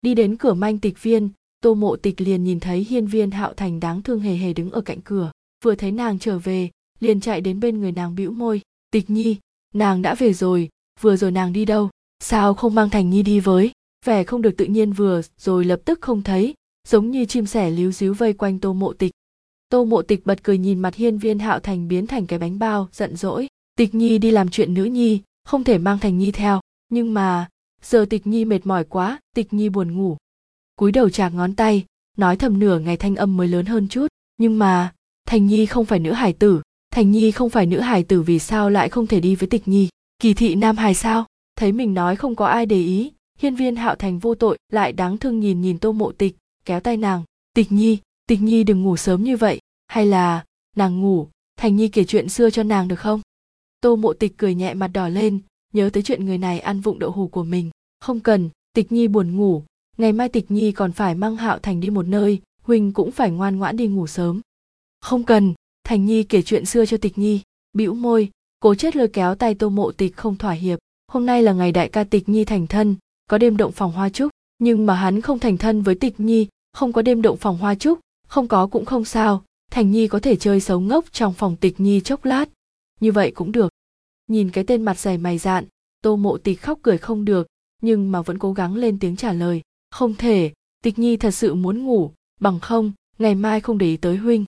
Đi 0.01 0.13
đến 0.13 0.37
cửa 0.37 0.53
manh 0.53 0.79
tịch 0.79 1.03
viên 1.03 1.29
tô 1.65 1.73
mộ 1.73 1.95
tịch 1.95 2.21
liền 2.21 2.43
nhìn 2.43 2.59
thấy 2.59 2.79
hiên 2.89 3.07
viên 3.07 3.31
hạo 3.31 3.53
thành 3.53 3.79
đáng 3.79 4.01
thương 4.01 4.19
hề 4.19 4.35
hề 4.35 4.53
đứng 4.53 4.71
ở 4.71 4.81
cạnh 4.81 5.01
cửa. 5.01 5.31
Vừa 5.63 5.75
thấy 5.75 5.91
nàng 5.91 6.19
trở 6.19 6.39
về, 6.39 6.69
liền 6.99 7.19
chạy 7.19 7.41
đến 7.41 7.59
bên 7.59 7.79
người 7.79 7.91
nàng 7.91 8.15
bĩu 8.15 8.31
môi. 8.31 8.61
Tịch 8.91 9.09
nhi, 9.09 9.37
nàng 9.73 10.01
đã 10.01 10.15
về 10.15 10.33
rồi, 10.33 10.69
vừa 11.01 11.15
rồi 11.15 11.31
nàng 11.31 11.53
đi 11.53 11.65
đâu? 11.65 11.89
Sao 12.19 12.53
không 12.53 12.75
mang 12.75 12.89
thành 12.89 13.09
nhi 13.09 13.23
đi 13.23 13.39
với? 13.39 13.71
Vẻ 14.05 14.23
không 14.23 14.41
được 14.41 14.57
tự 14.57 14.65
nhiên 14.65 14.93
vừa 14.93 15.21
rồi 15.37 15.65
lập 15.65 15.79
tức 15.85 16.01
không 16.01 16.21
thấy, 16.21 16.53
giống 16.87 17.11
như 17.11 17.25
chim 17.25 17.45
sẻ 17.45 17.69
líu 17.69 17.91
díu 17.91 18.13
vây 18.13 18.33
quanh 18.33 18.59
tô 18.59 18.73
mộ 18.73 18.93
tịch. 18.93 19.11
Tô 19.69 19.85
mộ 19.85 20.01
tịch 20.01 20.25
bật 20.25 20.43
cười 20.43 20.57
nhìn 20.57 20.79
mặt 20.79 20.95
hiên 20.95 21.17
viên 21.17 21.39
hạo 21.39 21.59
thành 21.59 21.87
biến 21.87 22.07
thành 22.07 22.27
cái 22.27 22.39
bánh 22.39 22.59
bao, 22.59 22.89
giận 22.91 23.15
dỗi. 23.15 23.47
Tịch 23.77 23.95
nhi 23.95 24.17
đi 24.17 24.31
làm 24.31 24.49
chuyện 24.49 24.73
nữ 24.73 24.83
nhi, 24.83 25.21
không 25.43 25.63
thể 25.63 25.77
mang 25.77 25.99
thành 25.99 26.17
nhi 26.17 26.31
theo. 26.31 26.61
Nhưng 26.89 27.13
mà, 27.13 27.49
giờ 27.81 28.05
tịch 28.09 28.27
nhi 28.27 28.45
mệt 28.45 28.65
mỏi 28.65 28.83
quá, 28.83 29.19
tịch 29.35 29.53
nhi 29.53 29.69
buồn 29.69 29.97
ngủ 29.97 30.17
cúi 30.75 30.91
đầu 30.91 31.09
chạc 31.09 31.33
ngón 31.33 31.55
tay, 31.55 31.85
nói 32.17 32.37
thầm 32.37 32.59
nửa 32.59 32.79
ngày 32.79 32.97
thanh 32.97 33.15
âm 33.15 33.37
mới 33.37 33.47
lớn 33.47 33.65
hơn 33.65 33.87
chút. 33.87 34.07
Nhưng 34.37 34.59
mà, 34.59 34.93
thành 35.27 35.47
nhi 35.47 35.65
không 35.65 35.85
phải 35.85 35.99
nữ 35.99 36.11
hải 36.11 36.33
tử. 36.33 36.61
Thành 36.91 37.11
nhi 37.11 37.31
không 37.31 37.49
phải 37.49 37.65
nữ 37.65 37.79
hải 37.79 38.03
tử 38.03 38.21
vì 38.21 38.39
sao 38.39 38.69
lại 38.69 38.89
không 38.89 39.07
thể 39.07 39.19
đi 39.19 39.35
với 39.35 39.49
tịch 39.49 39.67
nhi? 39.67 39.89
Kỳ 40.19 40.33
thị 40.33 40.55
nam 40.55 40.77
hài 40.77 40.93
sao? 40.95 41.25
Thấy 41.55 41.71
mình 41.71 41.93
nói 41.93 42.15
không 42.15 42.35
có 42.35 42.45
ai 42.45 42.65
để 42.65 42.77
ý, 42.77 43.11
hiên 43.39 43.55
viên 43.55 43.75
hạo 43.75 43.95
thành 43.95 44.19
vô 44.19 44.35
tội, 44.35 44.57
lại 44.71 44.91
đáng 44.91 45.17
thương 45.17 45.39
nhìn 45.39 45.61
nhìn 45.61 45.79
tô 45.79 45.91
mộ 45.91 46.11
tịch, 46.11 46.35
kéo 46.65 46.79
tay 46.79 46.97
nàng. 46.97 47.23
Tịch 47.53 47.71
nhi 47.71 47.99
tịch 48.27 48.41
nhi 48.41 48.63
đừng 48.63 48.83
ngủ 48.83 48.97
sớm 48.97 49.23
như 49.23 49.37
vậy. 49.37 49.59
Hay 49.87 50.05
là, 50.05 50.45
nàng 50.75 51.01
ngủ, 51.01 51.27
thành 51.57 51.75
nhi 51.75 51.87
kể 51.87 52.03
chuyện 52.03 52.29
xưa 52.29 52.49
cho 52.49 52.63
nàng 52.63 52.87
được 52.87 52.99
không? 52.99 53.21
Tô 53.81 53.95
mộ 53.95 54.13
tịch 54.13 54.33
cười 54.37 54.55
nhẹ 54.55 54.73
mặt 54.73 54.87
đỏ 54.87 55.07
lên, 55.07 55.39
nhớ 55.73 55.89
tới 55.93 56.03
chuyện 56.03 56.25
người 56.25 56.37
này 56.37 56.59
ăn 56.59 56.81
vụng 56.81 56.99
đậu 56.99 57.11
hù 57.11 57.27
của 57.27 57.43
mình. 57.43 57.69
Không 57.99 58.19
cần, 58.19 58.49
tịch 58.73 58.91
nhi 58.91 59.07
buồn 59.07 59.35
ngủ 59.35 59.63
ngày 59.97 60.11
mai 60.11 60.29
tịch 60.29 60.51
nhi 60.51 60.71
còn 60.71 60.91
phải 60.91 61.15
mang 61.15 61.35
hạo 61.35 61.59
thành 61.59 61.79
đi 61.79 61.89
một 61.89 62.07
nơi 62.07 62.41
huynh 62.61 62.91
cũng 62.91 63.11
phải 63.11 63.31
ngoan 63.31 63.57
ngoãn 63.57 63.77
đi 63.77 63.87
ngủ 63.87 64.07
sớm. 64.07 64.41
Không 65.01 65.23
cần, 65.23 65.53
thành 65.83 66.05
nhi 66.05 66.23
kể 66.23 66.41
chuyện 66.41 66.65
xưa 66.65 66.85
cho 66.85 66.97
tịch 66.97 67.17
nhi. 67.17 67.41
Bĩu 67.73 67.93
môi, 67.93 68.29
cố 68.59 68.75
chết 68.75 68.95
lôi 68.95 69.07
kéo 69.07 69.35
tay 69.35 69.55
tô 69.55 69.69
mộ 69.69 69.91
tịch 69.91 70.15
không 70.17 70.37
thỏa 70.37 70.51
hiệp. 70.51 70.79
Hôm 71.07 71.25
nay 71.25 71.43
là 71.43 71.53
ngày 71.53 71.71
đại 71.71 71.89
ca 71.89 72.03
tịch 72.03 72.29
nhi 72.29 72.45
thành 72.45 72.67
thân, 72.67 72.95
có 73.29 73.37
đêm 73.37 73.57
động 73.57 73.71
phòng 73.71 73.91
hoa 73.91 74.09
trúc 74.09 74.31
nhưng 74.59 74.85
mà 74.85 74.95
hắn 74.95 75.21
không 75.21 75.39
thành 75.39 75.57
thân 75.57 75.81
với 75.81 75.95
tịch 75.95 76.19
nhi, 76.19 76.47
không 76.73 76.93
có 76.93 77.01
đêm 77.01 77.21
động 77.21 77.37
phòng 77.37 77.57
hoa 77.57 77.75
trúc 77.75 77.99
không 78.27 78.47
có 78.47 78.67
cũng 78.67 78.85
không 78.85 79.05
sao. 79.05 79.43
Thành 79.71 79.91
nhi 79.91 80.07
có 80.07 80.19
thể 80.19 80.35
chơi 80.35 80.59
xấu 80.59 80.79
ngốc 80.79 81.05
trong 81.11 81.33
phòng 81.33 81.55
tịch 81.55 81.79
nhi 81.79 82.01
chốc 82.01 82.25
lát. 82.25 82.45
Như 82.99 83.11
vậy 83.11 83.31
cũng 83.35 83.51
được. 83.51 83.69
Nhìn 84.27 84.51
cái 84.51 84.63
tên 84.63 84.83
mặt 84.83 84.99
dày 84.99 85.17
mày 85.17 85.37
dạn, 85.37 85.65
tô 86.01 86.15
mộ 86.15 86.37
tịch 86.37 86.61
khóc 86.61 86.79
cười 86.81 86.97
không 86.97 87.25
được, 87.25 87.47
nhưng 87.81 88.11
mà 88.11 88.21
vẫn 88.21 88.39
cố 88.39 88.53
gắng 88.53 88.75
lên 88.75 88.99
tiếng 88.99 89.15
trả 89.15 89.33
lời 89.33 89.61
không 89.95 90.15
thể, 90.15 90.51
tịch 90.83 90.99
nhi 90.99 91.17
thật 91.17 91.31
sự 91.31 91.55
muốn 91.55 91.83
ngủ, 91.83 92.11
bằng 92.39 92.59
không, 92.59 92.91
ngày 93.19 93.35
mai 93.35 93.61
không 93.61 93.77
để 93.77 93.87
ý 93.87 93.97
tới 93.97 94.17
huynh. 94.17 94.45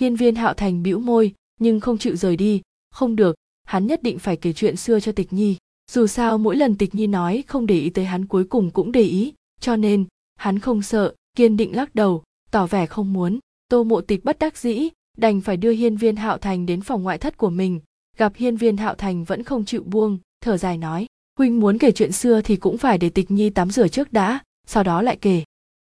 Hiên 0.00 0.16
viên 0.16 0.34
hạo 0.34 0.54
thành 0.54 0.82
bĩu 0.82 0.98
môi, 0.98 1.34
nhưng 1.60 1.80
không 1.80 1.98
chịu 1.98 2.16
rời 2.16 2.36
đi. 2.36 2.60
Không 2.90 3.16
được, 3.16 3.36
hắn 3.64 3.86
nhất 3.86 4.02
định 4.02 4.18
phải 4.18 4.36
kể 4.36 4.52
chuyện 4.52 4.76
xưa 4.76 5.00
cho 5.00 5.12
tịch 5.12 5.32
nhi. 5.32 5.56
Dù 5.90 6.06
sao 6.06 6.38
mỗi 6.38 6.56
lần 6.56 6.76
tịch 6.76 6.94
nhi 6.94 7.06
nói 7.06 7.44
không 7.46 7.66
để 7.66 7.78
ý 7.80 7.90
tới 7.90 8.04
hắn 8.04 8.26
cuối 8.26 8.44
cùng 8.44 8.70
cũng 8.70 8.92
để 8.92 9.02
ý, 9.02 9.34
cho 9.60 9.76
nên, 9.76 10.04
hắn 10.36 10.58
không 10.58 10.82
sợ, 10.82 11.14
kiên 11.36 11.56
định 11.56 11.76
lắc 11.76 11.94
đầu, 11.94 12.22
tỏ 12.50 12.66
vẻ 12.66 12.86
không 12.86 13.12
muốn. 13.12 13.38
Tô 13.68 13.84
mộ 13.84 14.00
tịch 14.00 14.24
bất 14.24 14.38
đắc 14.38 14.58
dĩ, 14.58 14.88
đành 15.16 15.40
phải 15.40 15.56
đưa 15.56 15.70
hiên 15.70 15.96
viên 15.96 16.16
hạo 16.16 16.38
thành 16.38 16.66
đến 16.66 16.80
phòng 16.80 17.02
ngoại 17.02 17.18
thất 17.18 17.36
của 17.36 17.50
mình. 17.50 17.80
Gặp 18.16 18.32
hiên 18.36 18.56
viên 18.56 18.76
hạo 18.76 18.94
thành 18.94 19.24
vẫn 19.24 19.42
không 19.42 19.64
chịu 19.64 19.82
buông, 19.82 20.18
thở 20.40 20.56
dài 20.56 20.78
nói, 20.78 21.06
huynh 21.38 21.60
muốn 21.60 21.78
kể 21.78 21.92
chuyện 21.92 22.12
xưa 22.12 22.40
thì 22.40 22.56
cũng 22.56 22.78
phải 22.78 22.98
để 22.98 23.10
tịch 23.10 23.30
nhi 23.30 23.50
tắm 23.50 23.70
rửa 23.70 23.88
trước 23.88 24.12
đã 24.12 24.40
sau 24.68 24.82
đó 24.82 25.02
lại 25.02 25.16
kể. 25.20 25.44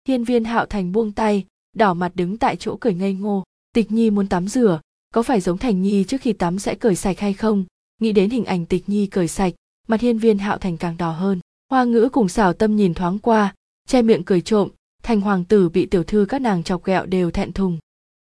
Hiên 0.08 0.24
viên 0.24 0.44
hạo 0.44 0.66
thành 0.66 0.92
buông 0.92 1.12
tay, 1.12 1.44
đỏ 1.76 1.94
mặt 1.94 2.12
đứng 2.14 2.38
tại 2.38 2.56
chỗ 2.56 2.76
cười 2.80 2.94
ngây 2.94 3.14
ngô. 3.14 3.44
Tịch 3.74 3.92
nhi 3.92 4.10
muốn 4.10 4.28
tắm 4.28 4.48
rửa, 4.48 4.80
có 5.14 5.22
phải 5.22 5.40
giống 5.40 5.58
thành 5.58 5.82
nhi 5.82 6.04
trước 6.04 6.20
khi 6.20 6.32
tắm 6.32 6.58
sẽ 6.58 6.74
cởi 6.74 6.96
sạch 6.96 7.18
hay 7.20 7.32
không? 7.32 7.64
Nghĩ 8.00 8.12
đến 8.12 8.30
hình 8.30 8.44
ảnh 8.44 8.66
tịch 8.66 8.88
nhi 8.88 9.06
cởi 9.06 9.28
sạch, 9.28 9.54
mặt 9.88 10.00
hiên 10.00 10.18
viên 10.18 10.38
hạo 10.38 10.58
thành 10.58 10.76
càng 10.76 10.96
đỏ 10.96 11.10
hơn. 11.10 11.40
Hoa 11.70 11.84
ngữ 11.84 12.08
cùng 12.12 12.28
xảo 12.28 12.52
tâm 12.52 12.76
nhìn 12.76 12.94
thoáng 12.94 13.18
qua, 13.18 13.54
che 13.88 14.02
miệng 14.02 14.24
cười 14.24 14.40
trộm, 14.40 14.68
thành 15.02 15.20
hoàng 15.20 15.44
tử 15.44 15.68
bị 15.68 15.86
tiểu 15.86 16.04
thư 16.04 16.26
các 16.28 16.40
nàng 16.40 16.62
chọc 16.62 16.84
ghẹo 16.84 17.06
đều 17.06 17.30
thẹn 17.30 17.52
thùng. 17.52 17.78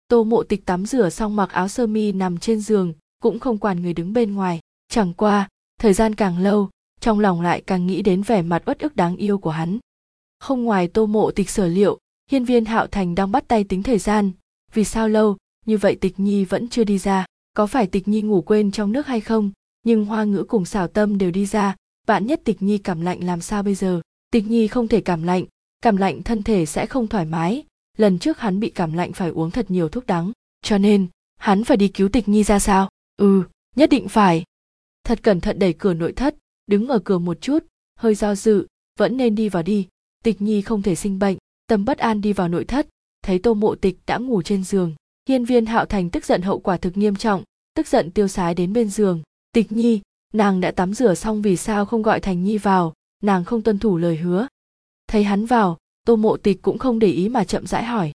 Tô 0.09 0.25
mộ 0.25 0.43
tịch 0.43 0.67
tắm 0.67 0.87
rửa 0.87 1.11
xong 1.11 1.37
mặc 1.37 1.51
áo 1.51 1.69
sơ 1.69 1.87
mi 1.87 2.13
nằm 2.13 2.39
trên 2.39 2.61
giường, 2.61 2.93
cũng 3.23 3.39
không 3.39 3.59
quản 3.59 3.83
người 3.83 3.95
đứng 3.95 4.13
bên 4.13 4.35
ngoài. 4.35 4.61
Chẳng 4.89 5.13
qua, 5.15 5.49
thời 5.81 5.93
gian 5.93 6.15
càng 6.15 6.39
lâu, 6.39 6.71
trong 7.01 7.21
lòng 7.21 7.41
lại 7.41 7.63
càng 7.67 7.87
nghĩ 7.87 8.03
đến 8.03 8.23
vẻ 8.23 8.43
mặt 8.43 8.63
uất 8.67 8.79
ức 8.79 8.97
đáng 8.97 9.17
yêu 9.17 9.39
của 9.39 9.51
hắn 9.51 9.79
không 10.41 10.65
ngoài 10.65 10.89
tô 10.89 11.07
mộ 11.07 11.31
tịch 11.31 11.51
sở 11.51 11.67
liệu, 11.67 11.99
hiên 12.31 12.45
viên 12.45 12.65
hạo 12.65 12.87
thành 12.87 13.15
đang 13.15 13.33
bắt 13.33 13.45
tay 13.49 13.65
tính 13.65 13.83
thời 13.83 13.99
gian. 13.99 14.31
Vì 14.75 14.85
sao 14.85 15.09
lâu? 15.09 15.37
Như 15.67 15.79
vậy 15.79 15.97
tịch 16.01 16.21
nhi 16.21 16.45
vẫn 16.45 16.69
chưa 16.69 16.85
đi 16.85 16.99
ra. 16.99 17.27
Có 17.55 17.67
phải 17.67 17.87
tịch 17.87 18.09
nhi 18.09 18.23
ngủ 18.23 18.43
quên 18.43 18.71
trong 18.71 18.93
nước 18.93 19.07
hay 19.07 19.21
không? 19.21 19.53
Nhưng 19.83 20.05
hoa 20.05 20.25
ngữ 20.25 20.45
cùng 20.49 20.65
xảo 20.65 20.89
tâm 20.89 21.19
đều 21.19 21.31
đi 21.31 21.47
ra. 21.47 21.77
Vạn 22.07 22.27
nhất 22.27 22.41
tịch 22.45 22.63
nhi 22.63 22.79
cảm 22.79 23.01
lạnh 23.01 23.25
làm 23.25 23.41
sao 23.41 23.63
bây 23.63 23.75
giờ? 23.75 24.01
Tịch 24.33 24.47
nhi 24.47 24.69
không 24.69 24.89
thể 24.89 25.01
cảm 25.01 25.23
lạnh. 25.23 25.45
Cảm 25.83 25.97
lạnh 25.97 26.23
thân 26.23 26.43
thể 26.43 26.67
sẽ 26.67 26.87
không 26.87 27.09
thoải 27.09 27.25
mái. 27.25 27.65
Lần 27.99 28.19
trước 28.19 28.39
hắn 28.39 28.61
bị 28.61 28.71
cảm 28.71 28.93
lạnh 28.93 29.13
phải 29.13 29.31
uống 29.31 29.51
thật 29.51 29.71
nhiều 29.71 29.89
thuốc 29.89 30.07
đắng. 30.07 30.33
Cho 30.63 30.79
nên, 30.79 31.07
hắn 31.37 31.65
phải 31.65 31.77
đi 31.77 31.89
cứu 31.89 32.09
tịch 32.09 32.29
nhi 32.29 32.45
ra 32.45 32.59
sao? 32.59 32.89
Ừ 33.17 33.45
nhất 33.77 33.91
định 33.91 34.09
phải. 34.09 34.45
Thật 35.05 35.23
cẩn 35.23 35.41
thận 35.41 35.59
đẩy 35.59 35.73
cửa 35.73 35.95
nội 35.95 36.13
thất, 36.13 36.37
đứng 36.67 36.89
ở 36.89 36.99
cửa 36.99 37.19
một 37.19 37.41
chút. 37.41 37.59
Hơi 37.97 38.15
do 38.15 38.35
dự, 38.35 38.67
vẫn 38.99 39.17
nên 39.17 39.35
đi 39.35 39.49
vào 39.49 39.63
đi 39.63 39.89
tịch 40.25 40.43
nhi 40.43 40.63
không 40.63 40.83
thể 40.83 40.95
sinh 40.95 41.19
bệnh, 41.19 41.39
tâm 41.67 41.85
bất 41.85 41.99
an 41.99 42.21
đi 42.21 42.33
vào 42.33 42.49
nội 42.49 42.65
thất, 42.65 42.89
thấy 43.23 43.39
tô 43.39 43.55
mộ 43.55 43.75
tịch 43.75 43.99
đã 44.07 44.19
ngủ 44.19 44.43
trên 44.43 44.65
giường. 44.65 44.95
Hiên 45.29 45.45
viên 45.45 45.67
hạo 45.67 45.85
thành 45.85 46.11
tức 46.11 46.25
giận 46.25 46.43
hậu 46.43 46.59
quả 46.59 46.77
thực 46.77 46.97
nghiêm 46.97 47.17
trọng, 47.17 47.43
tức 47.75 47.87
giận 47.89 48.11
tiêu 48.11 48.29
sái 48.29 48.55
đến 48.55 48.73
bên 48.73 48.91
giường. 48.91 49.23
Tịch 49.53 49.73
nhi, 49.73 50.01
nàng 50.33 50.61
đã 50.61 50.71
tắm 50.71 50.95
rửa 50.95 51.15
xong 51.15 51.43
vì 51.43 51.57
sao 51.57 51.87
không 51.87 52.03
gọi 52.03 52.21
thành 52.21 52.45
nhi 52.45 52.59
vào? 52.59 52.95
Nàng 53.23 53.45
không 53.45 53.63
tuân 53.63 53.79
thủ 53.79 53.97
lời 53.97 54.17
hứa. 54.17 54.47
Thấy 55.07 55.25
hắn 55.25 55.47
vào, 55.47 55.79
tô 56.07 56.17
mộ 56.17 56.37
tịch 56.37 56.63
cũng 56.63 56.79
không 56.79 56.99
để 56.99 57.09
ý 57.09 57.29
mà 57.29 57.45
chậm 57.45 57.67
rãi 57.67 57.85
hỏi. 57.85 58.13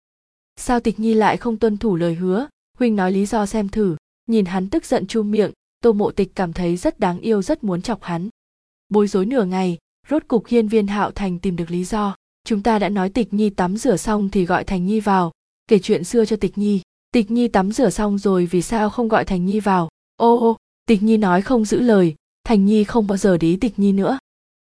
Sao 0.55 0.79
tịch 0.79 0.99
nhi 0.99 1.13
lại 1.13 1.37
không 1.37 1.57
tuân 1.57 1.77
thủ 1.77 1.95
lời 1.95 2.15
hứa? 2.15 2.47
Huynh 2.77 2.95
nói 2.95 3.11
lý 3.11 3.25
do 3.25 3.45
xem 3.45 3.69
thử. 3.69 3.95
Nhìn 4.27 4.45
hắn 4.45 4.69
tức 4.69 4.85
giận 4.85 5.07
chu 5.07 5.23
miệng, 5.23 5.51
tô 5.81 5.93
mộ 5.93 6.11
tịch 6.11 6.31
cảm 6.35 6.53
thấy 6.53 6.77
rất 6.77 6.99
đáng 6.99 7.19
yêu, 7.19 7.41
rất 7.41 7.63
muốn 7.63 7.81
chọc 7.81 8.03
hắn. 8.03 8.29
Bối 8.89 9.07
rối 9.07 9.25
nửa 9.25 9.45
ngày 9.45 9.77
rốt 10.09 10.23
cục 10.27 10.47
hiên 10.47 10.67
viên 10.67 10.87
hạo 10.87 11.11
thành 11.11 11.39
tìm 11.39 11.55
được 11.55 11.71
lý 11.71 11.83
do. 11.83 12.15
Chúng 12.45 12.63
ta 12.63 12.79
đã 12.79 12.89
nói 12.89 13.09
tịch 13.09 13.33
nhi 13.33 13.49
tắm 13.49 13.77
rửa 13.77 13.97
xong 13.97 14.29
thì 14.29 14.45
gọi 14.45 14.63
thành 14.63 14.85
nhi 14.85 14.99
vào. 14.99 15.31
Kể 15.67 15.79
chuyện 15.79 16.03
xưa 16.03 16.25
cho 16.25 16.35
tịch 16.35 16.57
nhi. 16.57 16.81
Tịch 17.11 17.31
nhi 17.31 17.47
tắm 17.47 17.71
rửa 17.71 17.89
xong 17.89 18.17
rồi 18.17 18.45
vì 18.45 18.61
sao 18.61 18.89
không 18.89 19.07
gọi 19.07 19.25
thành 19.25 19.45
nhi 19.45 19.59
vào? 19.59 19.89
Ô 20.15 20.39
ô, 20.39 20.57
tịch 20.85 21.03
nhi 21.03 21.17
nói 21.17 21.41
không 21.41 21.65
giữ 21.65 21.79
lời. 21.79 22.15
Thành 22.43 22.65
nhi 22.65 22.83
không 22.83 23.07
bao 23.07 23.17
giờ 23.17 23.37
để 23.37 23.57
tịch 23.61 23.79
nhi 23.79 23.91
nữa. 23.91 24.17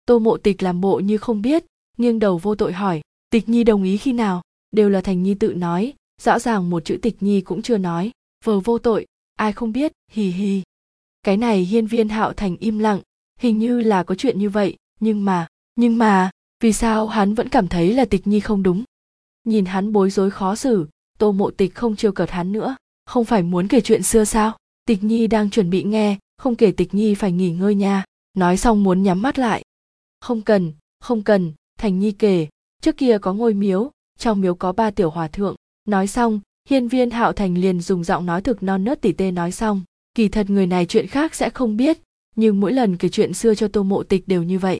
Tô 0.06 0.18
mộ 0.18 0.36
tịch 0.36 0.62
làm 0.62 0.80
bộ 0.80 0.98
như 0.98 1.18
không 1.18 1.42
biết, 1.42 1.64
nghiêng 1.98 2.18
đầu 2.18 2.38
vô 2.38 2.54
tội 2.54 2.72
hỏi, 2.72 3.00
tịch 3.30 3.48
nhi 3.48 3.64
đồng 3.64 3.82
ý 3.82 3.96
khi 3.96 4.12
nào? 4.12 4.42
Đều 4.70 4.90
là 4.90 5.00
thành 5.00 5.22
nhi 5.22 5.34
tự 5.34 5.54
nói. 5.54 5.92
Rõ 6.22 6.38
ràng 6.38 6.70
một 6.70 6.84
chữ 6.84 6.98
tịch 7.02 7.16
nhi 7.20 7.40
cũng 7.40 7.62
chưa 7.62 7.78
nói. 7.78 8.10
Vờ 8.44 8.60
vô 8.60 8.78
tội, 8.78 9.06
ai 9.36 9.52
không 9.52 9.72
biết, 9.72 9.92
hì 10.12 10.30
hì. 10.30 10.62
Cái 11.22 11.36
này 11.36 11.60
hiên 11.64 11.86
viên 11.86 12.08
hạo 12.08 12.32
thành 12.32 12.56
im 12.56 12.78
lặng. 12.78 13.00
Hình 13.40 13.58
như 13.58 13.80
là 13.80 14.02
có 14.02 14.14
chuyện 14.14 14.38
như 14.38 14.50
vậy 14.50 14.76
nhưng 15.04 15.24
mà 15.24 15.46
nhưng 15.76 15.98
mà, 15.98 16.30
vì 16.60 16.72
sao 16.72 17.06
hắn 17.06 17.34
vẫn 17.34 17.48
cảm 17.48 17.68
thấy 17.68 17.94
là 17.94 18.04
tịch 18.04 18.26
nhi 18.26 18.40
không 18.40 18.62
đúng? 18.62 18.84
Nhìn 19.44 19.64
hắn 19.64 19.92
bối 19.92 20.10
rối 20.10 20.30
khó 20.30 20.54
xử, 20.54 20.88
tô 21.18 21.32
mộ 21.32 21.50
tịch 21.50 21.74
không 21.74 21.96
trêu 21.96 22.12
cợt 22.12 22.30
hắn 22.30 22.52
nữa. 22.52 22.76
Không 23.06 23.24
phải 23.24 23.42
muốn 23.42 23.68
kể 23.68 23.80
chuyện 23.80 24.02
xưa 24.02 24.24
sao? 24.24 24.56
Tịch 24.84 25.04
nhi 25.04 25.26
đang 25.26 25.50
chuẩn 25.50 25.70
bị 25.70 25.82
nghe, 25.82 26.18
không 26.38 26.56
kể 26.56 26.72
tịch 26.72 26.94
nhi 26.94 27.14
phải 27.14 27.32
nghỉ 27.32 27.50
ngơi 27.50 27.74
nha. 27.74 28.04
Nói 28.36 28.56
xong 28.56 28.82
muốn 28.82 29.02
nhắm 29.02 29.22
mắt 29.22 29.38
lại. 29.38 29.62
Không 30.20 30.42
cần 30.42 30.72
không 31.00 31.22
cần, 31.22 31.52
thành 31.78 31.98
nhi 31.98 32.12
kể. 32.12 32.46
Trước 32.82 32.96
kia 32.96 33.18
có 33.18 33.32
ngôi 33.32 33.54
miếu, 33.54 33.90
trong 34.18 34.40
miếu 34.40 34.54
có 34.54 34.72
ba 34.72 34.90
tiểu 34.90 35.10
hòa 35.10 35.28
thượng. 35.28 35.56
Nói 35.84 36.06
xong, 36.06 36.40
hiên 36.68 36.88
viên 36.88 37.10
hạo 37.10 37.32
thành 37.32 37.58
liền 37.58 37.80
dùng 37.80 38.04
giọng 38.04 38.26
nói 38.26 38.42
thực 38.42 38.62
non 38.62 38.84
nớt 38.84 39.00
tỉ 39.00 39.12
tê 39.12 39.30
nói 39.30 39.52
xong. 39.52 39.82
Kỳ 40.14 40.28
thật 40.28 40.50
người 40.50 40.66
này 40.66 40.86
chuyện 40.86 41.06
khác 41.06 41.34
sẽ 41.34 41.50
không 41.50 41.76
biết, 41.76 41.98
nhưng 42.36 42.60
mỗi 42.60 42.72
lần 42.72 42.96
kể 42.96 43.08
chuyện 43.08 43.34
xưa 43.34 43.54
cho 43.54 43.68
tô 43.68 43.82
mộ 43.82 44.02
tịch 44.02 44.28
đều 44.28 44.42
như 44.42 44.58
vậy 44.58 44.78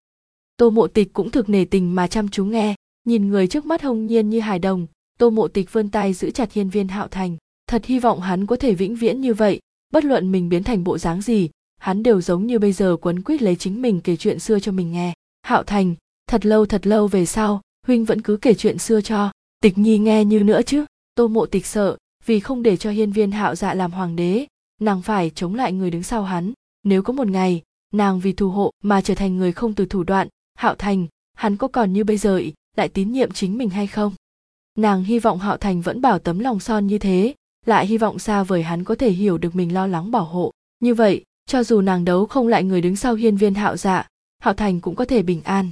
tô 0.57 0.71
mộ 0.71 0.87
tịch 0.87 1.13
cũng 1.13 1.31
thực 1.31 1.49
nể 1.49 1.65
tình 1.65 1.95
mà 1.95 2.07
chăm 2.07 2.29
chú 2.29 2.45
nghe, 2.45 2.75
nhìn 3.05 3.29
người 3.29 3.47
trước 3.47 3.67
mắt 3.67 3.83
hồng 3.83 4.07
nhiên 4.07 4.31
như 4.31 4.41
hài 4.41 4.59
đồng, 4.59 4.87
tô 5.19 5.31
mộ 5.31 5.49
tịch 5.49 5.73
vươn 5.73 5.89
tay 5.89 6.13
giữ 6.13 6.31
chặt 6.31 6.53
hiên 6.53 6.69
viên 6.69 6.89
hạo 6.89 7.09
thành, 7.09 7.37
thật 7.67 7.85
hy 7.85 7.99
vọng 7.99 8.21
hắn 8.21 8.47
có 8.47 8.57
thể 8.57 8.75
vĩnh 8.75 8.95
viễn 8.97 9.21
như 9.21 9.35
vậy, 9.35 9.61
bất 9.93 10.05
luận 10.05 10.33
mình 10.33 10.49
biến 10.49 10.65
thành 10.65 10.85
bộ 10.85 10.99
dáng 10.99 11.23
gì, 11.23 11.51
hắn 11.79 12.03
đều 12.03 12.21
giống 12.21 12.47
như 12.47 12.59
bây 12.59 12.73
giờ 12.73 12.97
quấn 13.01 13.23
quýt 13.23 13.43
lấy 13.43 13.57
chính 13.57 13.83
mình 13.83 14.01
kể 14.01 14.17
chuyện 14.17 14.39
xưa 14.39 14.59
cho 14.61 14.73
mình 14.73 14.93
nghe. 14.93 15.13
Hạo 15.43 15.63
thành, 15.63 15.95
thật 16.27 16.47
lâu 16.47 16.67
thật 16.67 16.87
lâu 16.87 17.09
về 17.09 17.27
sau, 17.27 17.61
huynh 17.87 18.05
vẫn 18.05 18.23
cứ 18.23 18.37
kể 18.37 18.55
chuyện 18.55 18.79
xưa 18.79 19.01
cho 19.01 19.33
tịch 19.61 19.79
nhi 19.79 19.99
nghe 19.99 20.25
như 20.25 20.45
nữa 20.45 20.61
chứ? 20.63 20.85
Tô 21.15 21.29
mộ 21.29 21.47
tịch 21.47 21.67
sợ, 21.67 21.97
vì 22.27 22.41
không 22.41 22.63
để 22.63 22.77
cho 22.77 22.91
hiên 22.91 23.13
viên 23.13 23.31
hạo 23.31 23.55
dạ 23.55 23.75
làm 23.75 23.93
hoàng 23.93 24.17
đế, 24.17 24.47
nàng 24.81 25.03
phải 25.03 25.31
chống 25.35 25.55
lại 25.55 25.73
người 25.73 25.91
đứng 25.91 26.03
sau 26.03 26.23
hắn. 26.23 26.53
Nếu 26.85 27.03
có 27.03 27.13
một 27.13 27.27
ngày, 27.27 27.63
nàng 27.93 28.21
vì 28.21 28.33
thù 28.33 28.51
hộ 28.51 28.71
mà 28.83 29.01
trở 29.01 29.15
thành 29.15 29.37
người 29.37 29.53
không 29.53 29.75
từ 29.75 29.87
thủ 29.87 30.03
đoạn 30.03 30.29
hạo 30.55 30.75
thành, 30.75 31.07
hắn 31.35 31.57
có 31.57 31.69
còn 31.69 31.93
như 31.93 32.05
bây 32.05 32.17
giờ 32.17 32.41
lại 32.77 32.89
tín 32.89 33.13
nhiệm 33.13 33.33
chính 33.33 33.59
mình 33.59 33.71
hay 33.71 33.87
không? 33.87 34.15
Nàng 34.79 35.05
hy 35.05 35.19
vọng 35.19 35.39
hạo 35.39 35.57
thành 35.57 35.81
vẫn 35.81 36.01
bảo 36.01 36.19
tấm 36.19 36.39
lòng 36.39 36.61
son 36.61 36.87
như 36.87 36.99
thế, 36.99 37.35
lại 37.67 37.87
hy 37.87 37.99
vọng 37.99 38.19
xa 38.19 38.43
vời 38.43 38.63
hắn 38.63 38.85
có 38.85 38.95
thể 38.95 39.11
hiểu 39.11 39.39
được 39.39 39.57
mình 39.57 39.75
lo 39.75 39.87
lắng 39.87 40.11
bảo 40.11 40.25
hộ. 40.25 40.53
Như 40.81 40.95
vậy, 40.95 41.25
cho 41.47 41.63
dù 41.63 41.81
nàng 41.81 42.05
đấu 42.05 42.27
không 42.27 42.49
lại 42.49 42.65
người 42.65 42.81
đứng 42.81 42.97
sau 42.97 43.15
hiên 43.15 43.37
viên 43.37 43.55
hạo 43.55 43.77
dạ 43.77 44.09
hạo 44.39 44.55
thành 44.55 44.81
cũng 44.81 44.95
có 44.95 45.05
thể 45.05 45.23
bình 45.23 45.43
an. 45.45 45.71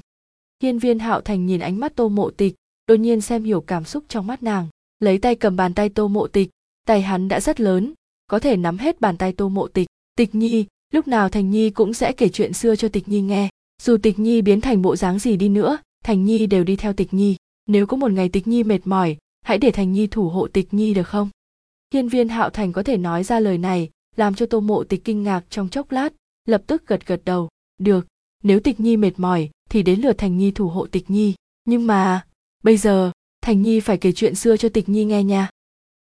Hiên 0.62 0.78
viên 0.78 0.98
hạo 0.98 1.20
thành 1.20 1.46
nhìn 1.46 1.60
ánh 1.60 1.80
mắt 1.80 1.92
tô 1.96 2.08
mộ 2.08 2.30
tịch, 2.30 2.54
đột 2.86 2.94
nhiên 2.94 3.20
xem 3.20 3.44
hiểu 3.44 3.60
cảm 3.60 3.84
xúc 3.84 4.04
trong 4.08 4.26
mắt 4.26 4.42
nàng, 4.42 4.68
lấy 5.00 5.18
tay 5.18 5.34
cầm 5.34 5.56
bàn 5.56 5.74
tay 5.74 5.88
tô 5.88 6.08
mộ 6.08 6.26
tịch, 6.26 6.50
tay 6.86 7.02
hắn 7.02 7.28
đã 7.28 7.40
rất 7.40 7.60
lớn, 7.60 7.94
có 8.26 8.38
thể 8.38 8.56
nắm 8.56 8.78
hết 8.78 9.00
bàn 9.00 9.16
tay 9.16 9.32
tô 9.32 9.48
mộ 9.48 9.68
tịch. 9.68 9.86
Tịch 10.16 10.34
nhi, 10.34 10.66
lúc 10.92 11.08
nào 11.08 11.28
thành 11.28 11.50
nhi 11.50 11.70
cũng 11.70 11.94
sẽ 11.94 12.12
kể 12.12 12.28
chuyện 12.28 12.52
xưa 12.52 12.76
cho 12.76 12.88
tịch 12.88 13.08
nhi 13.08 13.20
nghe 13.20 13.48
dù 13.84 13.96
tịch 13.96 14.18
nhi 14.18 14.42
biến 14.42 14.60
thành 14.60 14.82
bộ 14.82 14.96
dáng 14.96 15.18
gì 15.18 15.36
đi 15.36 15.48
nữa, 15.48 15.78
thành 16.04 16.24
nhi 16.24 16.46
đều 16.46 16.64
đi 16.64 16.76
theo 16.76 16.92
tịch 16.92 17.14
nhi. 17.14 17.36
Nếu 17.66 17.86
có 17.86 17.96
một 17.96 18.12
ngày 18.12 18.28
tịch 18.28 18.46
nhi 18.46 18.64
mệt 18.64 18.80
mỏi, 18.84 19.16
hãy 19.42 19.58
để 19.58 19.70
thành 19.70 19.92
nhi 19.92 20.06
thủ 20.06 20.28
hộ 20.28 20.48
tịch 20.48 20.74
nhi 20.74 20.94
được 20.94 21.08
không? 21.08 21.30
Hiên 21.94 22.08
viên 22.08 22.28
hạo 22.28 22.50
thành 22.50 22.72
có 22.72 22.82
thể 22.82 22.96
nói 22.96 23.24
ra 23.24 23.40
lời 23.40 23.58
này, 23.58 23.90
làm 24.16 24.34
cho 24.34 24.46
tô 24.46 24.60
mộ 24.60 24.84
tịch 24.84 25.04
kinh 25.04 25.22
ngạc 25.22 25.44
trong 25.50 25.68
chốc 25.68 25.92
lát, 25.92 26.12
lập 26.48 26.62
tức 26.66 26.86
gật 26.86 27.06
gật 27.06 27.22
đầu. 27.24 27.48
Được, 27.78 28.06
nếu 28.42 28.60
tịch 28.60 28.80
nhi 28.80 28.96
mệt 28.96 29.12
mỏi, 29.16 29.50
thì 29.70 29.82
đến 29.82 30.00
lượt 30.00 30.18
thành 30.18 30.38
nhi 30.38 30.50
thủ 30.50 30.68
hộ 30.68 30.86
tịch 30.86 31.10
nhi. 31.10 31.34
Nhưng 31.64 31.86
mà, 31.86 32.26
bây 32.62 32.76
giờ, 32.76 33.10
thành 33.40 33.62
nhi 33.62 33.80
phải 33.80 33.98
kể 33.98 34.12
chuyện 34.12 34.34
xưa 34.34 34.56
cho 34.56 34.68
tịch 34.68 34.88
nhi 34.88 35.04
nghe 35.04 35.24
nha. 35.24 35.50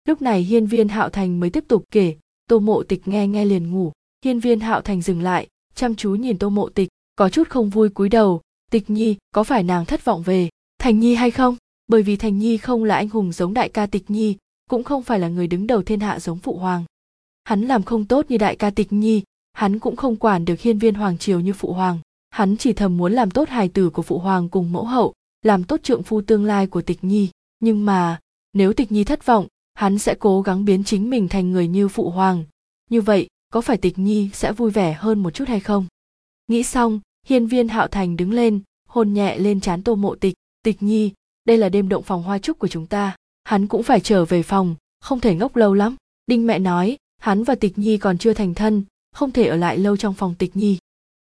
Lúc 0.08 0.22
này 0.22 0.42
hiên 0.42 0.66
viên 0.66 0.88
hạo 0.88 1.08
thành 1.08 1.40
mới 1.40 1.50
tiếp 1.50 1.64
tục 1.68 1.84
kể, 1.90 2.16
tô 2.48 2.58
mộ 2.58 2.82
tịch 2.82 3.08
nghe 3.08 3.26
nghe 3.26 3.44
liền 3.44 3.70
ngủ. 3.70 3.92
Hiên 4.24 4.40
viên 4.40 4.60
hạo 4.60 4.80
thành 4.80 5.02
dừng 5.02 5.22
lại, 5.22 5.48
chăm 5.74 5.94
chú 5.94 6.14
nhìn 6.14 6.38
tô 6.38 6.50
mộ 6.50 6.68
tịch 6.68 6.87
có 7.18 7.28
chút 7.28 7.48
không 7.48 7.70
vui 7.70 7.88
cúi 7.88 8.08
đầu. 8.08 8.40
Tịch 8.70 8.90
nhi, 8.90 9.16
có 9.34 9.44
phải 9.44 9.62
nàng 9.62 9.84
thất 9.84 10.04
vọng 10.04 10.22
về 10.22 10.48
thành 10.78 11.00
nhi 11.00 11.14
hay 11.14 11.30
không? 11.30 11.56
Bởi 11.86 12.02
vì 12.02 12.16
thành 12.16 12.38
nhi 12.38 12.56
không 12.56 12.84
là 12.84 12.94
anh 12.94 13.08
hùng 13.08 13.32
giống 13.32 13.54
đại 13.54 13.68
ca 13.68 13.86
tịch 13.86 14.10
nhi, 14.10 14.36
cũng 14.70 14.84
không 14.84 15.02
phải 15.02 15.18
là 15.18 15.28
người 15.28 15.46
đứng 15.46 15.66
đầu 15.66 15.82
thiên 15.82 16.00
hạ 16.00 16.20
giống 16.20 16.38
phụ 16.38 16.58
hoàng. 16.58 16.84
Hắn 17.44 17.62
làm 17.62 17.82
không 17.82 18.04
tốt 18.04 18.26
như 18.28 18.38
đại 18.38 18.56
ca 18.56 18.70
tịch 18.70 18.92
nhi, 18.92 19.22
hắn 19.52 19.78
cũng 19.78 19.96
không 19.96 20.16
quản 20.16 20.44
được 20.44 20.60
hiên 20.60 20.78
viên 20.78 20.94
hoàng 20.94 21.18
triều 21.18 21.40
như 21.40 21.52
phụ 21.52 21.72
hoàng. 21.72 21.98
Hắn 22.30 22.56
chỉ 22.56 22.72
thầm 22.72 22.96
muốn 22.96 23.12
làm 23.12 23.30
tốt 23.30 23.48
hài 23.48 23.68
tử 23.68 23.90
của 23.90 24.02
phụ 24.02 24.18
hoàng 24.18 24.48
cùng 24.48 24.72
mẫu 24.72 24.84
hậu, 24.84 25.14
làm 25.42 25.64
tốt 25.64 25.80
trượng 25.82 26.02
phu 26.02 26.20
tương 26.20 26.44
lai 26.44 26.66
của 26.66 26.82
tịch 26.82 27.04
nhi. 27.04 27.28
Nhưng 27.60 27.84
mà, 27.86 28.20
nếu 28.52 28.72
tịch 28.72 28.92
nhi 28.92 29.04
thất 29.04 29.26
vọng, 29.26 29.46
hắn 29.74 29.98
sẽ 29.98 30.14
cố 30.18 30.42
gắng 30.42 30.64
biến 30.64 30.84
chính 30.84 31.10
mình 31.10 31.28
thành 31.28 31.52
người 31.52 31.68
như 31.68 31.88
phụ 31.88 32.10
hoàng. 32.10 32.44
Như 32.90 33.00
vậy, 33.00 33.28
có 33.52 33.60
phải 33.60 33.76
tịch 33.76 33.98
nhi 33.98 34.30
sẽ 34.32 34.52
vui 34.52 34.70
vẻ 34.70 34.92
hơn 34.92 35.22
một 35.22 35.30
chút 35.30 35.48
hay 35.48 35.60
không? 35.60 35.86
Nghĩ 36.48 36.62
xong 36.62 37.00
hiên 37.26 37.46
viên 37.46 37.68
hạo 37.68 37.88
thành 37.88 38.16
đứng 38.16 38.32
lên, 38.32 38.60
hôn 38.88 39.12
nhẹ 39.12 39.38
lên 39.38 39.60
trán 39.60 39.82
tô 39.82 39.94
mộ 39.94 40.14
tịch. 40.14 40.34
Tịch 40.62 40.82
nhi, 40.82 41.12
đây 41.44 41.58
là 41.58 41.68
đêm 41.68 41.88
động 41.88 42.02
phòng 42.02 42.22
hoa 42.22 42.38
trúc 42.38 42.58
của 42.58 42.68
chúng 42.68 42.86
ta. 42.86 43.16
Hắn 43.44 43.66
cũng 43.66 43.82
phải 43.82 44.00
trở 44.00 44.24
về 44.24 44.42
phòng, 44.42 44.74
không 45.00 45.20
thể 45.20 45.34
ngốc 45.34 45.56
lâu 45.56 45.74
lắm. 45.74 45.96
Đinh 46.26 46.46
mẹ 46.46 46.58
nói, 46.58 46.96
hắn 47.18 47.44
và 47.44 47.54
tịch 47.54 47.78
nhi 47.78 47.98
còn 47.98 48.18
chưa 48.18 48.32
thành 48.32 48.54
thân, 48.54 48.84
không 49.12 49.30
thể 49.30 49.46
ở 49.46 49.56
lại 49.56 49.78
lâu 49.78 49.96
trong 49.96 50.14
phòng 50.14 50.34
tịch 50.38 50.56
nhi. 50.56 50.78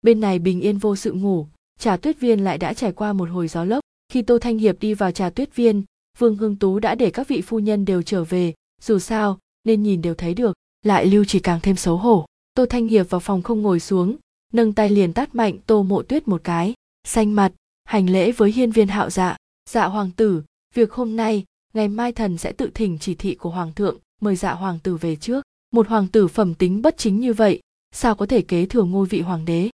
Bên 0.02 0.20
này 0.20 0.38
bình 0.38 0.60
yên 0.60 0.78
vô 0.78 0.96
sự 0.96 1.12
ngủ, 1.12 1.46
trà 1.78 1.96
tuyết 1.96 2.20
viên 2.20 2.44
lại 2.44 2.58
đã 2.58 2.74
trải 2.74 2.92
qua 2.92 3.12
một 3.12 3.28
hồi 3.30 3.48
gió 3.48 3.64
lốc. 3.64 3.80
Khi 4.12 4.22
tô 4.22 4.38
thanh 4.38 4.58
hiệp 4.58 4.80
đi 4.80 4.94
vào 4.94 5.10
trà 5.10 5.30
tuyết 5.30 5.56
viên, 5.56 5.82
vương 6.18 6.36
hương 6.36 6.56
tú 6.56 6.78
đã 6.78 6.94
để 6.94 7.10
các 7.10 7.28
vị 7.28 7.42
phu 7.42 7.58
nhân 7.58 7.84
đều 7.84 8.02
trở 8.02 8.24
về. 8.24 8.54
Dù 8.82 8.98
sao, 8.98 9.38
nên 9.64 9.82
nhìn 9.82 10.02
đều 10.02 10.14
thấy 10.14 10.34
được, 10.34 10.56
lại 10.82 11.06
lưu 11.06 11.24
chỉ 11.24 11.40
càng 11.40 11.60
thêm 11.62 11.76
xấu 11.76 11.96
hổ. 11.96 12.26
Tô 12.54 12.66
thanh 12.66 12.88
hiệp 12.88 13.10
vào 13.10 13.20
phòng 13.20 13.42
không 13.42 13.62
ngồi 13.62 13.80
xuống 13.80 14.16
nâng 14.52 14.72
tay 14.72 14.90
liền 14.90 15.12
tát 15.12 15.34
mạnh 15.34 15.58
tô 15.66 15.82
mộ 15.82 16.02
tuyết 16.02 16.28
một 16.28 16.40
cái. 16.44 16.74
Xanh 17.04 17.34
mặt, 17.34 17.52
hành 17.84 18.10
lễ 18.10 18.32
với 18.32 18.52
hiên 18.52 18.70
viên 18.70 18.88
hạo 18.88 19.10
dạ. 19.10 19.36
Dạ 19.70 19.86
hoàng 19.86 20.10
tử, 20.16 20.42
việc 20.74 20.92
hôm 20.92 21.16
nay, 21.16 21.44
ngày 21.74 21.88
mai 21.88 22.12
thần 22.12 22.38
sẽ 22.38 22.52
tự 22.52 22.70
thỉnh 22.74 22.98
chỉ 23.00 23.14
thị 23.14 23.34
của 23.34 23.50
hoàng 23.50 23.72
thượng, 23.72 23.98
mời 24.20 24.36
dạ 24.36 24.52
hoàng 24.52 24.78
tử 24.82 24.96
về 24.96 25.16
trước. 25.16 25.44
Một 25.72 25.88
hoàng 25.88 26.08
tử 26.08 26.28
phẩm 26.28 26.54
tính 26.54 26.82
bất 26.82 26.98
chính 26.98 27.20
như 27.20 27.32
vậy, 27.32 27.60
sao 27.94 28.14
có 28.14 28.26
thể 28.26 28.42
kế 28.42 28.66
thừa 28.66 28.84
ngôi 28.84 29.06
vị 29.06 29.20
hoàng 29.20 29.44
đế? 29.44 29.70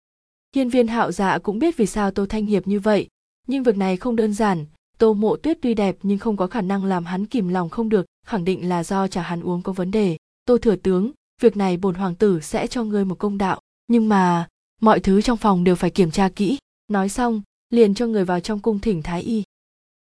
Hiên 0.56 0.70
viên 0.70 0.88
hạo 0.88 1.12
dạ 1.12 1.38
cũng 1.38 1.60
biết 1.60 1.78
vì 1.78 1.86
sao 1.86 2.12
tô 2.12 2.26
thanh 2.26 2.46
hiệp 2.46 2.68
như 2.68 2.80
vậy, 2.80 3.08
nhưng 3.48 3.64
việc 3.64 3.78
này 3.78 3.98
không 3.98 4.16
đơn 4.16 4.34
giản. 4.34 4.66
Tô 4.98 5.14
mộ 5.14 5.36
tuyết 5.36 5.58
tuy 5.62 5.74
đẹp 5.74 5.98
nhưng 6.04 6.20
không 6.20 6.38
có 6.38 6.48
khả 6.48 6.62
năng 6.62 6.86
làm 6.86 7.06
hắn 7.06 7.26
kìm 7.26 7.48
lòng 7.48 7.70
không 7.70 7.90
được, 7.90 8.06
khẳng 8.28 8.46
định 8.46 8.70
là 8.70 8.84
do 8.84 9.08
trà 9.08 9.22
hắn 9.22 9.42
uống 9.42 9.62
có 9.62 9.72
vấn 9.72 9.92
đề. 9.92 10.18
Tô 10.46 10.58
thừa 10.58 10.76
tướng, 10.76 11.12
việc 11.42 11.58
này 11.58 11.78
bổn 11.78 11.96
hoàng 11.96 12.16
tử 12.16 12.40
sẽ 12.40 12.68
cho 12.68 12.84
ngươi 12.84 13.06
một 13.06 13.20
công 13.20 13.38
đạo, 13.38 13.62
nhưng 13.88 14.10
mà 14.10 14.48
mọi 14.82 15.00
thứ 15.00 15.22
trong 15.22 15.38
phòng 15.38 15.64
đều 15.64 15.76
phải 15.76 15.90
kiểm 15.90 16.12
tra 16.12 16.30
kỹ. 16.30 16.58
Nói 16.88 17.10
xong 17.10 17.42
liền 17.70 17.94
cho 17.94 18.08
người 18.08 18.26
vào 18.26 18.40
trong 18.40 18.60
cung 18.60 18.80
thỉnh 18.80 19.04
thái 19.04 19.22
y. 19.22 19.44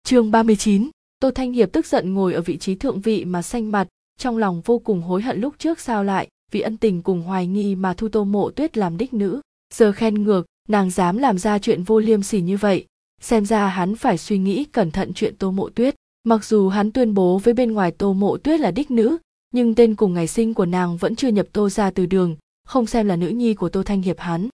Chương 0.04 0.32
39, 0.32 0.90
tô 1.20 1.32
thanh 1.32 1.54
hiệp 1.54 1.72
tức 1.72 1.86
giận 1.86 2.14
ngồi 2.14 2.34
ở 2.34 2.42
vị 2.42 2.58
trí 2.58 2.76
thượng 2.76 3.02
vị 3.02 3.26
mà 3.26 3.42
xanh 3.42 3.72
mặt 3.72 3.88
trong 4.20 4.38
lòng 4.38 4.62
vô 4.66 4.80
cùng 4.80 5.02
hối 5.02 5.22
hận 5.22 5.42
lúc 5.42 5.54
trước 5.60 5.80
sao 5.80 6.04
lại 6.04 6.28
vì 6.52 6.62
ân 6.62 6.78
tình 6.78 7.02
cùng 7.02 7.22
hoài 7.22 7.48
nghi 7.48 7.76
mà 7.76 7.94
thu 7.94 8.10
tô 8.10 8.24
mộ 8.24 8.50
tuyết 8.50 8.78
làm 8.78 8.98
đích 8.98 9.14
nữ. 9.14 9.42
Giờ 9.74 9.92
khen 9.92 10.24
ngược 10.24 10.46
nàng 10.68 10.90
dám 10.90 11.18
làm 11.18 11.38
ra 11.38 11.60
chuyện 11.60 11.84
vô 11.84 12.00
liêm 12.00 12.24
sỉ 12.24 12.42
như 12.42 12.58
vậy. 12.58 12.86
Xem 13.22 13.46
ra 13.46 13.68
hắn 13.68 13.96
phải 13.96 14.18
suy 14.18 14.38
nghĩ 14.38 14.66
cẩn 14.66 14.92
thận 14.92 15.14
chuyện 15.14 15.36
tô 15.38 15.52
mộ 15.52 15.70
tuyết. 15.70 15.96
Mặc 16.24 16.46
dù 16.46 16.70
hắn 16.70 16.92
tuyên 16.92 17.14
bố 17.14 17.38
với 17.38 17.54
bên 17.54 17.72
ngoài 17.72 17.92
tô 17.92 18.14
mộ 18.14 18.38
tuyết 18.38 18.60
là 18.60 18.72
đích 18.72 18.92
nữ 18.92 19.18
nhưng 19.56 19.76
tên 19.76 19.96
cùng 19.96 20.14
ngày 20.14 20.28
sinh 20.28 20.54
của 20.54 20.66
nàng 20.66 20.98
vẫn 20.98 21.16
chưa 21.16 21.28
nhập 21.28 21.48
tô 21.52 21.70
ra 21.70 21.92
từ 21.92 22.06
đường 22.06 22.36
không 22.68 22.86
xem 22.86 23.08
là 23.08 23.16
nữ 23.16 23.28
nhi 23.28 23.54
của 23.54 23.70
tô 23.70 23.84
thanh 23.84 24.02
hiệp 24.02 24.20
hắn 24.20 24.50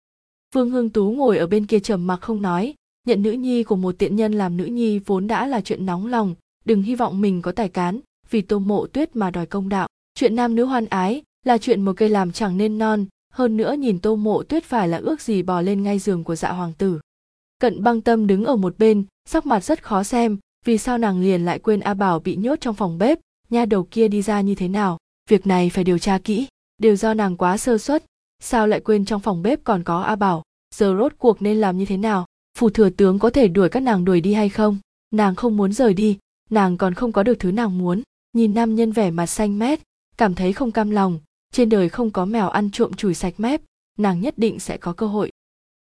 vương 0.55 0.71
hương 0.71 0.91
tú 0.91 1.11
ngồi 1.11 1.39
ở 1.39 1.47
bên 1.47 1.67
kia 1.67 1.81
trầm 1.81 2.07
mặc 2.07 2.21
không 2.21 2.43
nói. 2.43 2.75
Nhận 3.07 3.23
nữ 3.23 3.33
nhi 3.33 3.63
của 3.63 3.77
một 3.77 3.95
tiện 3.99 4.17
nhân 4.17 4.33
làm 4.33 4.57
nữ 4.57 4.65
nhi 4.65 4.99
vốn 4.99 5.27
đã 5.27 5.47
là 5.47 5.61
chuyện 5.61 5.87
nóng 5.87 6.07
lòng. 6.07 6.35
Đừng 6.65 6.83
hy 6.83 6.95
vọng 6.95 7.21
mình 7.21 7.43
có 7.43 7.53
tài 7.53 7.69
cán, 7.69 8.01
vì 8.31 8.41
tô 8.41 8.59
mộ 8.59 8.87
tuyết 8.87 9.17
mà 9.17 9.31
đòi 9.31 9.47
công 9.47 9.69
đạo. 9.69 9.89
Chuyện 10.15 10.37
nam 10.37 10.55
nữ 10.55 10.65
hoan 10.65 10.87
ái 10.87 11.23
là 11.45 11.59
chuyện 11.59 11.85
một 11.85 11.93
cây 11.97 12.09
làm 12.09 12.33
chẳng 12.33 12.57
nên 12.57 12.79
non. 12.79 13.07
Hơn 13.33 13.57
nữa 13.57 13.73
nhìn 13.73 13.99
tô 13.99 14.17
mộ 14.17 14.43
tuyết 14.43 14.65
phải 14.65 14.89
là 14.89 14.99
ước 14.99 15.21
gì 15.21 15.43
bò 15.43 15.61
lên 15.61 15.83
ngay 15.83 15.99
giường 15.99 16.25
của 16.25 16.37
dạ 16.37 16.53
hoàng 16.53 16.73
tử. 16.79 17.01
Cận 17.59 17.83
băng 17.83 18.01
tâm 18.01 18.27
đứng 18.27 18.45
ở 18.45 18.57
một 18.57 18.79
bên, 18.79 19.05
sắc 19.29 19.47
mặt 19.47 19.65
rất 19.65 19.83
khó 19.83 20.03
xem, 20.03 20.39
vì 20.65 20.79
sao 20.79 20.99
nàng 20.99 21.21
liền 21.21 21.45
lại 21.45 21.59
quên 21.59 21.81
a 21.81 21.95
bảo 21.95 22.21
bị 22.21 22.37
nhốt 22.37 22.61
trong 22.61 22.75
phòng 22.75 22.99
bếp? 22.99 23.19
Nha 23.51 23.65
đầu 23.65 23.89
kia 23.91 24.09
đi 24.09 24.23
ra 24.23 24.41
như 24.41 24.55
thế 24.55 24.69
nào? 24.69 24.99
Việc 25.31 25.47
này 25.47 25.71
phải 25.71 25.85
điều 25.85 25.99
tra 25.99 26.19
kỹ. 26.19 26.47
Đều 26.79 26.97
do 26.97 27.15
nàng 27.15 27.37
quá 27.37 27.57
sơ 27.57 27.79
suất 27.79 28.05
sao 28.43 28.67
lại 28.67 28.81
quên 28.81 29.05
trong 29.05 29.21
phòng 29.21 29.43
bếp 29.43 29.65
còn 29.65 29.83
có 29.83 30.01
a 30.01 30.17
bảo? 30.17 30.43
Giờ 30.75 30.97
rốt 30.99 31.13
cuộc 31.19 31.43
nên 31.43 31.61
làm 31.61 31.79
như 31.79 31.85
thế 31.85 31.97
nào? 31.97 32.27
Phủ 32.59 32.71
thừa 32.71 32.91
tướng 32.91 33.19
có 33.19 33.31
thể 33.31 33.49
đuổi 33.49 33.69
các 33.69 33.81
nàng 33.81 34.05
đuổi 34.05 34.21
đi 34.21 34.35
hay 34.35 34.49
không? 34.49 34.79
Nàng 35.11 35.35
không 35.35 35.57
muốn 35.57 35.73
rời 35.73 35.95
đi. 35.95 36.19
Nàng 36.51 36.77
còn 36.77 36.95
không 36.95 37.13
có 37.13 37.23
được 37.23 37.39
thứ 37.39 37.53
nàng 37.53 37.79
muốn. 37.79 38.03
Nhìn 38.33 38.55
nam 38.55 38.75
nhân 38.75 38.93
vẻ 38.93 39.11
mặt 39.11 39.27
xanh 39.27 39.59
mét, 39.59 39.81
cảm 40.17 40.35
thấy 40.35 40.53
không 40.53 40.73
cam 40.73 40.91
lòng. 40.91 41.19
Trên 41.53 41.69
đời 41.69 41.89
không 41.89 42.11
có 42.11 42.25
mèo 42.25 42.49
ăn 42.49 42.71
trộm 42.71 42.95
chùi 42.95 43.15
sạch 43.15 43.35
mép, 43.39 43.61
nàng 43.99 44.21
nhất 44.21 44.35
định 44.37 44.61
sẽ 44.61 44.77
có 44.77 44.93
cơ 44.93 45.07
hội. 45.07 45.31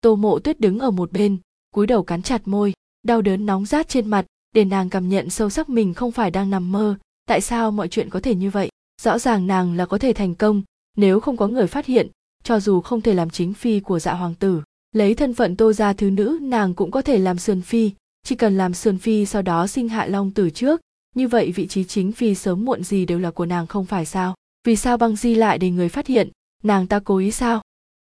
Tô 0.01 0.15
mộ 0.15 0.39
tuyết 0.39 0.59
đứng 0.59 0.79
ở 0.79 0.91
một 0.91 1.11
bên, 1.11 1.37
cúi 1.71 1.87
đầu 1.87 2.03
cắn 2.03 2.21
chặt 2.21 2.47
môi, 2.47 2.73
đau 3.03 3.21
đớn 3.21 3.45
nóng 3.45 3.65
rát 3.65 3.89
trên 3.89 4.07
mặt, 4.07 4.25
để 4.51 4.65
nàng 4.65 4.89
cảm 4.89 5.09
nhận 5.09 5.29
sâu 5.29 5.49
sắc 5.49 5.69
mình 5.69 5.93
không 5.93 6.11
phải 6.11 6.31
đang 6.31 6.49
nằm 6.49 6.71
mơ. 6.71 6.95
Tại 7.25 7.41
sao 7.41 7.71
mọi 7.71 7.87
chuyện 7.87 8.09
có 8.09 8.19
thể 8.19 8.35
như 8.35 8.49
vậy? 8.49 8.69
Rõ 9.01 9.19
ràng 9.19 9.47
nàng 9.47 9.73
là 9.73 9.85
có 9.85 9.97
thể 9.97 10.13
thành 10.13 10.35
công, 10.35 10.61
nếu 10.97 11.19
không 11.19 11.37
có 11.37 11.47
người 11.47 11.67
phát 11.67 11.85
hiện 11.85 12.07
cho 12.43 12.59
dù 12.59 12.81
không 12.81 13.01
thể 13.01 13.13
làm 13.13 13.29
chính 13.29 13.53
phi 13.53 13.79
của 13.79 13.99
dạ 13.99 14.13
hoàng 14.13 14.35
tử, 14.35 14.61
lấy 14.91 15.15
thân 15.15 15.33
phận 15.33 15.55
tô 15.55 15.73
gia 15.73 15.93
thứ 15.93 16.09
nữ, 16.09 16.39
nàng 16.41 16.73
cũng 16.73 16.91
có 16.91 17.01
thể 17.01 17.17
làm 17.17 17.37
sườn 17.37 17.61
phi, 17.61 17.91
chỉ 18.23 18.35
cần 18.35 18.57
làm 18.57 18.73
sườn 18.73 18.97
phi 18.97 19.25
sau 19.25 19.41
đó 19.41 19.67
sinh 19.67 19.89
hạ 19.89 20.05
long 20.05 20.31
tử 20.31 20.49
trước. 20.49 20.81
Như 21.15 21.27
vậy 21.27 21.51
vị 21.51 21.67
trí 21.67 21.83
chính 21.83 22.11
phi 22.11 22.35
sớm 22.35 22.65
muộn 22.65 22.83
gì 22.83 23.05
đều 23.05 23.19
là 23.19 23.31
của 23.31 23.45
nàng 23.45 23.67
không 23.67 23.85
phải 23.85 24.05
sao? 24.05 24.35
Vì 24.67 24.75
sao 24.75 24.97
băng 24.97 25.15
di 25.15 25.35
lại 25.35 25.57
để 25.57 25.69
người 25.69 25.89
phát 25.89 26.07
hiện? 26.07 26.29
Nàng 26.63 26.87
ta 26.87 26.99
cố 26.99 27.17
ý 27.17 27.31
sao? 27.31 27.61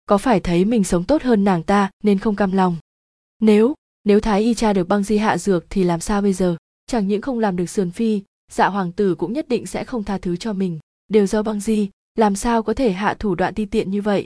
Có 0.06 0.18
phải 0.18 0.40
thấy 0.40 0.66
mình 0.66 0.84
sống 0.84 1.04
tốt 1.04 1.22
hơn 1.22 1.44
nàng 1.44 1.64
ta 1.64 1.90
nên 2.04 2.20
không 2.20 2.36
cam 2.36 2.52
lòng? 2.52 2.76
Nếu 3.40 3.74
nếu 4.04 4.20
thái 4.20 4.42
y 4.42 4.54
cha 4.54 4.74
được 4.74 4.88
băng 4.88 5.04
di 5.04 5.18
hạ 5.18 5.38
dược 5.38 5.66
thì 5.70 5.84
làm 5.84 6.00
sao 6.00 6.22
bây 6.22 6.34
giờ? 6.34 6.56
Chẳng 6.88 7.08
những 7.08 7.22
không 7.22 7.40
làm 7.40 7.56
được 7.56 7.70
sườn 7.70 7.92
phi 7.92 8.22
dạ 8.52 8.68
hoàng 8.68 8.92
tử 8.92 9.16
cũng 9.16 9.34
nhất 9.34 9.48
định 9.50 9.66
sẽ 9.66 9.84
không 9.84 10.04
tha 10.04 10.18
thứ 10.18 10.36
cho 10.36 10.54
mình. 10.54 10.80
Đều 11.08 11.28
do 11.28 11.44
băng 11.44 11.60
di 11.60 11.90
làm 12.18 12.36
sao 12.36 12.64
có 12.64 12.74
thể 12.74 12.92
hạ 12.92 13.16
thủ 13.20 13.36
đoạn 13.36 13.54
ti 13.54 13.66
tiện 13.66 13.92
như 13.92 14.02
vậy? 14.02 14.26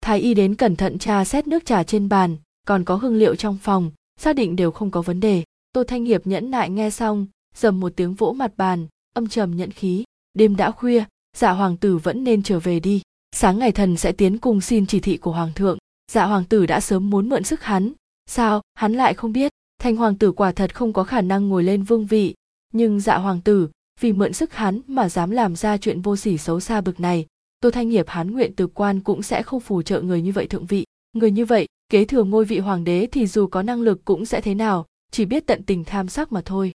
Thái 0.00 0.20
y 0.20 0.34
đến 0.34 0.54
cẩn 0.54 0.76
thận 0.76 0.98
tra 0.98 1.24
xét 1.24 1.46
nước 1.46 1.66
trà 1.66 1.82
trên 1.82 2.08
bàn, 2.08 2.36
còn 2.66 2.84
có 2.84 2.96
hương 2.96 3.16
liệu 3.16 3.34
trong 3.34 3.58
phòng, 3.62 3.90
xác 4.20 4.36
định 4.36 4.56
đều 4.56 4.70
không 4.70 4.90
có 4.90 5.02
vấn 5.02 5.20
đề. 5.20 5.44
Tô 5.72 5.84
thanh 5.84 6.04
hiệp 6.04 6.26
nhẫn 6.26 6.50
nại 6.50 6.70
nghe 6.70 6.90
xong, 6.90 7.26
dầm 7.54 7.80
một 7.80 7.92
tiếng 7.96 8.14
vỗ 8.14 8.32
mặt 8.32 8.52
bàn, 8.56 8.86
âm 9.14 9.28
trầm 9.28 9.56
nhẫn 9.56 9.70
khí. 9.70 10.04
Đêm 10.34 10.56
đã 10.56 10.70
khuya 10.70 11.04
dạ 11.36 11.50
hoàng 11.50 11.76
tử 11.76 11.98
vẫn 11.98 12.24
nên 12.24 12.42
trở 12.42 12.58
về 12.58 12.80
đi. 12.80 13.02
Sáng 13.32 13.58
ngày 13.58 13.72
thần 13.72 13.96
sẽ 13.96 14.12
tiến 14.12 14.38
cùng 14.38 14.60
xin 14.60 14.86
chỉ 14.86 15.00
thị 15.00 15.16
của 15.16 15.32
hoàng 15.32 15.52
thượng. 15.54 15.78
Dạ 16.12 16.24
hoàng 16.24 16.44
tử 16.44 16.66
đã 16.66 16.80
sớm 16.80 17.10
muốn 17.10 17.28
mượn 17.28 17.44
sức 17.44 17.62
hắn. 17.62 17.92
Sao, 18.26 18.62
hắn 18.74 18.92
lại 18.92 19.14
không 19.14 19.32
biết? 19.32 19.52
Thanh 19.78 19.96
hoàng 19.96 20.18
tử 20.18 20.32
quả 20.32 20.52
thật 20.52 20.74
không 20.74 20.92
có 20.92 21.04
khả 21.04 21.20
năng 21.20 21.48
ngồi 21.48 21.64
lên 21.64 21.82
vương 21.82 22.06
vị. 22.06 22.34
Nhưng 22.72 23.00
dạ 23.00 23.16
hoàng 23.16 23.40
tử 23.40 23.68
vì 24.00 24.12
mượn 24.12 24.32
sức 24.32 24.52
hắn 24.52 24.80
mà 24.86 25.08
dám 25.08 25.30
làm 25.30 25.56
ra 25.56 25.76
chuyện 25.76 26.00
vô 26.00 26.16
sỉ 26.16 26.38
xấu 26.38 26.60
xa 26.60 26.80
bực 26.80 27.00
này, 27.00 27.26
tô 27.60 27.70
thanh 27.70 27.90
hiệp 27.90 28.08
hắn 28.08 28.30
nguyện 28.30 28.52
từ 28.56 28.66
quan 28.66 29.00
cũng 29.00 29.22
sẽ 29.22 29.42
không 29.42 29.60
phù 29.60 29.82
trợ 29.82 30.00
người 30.00 30.22
như 30.22 30.32
vậy 30.32 30.46
thượng 30.46 30.66
vị. 30.66 30.84
Người 31.12 31.30
như 31.30 31.44
vậy, 31.44 31.66
kế 31.88 32.04
thừa 32.04 32.24
ngôi 32.24 32.44
vị 32.44 32.58
hoàng 32.58 32.84
đế 32.84 33.08
thì 33.12 33.26
dù 33.26 33.46
có 33.46 33.62
năng 33.62 33.82
lực 33.82 34.04
cũng 34.04 34.26
sẽ 34.26 34.40
thế 34.40 34.54
nào, 34.54 34.86
chỉ 35.10 35.24
biết 35.24 35.46
tận 35.46 35.62
tình 35.62 35.84
tham 35.84 36.08
sắc 36.08 36.32
mà 36.32 36.42
thôi. 36.44 36.72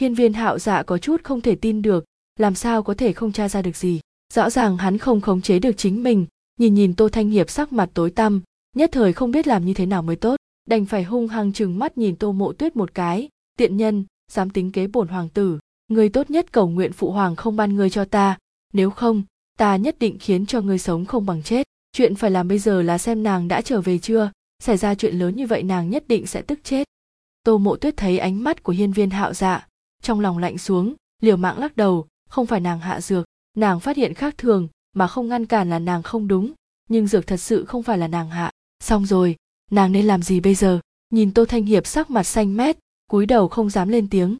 Hiên 0.00 0.14
viên 0.14 0.32
hạo 0.32 0.58
dạ 0.58 0.82
có 0.82 0.98
chút 0.98 1.24
không 1.24 1.40
thể 1.40 1.54
tin 1.54 1.82
được, 1.82 2.04
làm 2.38 2.54
sao 2.54 2.82
có 2.82 2.94
thể 2.94 3.12
không 3.12 3.32
tra 3.32 3.48
ra 3.48 3.62
được 3.62 3.76
gì. 3.76 4.00
Rõ 4.34 4.50
ràng 4.50 4.76
hắn 4.76 4.98
không 4.98 5.20
khống 5.20 5.40
chế 5.40 5.58
được 5.58 5.76
chính 5.76 6.02
mình, 6.02 6.26
nhìn 6.58 6.74
nhìn 6.74 6.94
tô 6.94 7.08
thanh 7.08 7.30
hiệp 7.30 7.50
sắc 7.50 7.72
mặt 7.72 7.90
tối 7.94 8.10
tăm, 8.10 8.42
nhất 8.76 8.90
thời 8.92 9.12
không 9.12 9.30
biết 9.30 9.46
làm 9.46 9.64
như 9.64 9.74
thế 9.74 9.86
nào 9.86 10.02
mới 10.02 10.16
tốt. 10.16 10.36
Đành 10.68 10.86
phải 10.86 11.04
hung 11.04 11.28
hăng 11.28 11.52
chừng 11.52 11.78
mắt 11.78 11.98
nhìn 11.98 12.16
tô 12.16 12.32
mộ 12.32 12.52
tuyết 12.52 12.76
một 12.76 12.94
cái, 12.94 13.28
tiện 13.58 13.76
nhân, 13.76 14.04
dám 14.32 14.50
tính 14.50 14.72
kế 14.72 14.86
bổn 14.86 15.08
hoàng 15.08 15.28
tử 15.28 15.58
người 15.90 16.08
tốt 16.08 16.30
nhất 16.30 16.52
cầu 16.52 16.68
nguyện 16.68 16.92
phụ 16.92 17.12
hoàng 17.12 17.36
không 17.36 17.56
ban 17.56 17.76
ngươi 17.76 17.90
cho 17.90 18.04
ta, 18.04 18.38
nếu 18.72 18.90
không, 18.90 19.22
ta 19.58 19.76
nhất 19.76 19.96
định 19.98 20.16
khiến 20.20 20.46
cho 20.46 20.60
ngươi 20.60 20.78
sống 20.78 21.04
không 21.04 21.26
bằng 21.26 21.42
chết. 21.42 21.66
Chuyện 21.92 22.14
phải 22.14 22.30
làm 22.30 22.48
bây 22.48 22.58
giờ 22.58 22.82
là 22.82 22.98
xem 22.98 23.22
nàng 23.22 23.48
đã 23.48 23.60
trở 23.60 23.80
về 23.80 23.98
chưa, 23.98 24.30
xảy 24.62 24.76
ra 24.76 24.94
chuyện 24.94 25.18
lớn 25.18 25.36
như 25.36 25.46
vậy 25.46 25.62
nàng 25.62 25.90
nhất 25.90 26.04
định 26.08 26.26
sẽ 26.26 26.42
tức 26.42 26.58
chết. 26.64 26.84
Tô 27.44 27.58
mộ 27.58 27.76
tuyết 27.76 27.96
thấy 27.96 28.18
ánh 28.18 28.44
mắt 28.44 28.62
của 28.62 28.72
hiên 28.72 28.92
viên 28.92 29.10
hạo 29.10 29.34
dạ 29.34 29.66
trong 30.02 30.20
lòng 30.20 30.38
lạnh 30.38 30.58
xuống, 30.58 30.94
liều 31.22 31.36
mạng 31.36 31.58
lắc 31.58 31.76
đầu, 31.76 32.06
không 32.28 32.46
phải 32.46 32.60
nàng 32.60 32.80
hạ 32.80 33.00
dược, 33.00 33.24
nàng 33.56 33.80
phát 33.80 33.96
hiện 33.96 34.14
khác 34.14 34.34
thường, 34.38 34.68
mà 34.92 35.06
không 35.06 35.28
ngăn 35.28 35.46
cản 35.46 35.70
là 35.70 35.78
nàng 35.78 36.02
không 36.02 36.28
đúng, 36.28 36.52
nhưng 36.88 37.06
dược 37.06 37.26
thật 37.26 37.36
sự 37.36 37.64
không 37.64 37.82
phải 37.82 37.98
là 37.98 38.08
nàng 38.08 38.30
hạ. 38.30 38.50
Xong 38.82 39.06
rồi, 39.06 39.36
nàng 39.70 39.92
nên 39.92 40.06
làm 40.06 40.22
gì 40.22 40.40
bây 40.40 40.54
giờ? 40.54 40.80
Nhìn 41.10 41.34
tô 41.34 41.44
thanh 41.44 41.64
hiệp 41.64 41.86
sắc 41.86 42.10
mặt 42.10 42.22
xanh 42.22 42.56
mét, 42.56 42.78
cúi 43.10 43.26
đầu 43.26 43.48
không 43.48 43.70
dám 43.70 43.88
lên 43.88 44.08
tiếng 44.08 44.36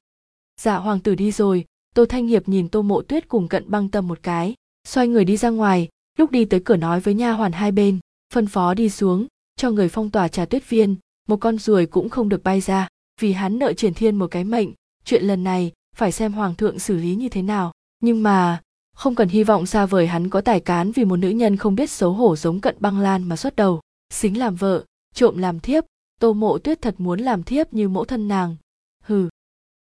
dạ 0.61 0.77
hoàng 0.77 1.01
tử 1.01 1.15
đi 1.15 1.33
rồi. 1.33 1.65
Tô 1.95 2.05
thanh 2.05 2.27
hiệp 2.27 2.49
nhìn 2.49 2.69
tô 2.69 2.83
mộ 2.83 3.03
tuyết 3.03 3.29
cùng 3.29 3.49
cận 3.49 3.71
băng 3.71 3.89
tâm 3.89 4.09
một 4.09 4.19
cái, 4.23 4.55
xoay 4.89 5.09
người 5.09 5.25
đi 5.25 5.37
ra 5.37 5.51
ngoài, 5.51 5.89
lúc 6.19 6.31
đi 6.31 6.45
tới 6.45 6.61
cửa 6.65 6.77
nói 6.77 7.01
với 7.01 7.15
nha 7.15 7.33
hoàn 7.33 7.53
hai 7.53 7.73
bên, 7.73 7.99
phân 8.35 8.47
phó 8.47 8.75
đi 8.75 8.91
xuống, 8.91 9.27
cho 9.57 9.71
người 9.71 9.89
phong 9.89 10.11
tỏa 10.11 10.29
trà 10.29 10.45
tuyết 10.45 10.69
viên, 10.69 10.97
một 11.29 11.37
con 11.37 11.59
ruồi 11.59 11.87
cũng 11.87 12.09
không 12.09 12.29
được 12.29 12.45
bay 12.45 12.61
ra, 12.61 12.89
vì 13.21 13.33
hắn 13.33 13.59
nợ 13.59 13.73
triển 13.73 13.95
thiên 13.95 14.17
một 14.17 14.27
cái 14.31 14.45
mệnh, 14.45 14.71
chuyện 15.05 15.25
lần 15.25 15.45
này 15.45 15.73
phải 15.97 16.13
xem 16.13 16.33
hoàng 16.33 16.55
thượng 16.55 16.79
xử 16.79 16.97
lý 16.97 17.15
như 17.15 17.29
thế 17.29 17.43
nào. 17.43 17.73
Nhưng 18.01 18.23
mà, 18.23 18.61
không 18.97 19.15
cần 19.15 19.29
hy 19.29 19.45
vọng 19.45 19.67
xa 19.67 19.87
vời 19.87 20.07
hắn 20.07 20.31
có 20.31 20.41
tài 20.41 20.61
cán 20.61 20.93
vì 20.93 21.05
một 21.05 21.17
nữ 21.17 21.29
nhân 21.29 21.57
không 21.57 21.75
biết 21.75 21.91
xấu 21.91 22.13
hổ 22.13 22.37
giống 22.37 22.61
cận 22.61 22.77
băng 22.81 22.99
lan 22.99 23.23
mà 23.29 23.37
xuất 23.37 23.57
đầu, 23.57 23.81
xính 24.13 24.39
làm 24.39 24.57
vợ, 24.57 24.85
trộm 25.15 25.39
làm 25.39 25.61
thiếp. 25.61 25.85
Tô 26.21 26.33
mộ 26.33 26.59
tuyết 26.59 26.83
thật 26.83 26.95
muốn 26.99 27.21
làm 27.21 27.43
thiếp 27.43 27.75
như 27.75 27.89
mẫu 27.89 28.05
thân 28.05 28.29
nàng. 28.29 28.57
Hừ 29.05 29.29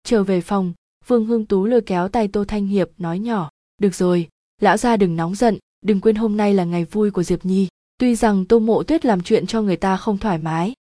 trở 0.06 0.24
về 0.24 0.42
phòng, 0.42 0.74
vương 1.08 1.26
hương 1.26 1.46
tú 1.46 1.66
lôi 1.66 1.82
kéo 1.82 2.08
tay 2.08 2.28
tô 2.28 2.46
thanh 2.48 2.68
hiệp, 2.68 2.90
nói 2.98 3.20
nhỏ, 3.20 3.50
được 3.82 3.96
rồi, 3.96 4.28
lão 4.62 4.78
gia 4.78 4.98
đừng 4.98 5.16
nóng 5.16 5.36
giận, 5.36 5.58
đừng 5.86 6.02
quên 6.02 6.16
hôm 6.16 6.38
nay 6.38 6.54
là 6.54 6.64
ngày 6.64 6.86
vui 6.86 7.12
của 7.12 7.24
diệp 7.24 7.46
nhi. 7.46 7.68
Tuy 7.98 8.16
rằng 8.16 8.46
tô 8.46 8.60
mộ 8.60 8.84
tuyết 8.84 9.06
làm 9.06 9.22
chuyện 9.22 9.48
cho 9.48 9.62
người 9.62 9.78
ta 9.78 9.98
không 9.98 10.18
thoải 10.18 10.38
mái. 10.38 10.74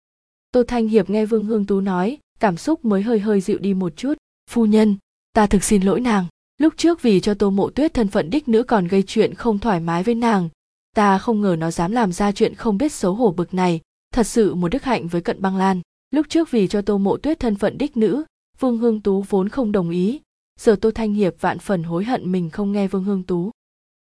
Tô 0.53 0.63
thanh 0.69 0.89
hiệp 0.89 1.11
nghe 1.11 1.27
vương 1.27 1.45
hương 1.45 1.67
tú 1.67 1.81
nói, 1.81 2.19
cảm 2.41 2.57
xúc 2.57 2.85
mới 2.85 3.03
hơi 3.03 3.19
hơi 3.19 3.41
dịu 3.41 3.59
đi 3.59 3.75
một 3.75 3.97
chút. 3.97 4.15
Phu 4.51 4.67
nhân, 4.67 4.97
ta 5.33 5.47
thực 5.47 5.65
xin 5.65 5.83
lỗi 5.83 6.01
nàng. 6.01 6.27
Lúc 6.59 6.75
trước 6.77 7.03
vì 7.03 7.21
cho 7.21 7.35
tô 7.35 7.51
mộ 7.51 7.71
tuyết 7.71 7.95
thân 7.95 8.09
phận 8.09 8.31
đích 8.31 8.49
nữ 8.49 8.63
còn 8.63 8.89
gây 8.89 9.03
chuyện 9.07 9.35
không 9.35 9.59
thoải 9.59 9.81
mái 9.81 10.03
với 10.03 10.15
nàng, 10.15 10.49
ta 10.97 11.19
không 11.19 11.41
ngờ 11.41 11.57
nó 11.59 11.71
dám 11.71 11.93
làm 11.93 12.13
ra 12.13 12.33
chuyện 12.33 12.55
không 12.55 12.79
biết 12.79 12.93
xấu 12.93 13.15
hổ 13.15 13.35
bực 13.37 13.55
này. 13.55 13.81
Thật 14.15 14.27
sự 14.27 14.55
một 14.55 14.69
đức 14.69 14.83
hạnh 14.83 15.09
với 15.09 15.21
cận 15.21 15.43
băng 15.43 15.57
lan. 15.57 15.81
Lúc 16.11 16.27
trước 16.29 16.51
vì 16.51 16.69
cho 16.69 16.83
tô 16.83 16.99
mộ 16.99 17.17
tuyết 17.17 17.41
thân 17.41 17.57
phận 17.57 17.79
đích 17.79 17.97
nữ 17.97 18.25
vương 18.61 18.79
hương 18.79 19.01
tú 19.01 19.25
vốn 19.29 19.49
không 19.49 19.73
đồng 19.73 19.91
ý. 19.91 20.21
Giờ 20.61 20.77
tô 20.81 20.91
thanh 20.91 21.13
hiệp 21.13 21.41
vạn 21.41 21.59
phần 21.59 21.83
hối 21.83 22.05
hận 22.05 22.33
mình 22.33 22.51
không 22.51 22.73
nghe 22.73 22.89
vương 22.89 23.05
hương 23.05 23.23
tú. 23.23 23.51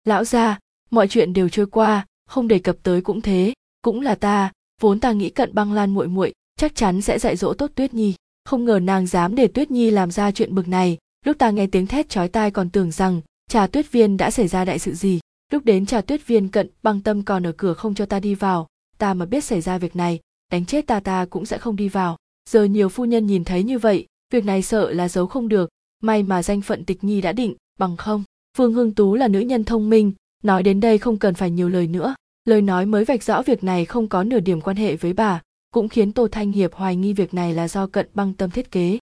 Lão 0.04 0.24
gia, 0.24 0.58
mọi 0.90 1.08
chuyện 1.08 1.32
đều 1.32 1.48
trôi 1.48 1.66
qua, 1.66 2.06
không 2.28 2.48
đề 2.48 2.58
cập 2.58 2.76
tới 2.82 3.00
cũng 3.00 3.20
thế. 3.20 3.52
Cũng 3.82 4.00
là 4.00 4.14
ta, 4.14 4.52
vốn 4.80 5.00
ta 5.00 5.12
nghĩ 5.12 5.30
cận 5.30 5.54
băng 5.54 5.72
lan 5.72 5.90
muội 5.90 6.08
muội, 6.08 6.32
chắc 6.56 6.74
chắn 6.74 7.02
sẽ 7.02 7.18
dạy 7.18 7.36
dỗ 7.36 7.54
tốt 7.54 7.70
tuyết 7.74 7.94
nhi. 7.94 8.14
Không 8.44 8.64
ngờ 8.64 8.80
nàng 8.82 9.06
dám 9.06 9.34
để 9.34 9.46
tuyết 9.46 9.70
nhi 9.70 9.90
làm 9.90 10.10
ra 10.10 10.30
chuyện 10.30 10.54
bực 10.54 10.68
này. 10.68 10.98
Lúc 11.24 11.38
ta 11.38 11.50
nghe 11.50 11.66
tiếng 11.66 11.86
thét 11.86 12.08
chói 12.08 12.28
tai 12.28 12.50
còn 12.50 12.70
tưởng 12.70 12.90
rằng, 12.90 13.20
trà 13.50 13.66
tuyết 13.66 13.92
viên 13.92 14.16
đã 14.16 14.30
xảy 14.30 14.48
ra 14.48 14.64
đại 14.64 14.78
sự 14.78 14.94
gì. 14.94 15.20
Lúc 15.52 15.64
đến 15.64 15.86
trà 15.86 16.00
tuyết 16.00 16.26
viên 16.26 16.48
cận 16.48 16.70
băng 16.82 17.00
tâm 17.00 17.22
còn 17.22 17.46
ở 17.46 17.52
cửa 17.56 17.74
không 17.74 17.94
cho 17.94 18.06
ta 18.06 18.20
đi 18.20 18.34
vào, 18.34 18.66
ta 18.98 19.14
mà 19.14 19.26
biết 19.26 19.44
xảy 19.44 19.60
ra 19.60 19.78
việc 19.78 19.96
này, 19.96 20.20
đánh 20.52 20.64
chết 20.64 20.86
ta 20.86 21.00
ta 21.00 21.26
cũng 21.30 21.46
sẽ 21.46 21.58
không 21.58 21.76
đi 21.76 21.88
vào. 21.88 22.16
Giờ 22.50 22.64
nhiều 22.64 22.88
phu 22.88 23.04
nhân 23.04 23.26
nhìn 23.26 23.44
thấy 23.44 23.62
như 23.62 23.78
vậy 23.78 24.06
việc 24.32 24.44
này 24.44 24.62
sợ 24.62 24.92
là 24.92 25.08
giấu 25.08 25.26
không 25.26 25.48
được, 25.48 25.70
may 26.02 26.22
mà 26.22 26.42
danh 26.42 26.60
phận 26.60 26.84
tịch 26.84 27.04
nhi 27.04 27.20
đã 27.20 27.32
định, 27.32 27.54
bằng 27.78 27.96
không, 27.96 28.24
phương 28.56 28.72
hương 28.72 28.94
tú 28.94 29.14
là 29.14 29.28
nữ 29.28 29.40
nhân 29.40 29.64
thông 29.64 29.90
minh, 29.90 30.12
nói 30.42 30.62
đến 30.62 30.80
đây 30.80 30.98
không 30.98 31.18
cần 31.18 31.34
phải 31.34 31.50
nhiều 31.50 31.68
lời 31.68 31.86
nữa. 31.86 32.14
Lời 32.44 32.62
nói 32.62 32.86
mới 32.86 33.04
vạch 33.04 33.22
rõ 33.22 33.42
việc 33.42 33.64
này 33.64 33.84
không 33.84 34.08
có 34.08 34.24
nửa 34.24 34.40
điểm 34.40 34.60
quan 34.60 34.76
hệ 34.76 34.96
với 34.96 35.12
bà, 35.12 35.42
cũng 35.70 35.88
khiến 35.88 36.12
tô 36.12 36.28
thanh 36.28 36.52
hiệp 36.52 36.74
hoài 36.74 36.96
nghi 36.96 37.12
việc 37.12 37.34
này 37.34 37.54
là 37.54 37.68
do 37.68 37.86
cận 37.86 38.06
băng 38.14 38.34
tâm 38.34 38.50
thiết 38.50 38.70
kế. 38.70 38.98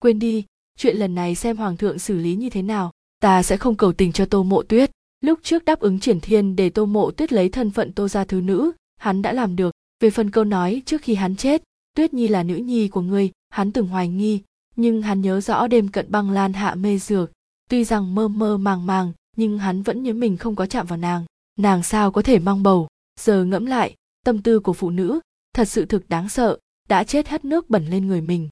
Quên 0.00 0.18
đi, 0.18 0.44
chuyện 0.78 0.96
lần 0.96 1.14
này 1.14 1.34
xem 1.34 1.56
hoàng 1.56 1.76
thượng 1.76 1.98
xử 1.98 2.18
lý 2.18 2.34
như 2.34 2.50
thế 2.50 2.62
nào, 2.62 2.92
ta 3.20 3.42
sẽ 3.42 3.56
không 3.56 3.76
cầu 3.76 3.92
tình 3.92 4.12
cho 4.12 4.26
tô 4.26 4.42
mộ 4.42 4.62
tuyết. 4.62 4.90
Lúc 5.20 5.38
trước 5.42 5.64
đáp 5.64 5.80
ứng 5.80 6.00
triển 6.00 6.20
thiên 6.20 6.56
để 6.56 6.70
tô 6.70 6.86
mộ 6.86 7.10
tuyết 7.10 7.32
lấy 7.32 7.48
thân 7.48 7.70
phận 7.70 7.92
tô 7.92 8.08
gia 8.08 8.24
thứ 8.24 8.40
nữ, 8.40 8.72
hắn 8.96 9.22
đã 9.22 9.32
làm 9.32 9.56
được. 9.56 9.74
Về 10.00 10.10
phần 10.10 10.30
câu 10.30 10.44
nói 10.44 10.82
trước 10.86 11.02
khi 11.02 11.14
hắn 11.14 11.36
chết, 11.36 11.62
tuyết 11.96 12.14
nhi 12.14 12.28
là 12.28 12.42
nữ 12.42 12.54
nhi 12.54 12.88
của 12.88 13.00
ngươi, 13.00 13.30
hắn 13.48 13.72
từng 13.72 13.86
hoài 13.86 14.08
nghi 14.08 14.40
nhưng 14.80 15.02
hắn 15.02 15.20
nhớ 15.20 15.40
rõ 15.40 15.66
đêm 15.66 15.88
cận 15.88 16.10
băng 16.10 16.30
lan 16.30 16.52
hạ 16.52 16.74
mê 16.74 16.98
dược. 16.98 17.30
Tuy 17.68 17.84
rằng 17.84 18.14
mơ 18.14 18.28
mơ 18.28 18.56
màng 18.56 18.86
màng, 18.86 19.12
nhưng 19.36 19.58
hắn 19.58 19.82
vẫn 19.82 20.02
nhớ 20.02 20.12
mình 20.12 20.36
không 20.36 20.56
có 20.56 20.66
chạm 20.66 20.86
vào 20.86 20.96
nàng. 20.96 21.24
Nàng 21.58 21.82
sao 21.82 22.10
có 22.10 22.22
thể 22.22 22.38
mang 22.38 22.62
bầu? 22.62 22.88
Giờ 23.20 23.44
ngẫm 23.44 23.66
lại, 23.66 23.94
tâm 24.24 24.42
tư 24.42 24.60
của 24.60 24.72
phụ 24.72 24.90
nữ, 24.90 25.20
thật 25.54 25.64
sự 25.64 25.84
thực 25.84 26.08
đáng 26.08 26.28
sợ, 26.28 26.58
đã 26.88 27.04
chết 27.04 27.28
hết 27.28 27.44
nước 27.44 27.70
bẩn 27.70 27.86
lên 27.86 28.06
người 28.06 28.20
mình. 28.20 28.48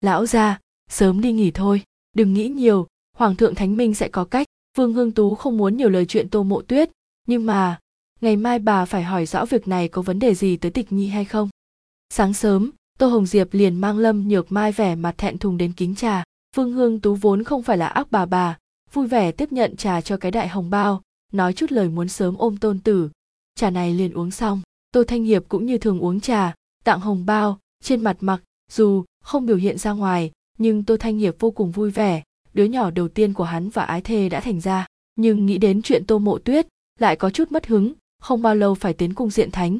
Lão 0.00 0.26
gia, 0.26 0.60
sớm 0.90 1.20
đi 1.20 1.32
nghỉ 1.32 1.50
thôi, 1.50 1.82
đừng 2.16 2.34
nghĩ 2.34 2.48
nhiều, 2.48 2.86
hoàng 3.16 3.36
thượng 3.36 3.54
thánh 3.54 3.76
minh 3.76 3.94
sẽ 3.94 4.08
có 4.08 4.24
cách. 4.24 4.46
Vương 4.76 4.92
hương 4.92 5.12
tú 5.12 5.34
không 5.34 5.56
muốn 5.56 5.76
nhiều 5.76 5.88
lời 5.88 6.06
chuyện 6.06 6.28
tô 6.28 6.42
mộ 6.42 6.62
tuyết, 6.62 6.90
nhưng 7.26 7.46
mà, 7.46 7.80
ngày 8.20 8.36
mai 8.36 8.58
bà 8.58 8.84
phải 8.84 9.02
hỏi 9.02 9.26
rõ 9.26 9.44
việc 9.44 9.68
này 9.68 9.88
có 9.88 10.02
vấn 10.02 10.18
đề 10.18 10.34
gì 10.34 10.56
tới 10.56 10.70
tịch 10.70 10.92
nhi 10.92 11.06
hay 11.06 11.24
không? 11.24 11.48
Sáng 12.10 12.34
sớm 12.34 12.70
tô 13.02 13.08
hồng 13.08 13.26
diệp 13.26 13.54
liền 13.54 13.74
mang 13.74 13.98
lâm 13.98 14.28
nhược 14.28 14.52
mai 14.52 14.72
vẻ 14.72 14.94
mặt 14.94 15.14
thẹn 15.18 15.38
thùng 15.38 15.56
đến 15.56 15.72
kính 15.72 15.94
trà. 15.94 16.24
Phương 16.56 16.72
hương 16.72 17.00
tú 17.00 17.14
vốn 17.14 17.44
không 17.44 17.62
phải 17.62 17.78
là 17.78 17.86
ác 17.86 18.06
bà 18.10 18.26
bà, 18.26 18.58
vui 18.92 19.06
vẻ 19.06 19.32
tiếp 19.32 19.52
nhận 19.52 19.76
trà 19.76 20.00
cho 20.00 20.16
cái 20.16 20.30
đại 20.30 20.48
hồng 20.48 20.70
bao, 20.70 21.02
nói 21.32 21.52
chút 21.52 21.72
lời 21.72 21.88
muốn 21.88 22.08
sớm 22.08 22.36
ôm 22.36 22.56
tôn 22.56 22.78
tử. 22.78 23.10
Trà 23.54 23.70
này 23.70 23.94
liền 23.94 24.12
uống 24.12 24.30
xong, 24.30 24.62
tô 24.92 25.04
thanh 25.04 25.24
hiệp 25.24 25.42
cũng 25.48 25.66
như 25.66 25.78
thường 25.78 26.00
uống 26.00 26.20
trà, 26.20 26.54
tặng 26.84 27.00
hồng 27.00 27.26
bao, 27.26 27.58
trên 27.84 28.04
mặt 28.04 28.16
mặc, 28.20 28.42
dù 28.70 29.04
không 29.24 29.46
biểu 29.46 29.56
hiện 29.56 29.78
ra 29.78 29.92
ngoài, 29.92 30.30
nhưng 30.58 30.84
tô 30.84 30.96
thanh 30.96 31.18
hiệp 31.18 31.34
vô 31.38 31.50
cùng 31.50 31.70
vui 31.70 31.90
vẻ. 31.90 32.22
Đứa 32.54 32.64
nhỏ 32.64 32.90
đầu 32.90 33.08
tiên 33.08 33.34
của 33.34 33.44
hắn 33.44 33.70
và 33.70 33.84
ái 33.84 34.00
thê 34.00 34.28
đã 34.28 34.40
thành 34.40 34.60
ra, 34.60 34.86
nhưng 35.16 35.46
nghĩ 35.46 35.58
đến 35.58 35.82
chuyện 35.82 36.06
tô 36.06 36.18
mộ 36.18 36.38
tuyết, 36.38 36.66
lại 36.98 37.16
có 37.16 37.30
chút 37.30 37.52
mất 37.52 37.66
hứng, 37.66 37.92
không 38.20 38.42
bao 38.42 38.54
lâu 38.54 38.74
phải 38.74 38.92
tiến 38.92 39.14
cung 39.14 39.30
diện 39.30 39.50
thánh. 39.50 39.78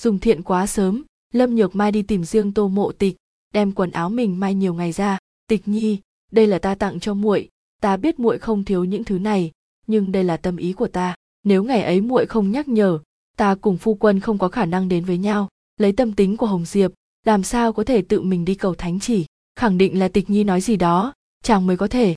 Dùng 0.00 0.18
thiện 0.18 0.42
quá 0.42 0.66
sớm 0.66 1.02
lâm 1.34 1.54
nhược 1.54 1.76
mai 1.76 1.92
đi 1.92 2.02
tìm 2.02 2.24
riêng 2.24 2.52
tô 2.52 2.68
mộ 2.68 2.92
tịch, 2.92 3.16
đem 3.54 3.72
quần 3.72 3.90
áo 3.90 4.10
mình 4.10 4.40
may 4.40 4.54
nhiều 4.54 4.74
ngày 4.74 4.92
ra. 4.92 5.18
Tịch 5.46 5.68
nhi, 5.68 5.98
đây 6.32 6.46
là 6.46 6.58
ta 6.58 6.74
tặng 6.74 7.00
cho 7.00 7.14
muội, 7.14 7.48
ta 7.80 7.96
biết 7.96 8.20
muội 8.20 8.38
không 8.38 8.64
thiếu 8.64 8.84
những 8.84 9.04
thứ 9.04 9.18
này, 9.18 9.50
nhưng 9.86 10.12
đây 10.12 10.24
là 10.24 10.36
tâm 10.36 10.56
ý 10.56 10.72
của 10.72 10.88
ta. 10.88 11.14
Nếu 11.44 11.64
ngày 11.64 11.82
ấy 11.82 12.00
muội 12.00 12.26
không 12.26 12.50
nhắc 12.50 12.68
nhở, 12.68 12.98
ta 13.36 13.54
cùng 13.54 13.76
phu 13.76 13.94
quân 13.94 14.20
không 14.20 14.38
có 14.38 14.48
khả 14.48 14.64
năng 14.64 14.88
đến 14.88 15.04
với 15.04 15.18
nhau. 15.18 15.48
Lấy 15.76 15.92
tâm 15.92 16.12
tính 16.12 16.36
của 16.36 16.46
hồng 16.46 16.64
diệp, 16.64 16.90
làm 17.26 17.42
sao 17.42 17.72
có 17.72 17.84
thể 17.84 18.02
tự 18.02 18.20
mình 18.20 18.44
đi 18.44 18.54
cầu 18.54 18.74
thánh 18.74 19.00
chỉ? 19.00 19.26
Khẳng 19.56 19.78
định 19.78 19.98
là 19.98 20.08
tịch 20.08 20.30
nhi 20.30 20.44
nói 20.44 20.60
gì 20.60 20.76
đó, 20.76 21.12
chàng 21.42 21.66
mới 21.66 21.76
có 21.76 21.88
thể. 21.88 22.14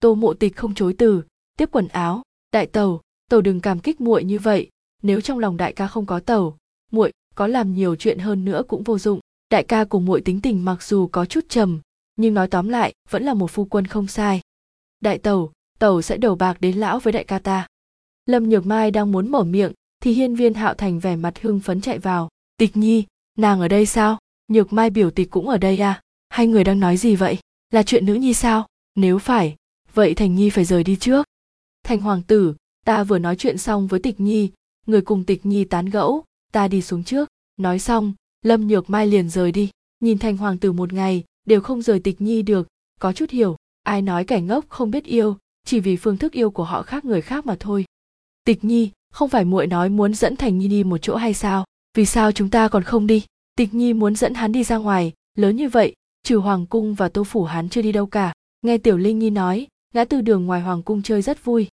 Tô 0.00 0.14
mộ 0.14 0.34
tịch 0.34 0.56
không 0.56 0.74
chối 0.74 0.94
từ, 0.98 1.22
tiếp 1.58 1.68
quần 1.72 1.88
áo. 1.88 2.22
Đại 2.52 2.66
tàu 2.66 3.00
tàu 3.30 3.40
đừng 3.40 3.60
cảm 3.60 3.80
kích 3.80 4.00
muội 4.00 4.24
như 4.24 4.38
vậy. 4.38 4.70
Nếu 5.02 5.20
trong 5.20 5.38
lòng 5.38 5.56
đại 5.56 5.72
ca 5.72 5.86
không 5.86 6.06
có 6.06 6.20
tàu 6.20 6.56
muội 6.92 7.12
có 7.36 7.46
làm 7.46 7.74
nhiều 7.74 7.96
chuyện 7.96 8.18
hơn 8.18 8.44
nữa 8.44 8.62
cũng 8.68 8.82
vô 8.82 8.98
dụng. 8.98 9.20
Đại 9.50 9.64
ca 9.64 9.84
cùng 9.84 10.04
muội 10.04 10.20
tính 10.20 10.40
tình 10.40 10.64
mặc 10.64 10.82
dù 10.82 11.06
có 11.06 11.24
chút 11.24 11.44
trầm, 11.48 11.80
nhưng 12.16 12.34
nói 12.34 12.48
tóm 12.48 12.68
lại, 12.68 12.94
vẫn 13.10 13.22
là 13.22 13.34
một 13.34 13.50
phu 13.50 13.64
quân 13.64 13.86
không 13.86 14.06
sai. 14.06 14.40
Đại 15.00 15.18
tàu 15.18 15.52
tàu 15.78 16.02
sẽ 16.02 16.16
đầu 16.16 16.34
bạc 16.34 16.56
đến 16.60 16.76
lão 16.76 16.98
với 16.98 17.12
đại 17.12 17.24
ca 17.24 17.38
ta. 17.38 17.66
Lâm 18.26 18.48
nhược 18.48 18.66
mai 18.66 18.90
đang 18.90 19.12
muốn 19.12 19.30
mở 19.30 19.44
miệng, 19.44 19.72
thì 20.02 20.12
hiên 20.12 20.34
viên 20.34 20.54
hạo 20.54 20.74
thành 20.74 21.00
vẻ 21.00 21.16
mặt 21.16 21.42
hưng 21.42 21.60
phấn 21.60 21.80
chạy 21.80 21.98
vào. 21.98 22.28
Tịch 22.56 22.76
nhi, 22.76 23.04
nàng 23.38 23.60
ở 23.60 23.68
đây 23.68 23.86
sao? 23.86 24.18
Nhược 24.48 24.72
mai 24.72 24.90
biểu 24.90 25.10
tịch 25.10 25.30
cũng 25.30 25.48
ở 25.48 25.58
đây 25.58 25.78
à? 25.78 26.00
Hai 26.28 26.46
người 26.46 26.64
đang 26.64 26.80
nói 26.80 26.96
gì 26.96 27.16
vậy? 27.16 27.38
Là 27.70 27.82
chuyện 27.82 28.06
nữ 28.06 28.14
nhi 28.14 28.34
sao? 28.34 28.66
Nếu 28.94 29.18
phải, 29.18 29.56
vậy 29.94 30.14
thành 30.14 30.34
nhi 30.34 30.50
phải 30.50 30.64
rời 30.64 30.84
đi 30.84 30.96
trước. 30.96 31.26
Thành 31.84 32.00
hoàng 32.00 32.22
tử, 32.22 32.54
ta 32.84 33.04
vừa 33.04 33.18
nói 33.18 33.36
chuyện 33.36 33.58
xong 33.58 33.86
với 33.86 34.00
tịch 34.00 34.20
nhi, 34.20 34.50
người 34.86 35.00
cùng 35.00 35.24
tịch 35.24 35.46
nhi 35.46 35.64
tán 35.64 35.86
gẫu 35.86 36.24
ta 36.52 36.68
đi 36.68 36.82
xuống 36.82 37.04
trước. 37.04 37.28
Nói 37.56 37.78
xong, 37.78 38.12
lâm 38.42 38.66
nhược 38.66 38.90
mai 38.90 39.06
liền 39.06 39.28
rời 39.28 39.52
đi. 39.52 39.70
Nhìn 40.00 40.18
thành 40.18 40.36
hoàng 40.36 40.58
tử 40.58 40.72
một 40.72 40.92
ngày, 40.92 41.24
đều 41.44 41.60
không 41.60 41.82
rời 41.82 42.00
tịch 42.00 42.20
nhi 42.20 42.42
được. 42.42 42.68
Có 43.00 43.12
chút 43.12 43.30
hiểu, 43.30 43.56
ai 43.82 44.02
nói 44.02 44.24
kẻ 44.24 44.40
ngốc 44.40 44.64
không 44.68 44.90
biết 44.90 45.04
yêu, 45.04 45.36
chỉ 45.66 45.80
vì 45.80 45.96
phương 45.96 46.16
thức 46.16 46.32
yêu 46.32 46.50
của 46.50 46.64
họ 46.64 46.82
khác 46.82 47.04
người 47.04 47.22
khác 47.22 47.46
mà 47.46 47.56
thôi. 47.60 47.84
Tịch 48.44 48.64
nhi, 48.64 48.90
không 49.12 49.28
phải 49.28 49.44
muội 49.44 49.66
nói 49.66 49.88
muốn 49.88 50.14
dẫn 50.14 50.36
thành 50.36 50.58
nhi 50.58 50.68
đi 50.68 50.84
một 50.84 50.98
chỗ 50.98 51.16
hay 51.16 51.34
sao? 51.34 51.64
Vì 51.94 52.06
sao 52.06 52.32
chúng 52.32 52.50
ta 52.50 52.68
còn 52.68 52.82
không 52.82 53.06
đi? 53.06 53.24
Tịch 53.56 53.74
nhi 53.74 53.92
muốn 53.92 54.16
dẫn 54.16 54.34
hắn 54.34 54.52
đi 54.52 54.64
ra 54.64 54.76
ngoài. 54.76 55.12
Lớn 55.34 55.56
như 55.56 55.68
vậy, 55.68 55.94
trừ 56.22 56.36
hoàng 56.36 56.66
cung 56.66 56.94
và 56.94 57.08
tô 57.08 57.24
phủ 57.24 57.44
hắn 57.44 57.68
chưa 57.68 57.82
đi 57.82 57.92
đâu 57.92 58.06
cả. 58.06 58.32
Nghe 58.62 58.78
tiểu 58.78 58.96
linh 58.96 59.18
nhi 59.18 59.30
nói, 59.30 59.66
ngã 59.94 60.04
từ 60.04 60.20
đường 60.20 60.46
ngoài 60.46 60.60
hoàng 60.60 60.82
cung 60.82 61.02
chơi 61.02 61.22
rất 61.22 61.44
vui. 61.44 61.68